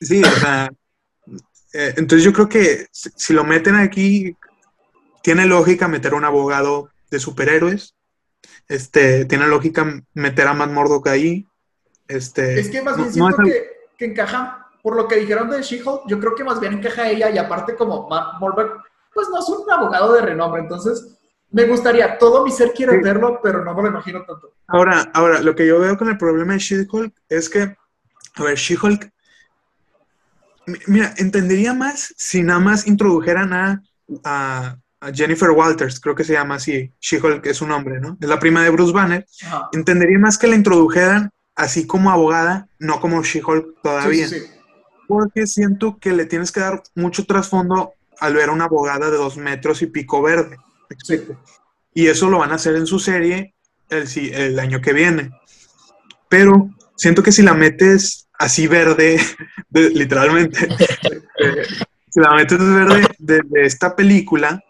[0.00, 0.70] Sí, o sea,
[1.72, 4.36] eh, entonces yo creo que si, si lo meten aquí,
[5.22, 7.94] tiene lógica meter a un abogado de superhéroes,
[8.68, 11.46] este, tiene lógica meter a Matt Murdock ahí,
[12.08, 12.58] este...
[12.60, 15.48] Es que más bien no- no siento es- que, que encaja, por lo que dijeron
[15.50, 18.82] de She-Hulk, yo creo que más bien encaja ella y aparte como Matt Murdock,
[19.14, 21.16] pues no es un abogado de renombre, entonces
[21.50, 23.02] me gustaría, todo mi ser quiere Sí.
[23.02, 24.54] verlo, pero no me lo imagino tanto.
[24.66, 27.76] Ahora, ahora, lo que yo veo con el problema de She-Hulk es que,
[28.36, 29.12] a ver, She-Hulk,
[30.86, 33.82] mira, entendería más si nada más introdujeran a,
[34.24, 38.16] a- a Jennifer Walters, creo que se llama así, She-Hulk es su nombre, ¿no?
[38.20, 39.26] Es la prima de Bruce Banner.
[39.44, 39.68] Ajá.
[39.72, 44.28] Entendería más que la introdujeran así como abogada, no como She-Hulk todavía.
[44.28, 44.52] Sí, sí, sí.
[45.08, 49.16] Porque siento que le tienes que dar mucho trasfondo al ver a una abogada de
[49.16, 50.56] dos metros y pico verde.
[51.92, 53.54] Y eso lo van a hacer en su serie
[53.90, 55.32] el, el año que viene.
[56.28, 59.20] Pero siento que si la metes así verde,
[59.70, 60.58] de- literalmente,
[61.38, 61.62] eh,
[62.10, 64.62] si la metes verde de, de esta película,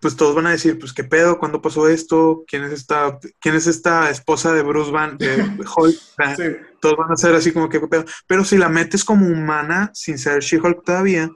[0.00, 2.44] pues todos van a decir, pues qué pedo, ¿cuándo pasó esto?
[2.46, 5.42] ¿Quién es esta, quién es esta esposa de Bruce Van, de
[5.76, 5.96] Hulk?
[6.36, 6.42] Sí.
[6.80, 8.04] todos van a ser así como que qué pedo.
[8.26, 11.30] Pero si la metes como humana, sin ser She-Hulk todavía,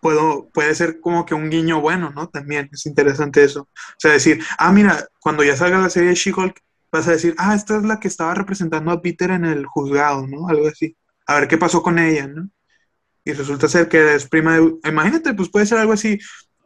[0.00, 2.28] puedo, puede ser como que un guiño bueno, ¿no?
[2.28, 3.62] También es interesante eso.
[3.62, 6.58] O sea, decir, ah, mira, cuando ya salga la serie de She-Hulk,
[6.90, 10.26] vas a decir, ah, esta es la que estaba representando a Peter en el juzgado,
[10.26, 10.48] ¿no?
[10.48, 10.96] Algo así.
[11.30, 12.48] A ver qué pasó con ella, ¿no?
[13.24, 14.74] Y resulta ser que es prima de...
[14.84, 16.18] Imagínate, pues puede ser algo así.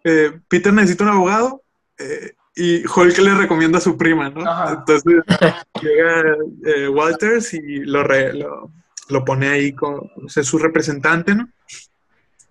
[0.05, 1.63] eh, Peter necesita un abogado
[1.99, 4.49] eh, y Hulk le recomienda a su prima, ¿no?
[4.49, 4.77] Ajá.
[4.79, 5.23] Entonces
[5.83, 6.23] llega
[6.65, 8.71] eh, Walters y lo, re- lo,
[9.11, 11.49] lo pone ahí con o sea, su representante, ¿no?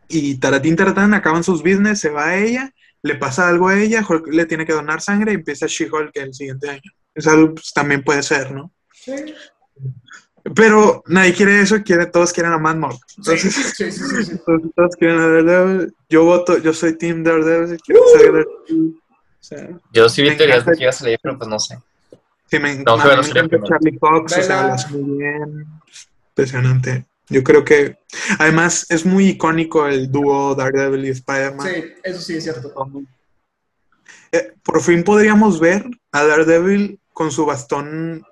[0.08, 2.72] Y taratín, taratán, acaban sus business, se va a ella,
[3.02, 6.34] le pasa algo a ella, Hulk le tiene que donar sangre y empieza She-Hulk el
[6.34, 6.92] siguiente año.
[7.16, 8.72] Eso pues, también puede ser, ¿no?
[8.92, 9.14] Sí.
[10.56, 12.92] Pero nadie quiere eso, quiere, todos quieren a.
[12.92, 14.38] Sí, Entonces, sí, sí, sí, sí.
[14.46, 15.96] todos, todos quieren a Daredevil.
[16.10, 19.02] Yo voto, yo soy Team Daredevil, quiero que salga Daredevil.
[19.40, 21.78] O sea, Yo sí vi teorías de que iba a salir, pero pues no sé.
[22.50, 23.22] Sí, me, encanta.
[23.22, 25.66] Charlie Cox, o sea, hace muy bien.
[26.30, 27.06] Impresionante.
[27.30, 27.98] Yo creo que,
[28.38, 31.68] además, es muy icónico el dúo Daredevil y Spider-Man.
[31.68, 32.74] Sí, eso sí es cierto.
[34.32, 38.26] Eh, por fin podríamos ver a Daredevil con su bastón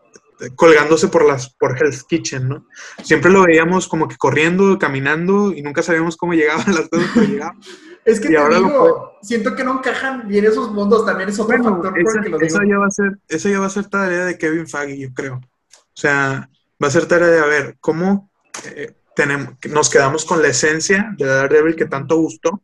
[0.55, 2.67] colgándose por las por Hell's Kitchen, ¿no?
[3.03, 7.25] Siempre lo veíamos como que corriendo, caminando y nunca sabíamos cómo llegaban las cosas, pero
[7.27, 7.59] llegaban.
[8.03, 11.39] Es que Y te ahora digo, siento que no encajan bien esos mundos, también es
[11.39, 12.71] otro Bueno, factor por esa, el que lo esa digo.
[12.71, 15.35] ya va a ser, esa ya va a ser tarea de Kevin Feige, yo creo.
[15.35, 16.49] O sea,
[16.83, 18.31] va a ser tarea de a ver cómo
[18.65, 22.63] eh, tenemos, nos quedamos con la esencia de Daredevil que tanto gustó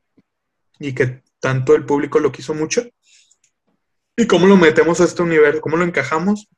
[0.79, 2.83] y que tanto el público lo quiso mucho.
[4.15, 6.49] Y cómo lo metemos a este universo, cómo lo encajamos.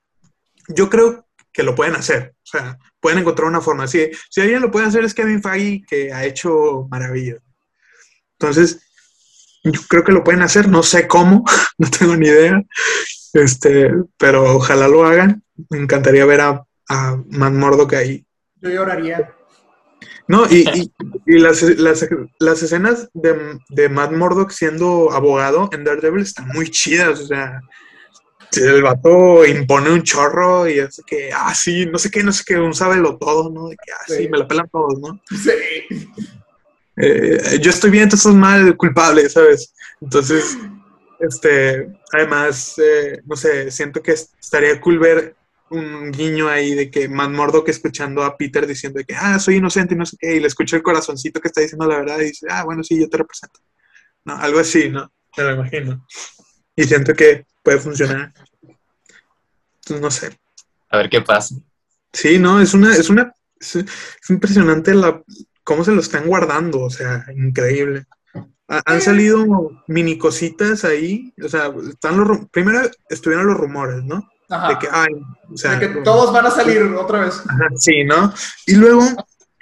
[0.70, 2.34] Yo creo que lo pueden hacer.
[2.44, 3.88] O sea, pueden encontrar una forma.
[3.88, 7.38] Si, si alguien lo puede hacer es Kevin Feige, que ha hecho maravillas.
[8.40, 8.82] Entonces,
[9.64, 10.68] yo creo que lo pueden hacer.
[10.70, 11.44] No sé cómo,
[11.78, 12.62] no tengo ni idea.
[13.34, 15.44] Este, pero ojalá lo hagan.
[15.70, 18.26] Me encantaría ver a, a Matt Murdock ahí.
[18.62, 19.34] Yo lloraría.
[20.28, 20.92] No, y, y-
[21.26, 22.08] y las, las,
[22.40, 27.20] las escenas de, de Matt Murdock siendo abogado en Daredevil están muy chidas.
[27.20, 27.60] O sea,
[28.58, 32.44] el vato impone un chorro y es que, ah, sí, no sé qué, no sé
[32.46, 33.68] qué, un sábelo todo, ¿no?
[33.70, 34.30] De que, ah, sí, Sí.
[34.30, 35.22] me la pelan todos, ¿no?
[35.30, 36.10] Sí.
[36.98, 39.74] Eh, yo estoy bien, estás mal, culpable, ¿sabes?
[40.02, 40.58] Entonces,
[41.20, 45.36] este, además, eh, no sé, siento que estaría cool ver
[45.72, 49.56] un guiño ahí de que Matt Murdock escuchando a Peter diciendo de que, ah, soy
[49.58, 52.20] inocente y no sé qué, y le escucha el corazoncito que está diciendo la verdad
[52.20, 53.60] y dice, ah, bueno, sí, yo te represento.
[54.26, 55.12] No, algo así, ¿no?
[55.38, 56.06] Me lo imagino.
[56.76, 58.34] Y siento que puede funcionar.
[59.82, 60.38] Entonces, no sé.
[60.90, 61.56] A ver qué pasa.
[62.14, 65.22] Sí, no, es una, es una, es, es impresionante la,
[65.64, 68.06] cómo se lo están guardando, o sea, increíble.
[68.68, 69.46] Ha- Han salido
[69.88, 74.28] mini cositas ahí, o sea, están los, primero estuvieron los rumores, ¿no?
[74.50, 74.70] Ajá.
[74.70, 75.14] De que, ay,
[75.54, 77.40] o sea, de que todos van a salir otra vez.
[77.48, 78.34] ajá, sí, ¿no?
[78.66, 79.02] Y luego,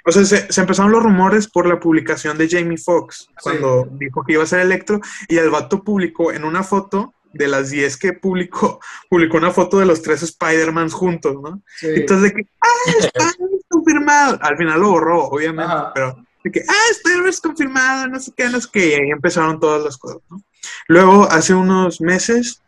[0.06, 4.24] O sea, se, se empezaron los rumores por la publicación de Jamie Foxx, cuando dijo
[4.24, 7.96] que iba a ser Electro, y el vato publicó en una foto de las 10
[7.96, 11.62] que publicó, publicó una foto de los tres Spider-Man juntos, ¿no?
[11.76, 11.86] Sí.
[11.94, 14.38] Entonces, de que, ¡ah, Spider-Man confirmado!
[14.42, 15.92] Al final lo borró, obviamente, Ajá.
[15.94, 18.08] pero de que, ¡ah, Spider-Man es confirmado!
[18.08, 20.42] No sé qué, no sé qué, y ahí empezaron todas las cosas, ¿no?
[20.88, 22.60] Luego, hace unos meses,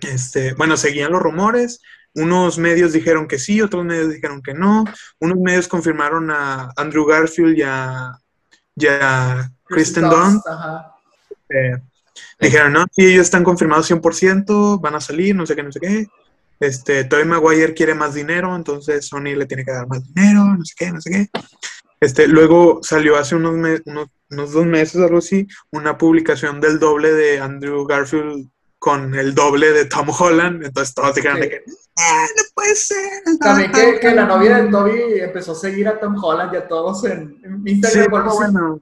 [0.00, 1.80] este, bueno, seguían los rumores,
[2.14, 4.84] unos medios dijeron que sí, otros medios dijeron que no,
[5.20, 8.12] unos medios confirmaron a Andrew Garfield y a,
[8.76, 10.96] y a Kristen Dunst, Ajá.
[12.40, 15.80] Dijeron, no, sí, ellos están confirmados 100%, van a salir, no sé qué, no sé
[15.80, 16.06] qué.
[16.58, 20.64] Este, Tobey Maguire quiere más dinero, entonces Sony le tiene que dar más dinero, no
[20.64, 21.28] sé qué, no sé qué.
[22.00, 26.78] Este, luego salió hace unos, me- unos, unos dos meses, algo así, una publicación del
[26.78, 31.62] doble de Andrew Garfield con el doble de Tom Holland, entonces todos dijeron de que,
[31.98, 33.22] "Ah, no puede ser.
[33.26, 34.28] no, También que, que la Holland".
[34.28, 37.70] novia de Toby empezó a seguir a Tom Holland y a todos en, en Sí,
[37.72, 38.14] Instagram.
[38.28, 38.36] así.
[38.36, 38.80] bueno.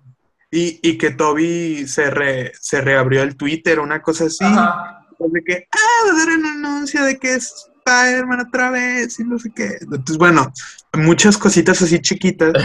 [0.57, 4.45] Y, y que Toby se, re- se reabrió el Twitter, una cosa así.
[4.45, 5.01] Ajá.
[5.19, 9.25] de que, ah, va a dar un anuncio de que es Spider-Man otra vez y
[9.25, 9.79] no sé qué.
[9.81, 10.53] Entonces, bueno,
[10.93, 12.53] muchas cositas así chiquitas.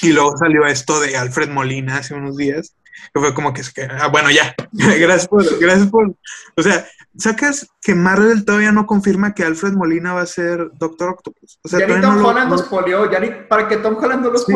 [0.00, 2.76] Y luego salió esto de Alfred Molina hace unos días,
[3.12, 6.14] que fue como que, ah, bueno, ya, gracias por, gracias por,
[6.56, 6.86] o sea,
[7.18, 11.58] sacas que Marvel todavía no confirma que Alfred Molina va a ser Doctor Octopus.
[11.64, 13.78] O sea, ya ni Tom no lo- Holland no- los polió, ya ni para que
[13.78, 14.52] Tom Holland no los Sí.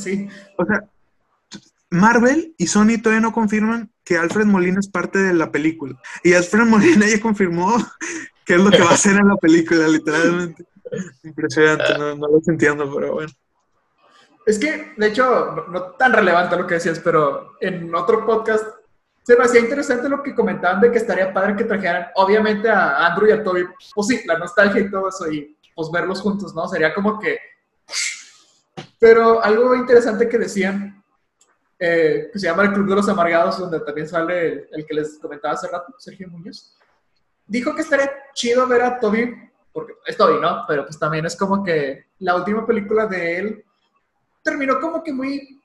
[0.00, 0.28] sí.
[0.58, 0.82] o sea,
[1.94, 5.98] Marvel y Sony todavía no confirman que Alfred Molina es parte de la película.
[6.22, 7.76] Y Alfred Molina ya confirmó
[8.44, 10.66] qué es lo que va a hacer en la película, literalmente.
[11.22, 13.32] Impresionante, no, no lo entiendo, pero bueno.
[14.46, 18.66] Es que, de hecho, no, no tan relevante lo que decías, pero en otro podcast
[19.22, 23.06] se me hacía interesante lo que comentaban de que estaría padre que trajeran, obviamente, a
[23.06, 23.64] Andrew y a Toby,
[23.94, 26.68] pues sí, la nostalgia y todo eso, y pues verlos juntos, ¿no?
[26.68, 27.38] Sería como que...
[28.98, 31.02] Pero algo interesante que decían,
[31.86, 34.94] eh, que se llama el Club de los Amargados, donde también sale el, el que
[34.94, 36.78] les comentaba hace rato, Sergio Muñoz,
[37.46, 39.34] dijo que estaría chido ver a Toby,
[39.70, 40.64] porque es Toby, ¿no?
[40.66, 43.64] Pero pues también es como que la última película de él
[44.42, 45.62] terminó como que muy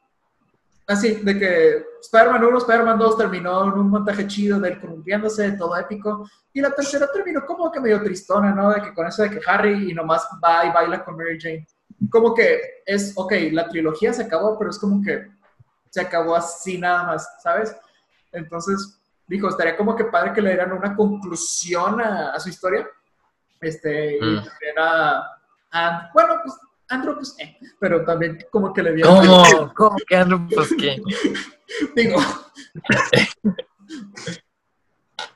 [0.87, 5.53] así, de que Spider-Man 1, Spider-Man 2 terminó en un montaje chido de él columpiándose,
[5.53, 8.71] todo épico, y la tercera terminó como que medio tristona, ¿no?
[8.71, 11.65] De que con eso de que Harry y nomás va y baila con Mary Jane.
[12.09, 15.38] Como que es, ok, la trilogía se acabó, pero es como que
[15.89, 17.75] se acabó así nada más, ¿sabes?
[18.31, 22.87] Entonces, dijo, estaría como que padre que le dieran una conclusión a, a su historia.
[23.61, 24.35] Este, y Mm.
[24.43, 25.23] también a,
[25.71, 26.55] a- bueno, pues
[26.89, 29.73] Andrew, pues, eh, pero también como que le dieron, ¿Cómo?
[29.75, 30.47] ¿Cómo que Andrew?
[30.53, 31.01] Pues qué.
[31.95, 32.19] digo.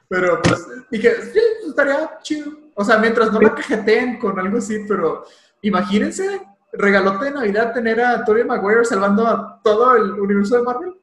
[0.07, 2.51] pero pues dije, sí, estaría chido.
[2.75, 5.25] O sea, mientras no la cajeteen con algo así, pero
[5.61, 6.41] imagínense,
[6.73, 10.93] regalote de Navidad tener a Tobey Maguire salvando a todo el universo de Marvel.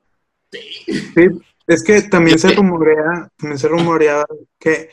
[0.51, 4.27] Sí, es que también se rumorea, también se rumoreaba
[4.59, 4.91] que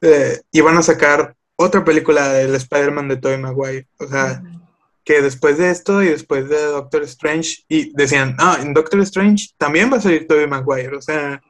[0.00, 3.88] eh, iban a sacar otra película del Spider-Man de Tobey Maguire.
[3.98, 4.42] O sea,
[5.04, 9.48] que después de esto y después de Doctor Strange, y decían, ah, en Doctor Strange
[9.58, 10.96] también va a salir Tobey Maguire.
[10.96, 11.42] O sea,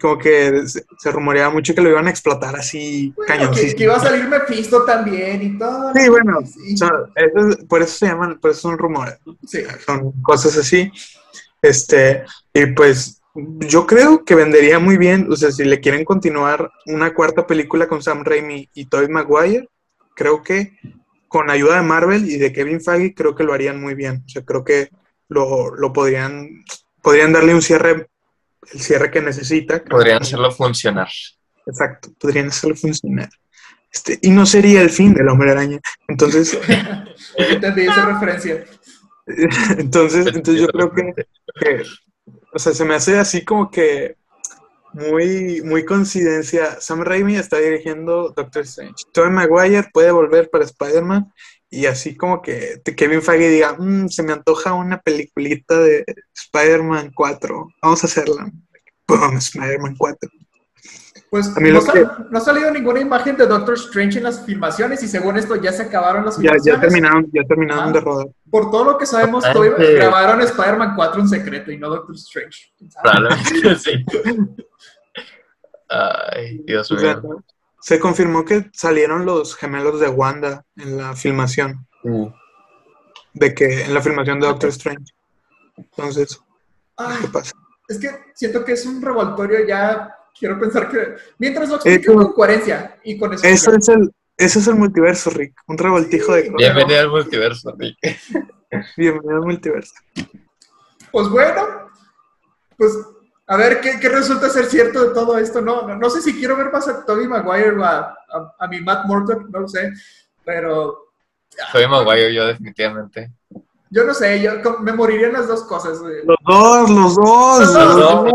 [0.00, 3.96] como que se, rumoreaba mucho que lo iban a explotar así Bueno, que, que iba
[3.96, 5.92] a salir Mephisto también y todo.
[5.94, 9.18] Sí, bueno, Sí, o sea, eso es- por eso se llaman, por eso son rumores.
[9.46, 9.60] sí.
[9.84, 10.90] son cosas así.
[11.62, 16.70] Este, y pues yo creo que vendería muy bien, o sea, si le quieren continuar
[16.86, 19.68] una cuarta película con Sam Raimi y Tobey Maguire,
[20.14, 20.78] creo que
[21.28, 24.22] con ayuda de Marvel y de Kevin Feige, creo que lo harían muy bien.
[24.24, 24.88] O sea, creo que
[25.28, 26.48] lo, lo podrían,
[27.02, 28.06] podrían darle un cierre,
[28.72, 29.82] el cierre que necesita.
[29.82, 31.08] creo Podrían hacerlo funcionar.
[31.66, 33.28] Exacto, podrían hacerlo funcionar.
[33.92, 35.80] Este, y no sería el fin del Hombre Araña.
[36.08, 36.58] Entonces,
[37.36, 38.64] Entendí esa referencia.
[39.78, 41.14] entonces, entonces yo creo que,
[41.58, 41.82] que,
[42.52, 44.16] o sea, se me hace así como que
[44.92, 46.80] muy, muy coincidencia.
[46.80, 49.04] Sam Raimi está dirigiendo Doctor Strange.
[49.12, 51.32] Tobey Maguire puede volver para Spider-Man
[51.70, 56.04] y así como que Kevin Feige diga, "Mm, se me antoja una peliculita de
[56.34, 57.68] Spider-Man 4.
[57.82, 58.50] Vamos a hacerla.
[59.08, 60.30] Boom, Spider-Man 4.
[61.28, 64.24] Pues A mí no, lo sal- no ha salido ninguna imagen de Doctor Strange en
[64.24, 66.64] las filmaciones y según esto ya se acabaron las Ya, filmaciones.
[66.64, 67.92] ya terminaron, ya terminaron Ah.
[67.92, 68.26] de rodar.
[68.48, 69.94] Por todo lo que sabemos, Totalmente.
[69.94, 72.72] grabaron Spider-Man 4 en secreto y no Doctor Strange.
[72.78, 73.02] ¿Quién sabe?
[73.02, 74.04] Probablemente sí.
[75.88, 77.44] Ay, Dios sea, mío.
[77.86, 81.86] Se confirmó que salieron los gemelos de Wanda en la filmación.
[82.02, 82.28] Uh,
[83.32, 85.04] de que en la filmación de Doctor Strange.
[85.76, 86.40] Entonces,
[86.96, 87.52] Ay, ¿qué pasa?
[87.88, 90.12] es que siento que es un revoltorio ya.
[90.36, 91.14] Quiero pensar que.
[91.38, 93.46] Mientras lo expliquen Eso- con coherencia y con eso.
[93.46, 95.54] Eso es el, eso es el multiverso, Rick.
[95.68, 96.56] Un revoltijo de cosas.
[96.56, 97.98] Bienvenido al multiverso, Rick.
[98.96, 99.94] Bienvenido al multiverso.
[101.12, 101.62] Pues bueno,
[102.76, 102.92] pues
[103.48, 105.60] a ver qué, qué resulta ser cierto de todo esto.
[105.60, 108.66] No, no, no sé si quiero ver más a Tobey Maguire o a, a, a
[108.68, 109.92] mi Matt Morton, no lo sé,
[110.44, 110.98] pero
[111.72, 113.32] Soy Maguire yo definitivamente.
[113.90, 115.98] yo no sé, yo me morirían las dos cosas.
[116.00, 117.60] Los dos, los dos.
[117.60, 118.32] Los los dos.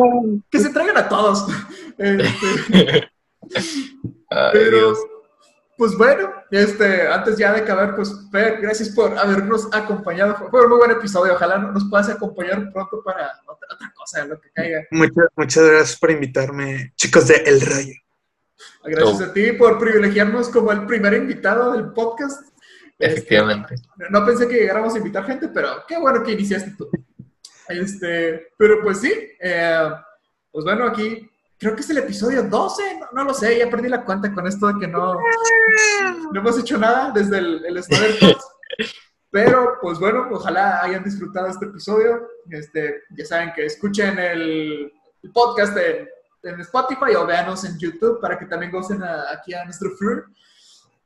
[0.49, 1.45] Que se traigan a todos.
[1.97, 3.09] Este,
[4.29, 4.97] Ay, Pero, Dios.
[5.77, 10.35] pues bueno, este, antes ya de acabar, pues Fer, gracias por habernos acompañado.
[10.49, 11.33] Fue- un muy buen episodio.
[11.33, 13.29] Ojalá nos puedas acompañar pronto para
[14.01, 14.81] cosa, lo que caiga.
[14.91, 17.93] Muchas, muchas gracias por invitarme, chicos de El Rayo.
[18.83, 19.23] Gracias Oh.
[19.25, 22.41] a ti por privilegiarnos como el primer invitado del podcast.
[22.97, 23.75] Este, Efectivamente.
[24.09, 26.89] no pensé que llegáramos a invitar gente, pero qué bueno que iniciaste tú.
[27.67, 29.89] Este, pero pues sí, eh,
[30.51, 33.87] pues bueno, aquí creo que es el episodio 12, no, no lo sé, ya perdí
[33.87, 35.15] la cuenta con esto de que no,
[36.31, 38.37] no hemos hecho nada desde el, el Snyder Cut.
[39.31, 42.27] Pero, pues bueno, ojalá hayan disfrutado este episodio.
[42.49, 44.91] Este, ya saben que escuchen el,
[45.23, 46.07] el podcast en,
[46.43, 50.27] en Spotify o véanos en YouTube para que también gocen a- aquí a nuestro Flur.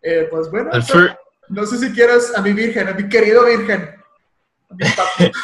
[0.01, 0.71] Eh, pues bueno,
[1.49, 3.89] no sé si quieras a mi virgen, a mi querido virgen.
[4.69, 5.31] a mi papi.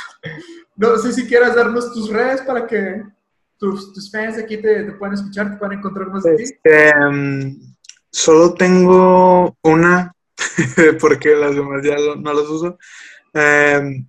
[0.75, 3.03] No sé si quieras darnos tus redes para que
[3.59, 6.43] tus, tus fans aquí te, te puedan escuchar, te puedan encontrar más de ti.
[6.43, 7.75] Este, mm,
[8.09, 10.11] solo tengo una,
[10.99, 12.77] porque las demás ya lo- no las uso.
[13.33, 14.07] Em,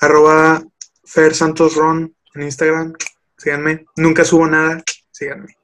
[0.00, 0.62] arroba
[1.04, 2.94] Fer Santos Ron en Instagram.
[3.36, 3.86] Síganme.
[3.96, 4.82] Nunca subo nada.
[5.10, 5.56] Síganme.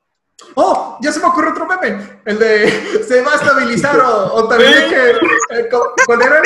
[0.57, 0.99] ¡Oh!
[1.01, 2.21] Ya se me ocurrió otro meme.
[2.25, 5.11] El de se va a estabilizar o, o también que.
[5.59, 6.43] eh, co- ¿Cuál era el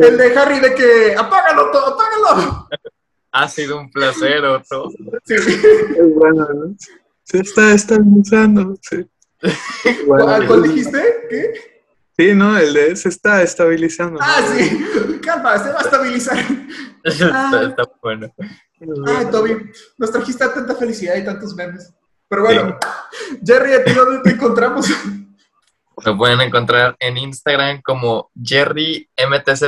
[0.00, 2.68] de, el de Harry de que apágalo todo, apágalo?
[3.32, 4.90] Ha sido un placer, Otto.
[5.24, 5.34] Sí.
[5.36, 6.74] Es bueno, ¿no?
[7.24, 8.76] Se está estabilizando.
[8.82, 9.06] Sí.
[10.06, 11.26] Bueno, ¿Cuál, cuál dijiste?
[11.30, 11.52] ¿Qué?
[12.16, 14.20] Sí, no, el de se está estabilizando.
[14.20, 14.26] ¿no?
[14.26, 14.84] Ah, sí.
[15.22, 16.38] Calma, se va a estabilizar.
[17.04, 18.32] está, está bueno.
[19.06, 21.92] Ay, Toby, nos trajiste tanta felicidad y tantos memes.
[22.28, 22.78] Pero bueno,
[23.46, 24.88] Jerry, ¿a ti dónde te encontramos?
[26.04, 29.62] Lo pueden encontrar en Instagram como JerryMTZ.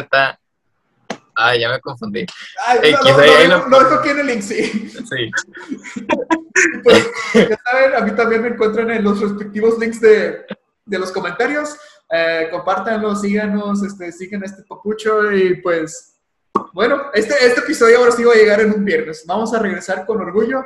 [1.36, 2.26] Ah, ya me confundí.
[2.66, 4.89] Ay, Ey, no, no, ahí no, lo- no dejo aquí en el link, sí.
[4.89, 5.31] Sí.
[6.82, 10.44] Pues, ya saben, a mí también me encuentran en los respectivos links de,
[10.84, 11.76] de los comentarios.
[12.17, 16.15] Eh, compártanlo, síganos, este, sigan este papucho y pues,
[16.73, 19.25] bueno, este, este episodio ahora sí va a llegar en un viernes.
[19.26, 20.65] Vamos a regresar con orgullo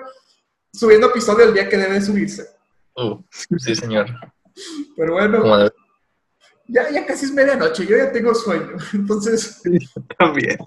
[0.70, 2.51] subiendo episodio el día que debe subirse.
[2.97, 3.23] Uh,
[3.57, 4.09] sí, señor.
[4.94, 5.70] Pero bueno,
[6.67, 8.77] ya, ya casi es medianoche, yo ya tengo sueño.
[8.93, 9.62] Entonces,
[10.18, 10.59] También.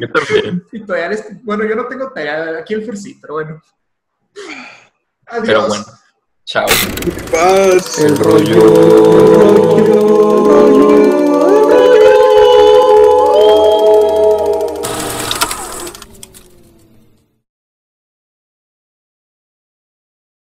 [0.00, 0.64] Yo también.
[0.72, 3.62] y todavía les- bueno, yo no tengo tarea, aquí el Fer sí, pero bueno.
[5.26, 5.46] Adiós.
[5.46, 5.84] Pero bueno.
[6.52, 6.66] Chao.
[7.30, 7.98] Paz.
[7.98, 8.60] El rollo.
[10.44, 12.01] rollo.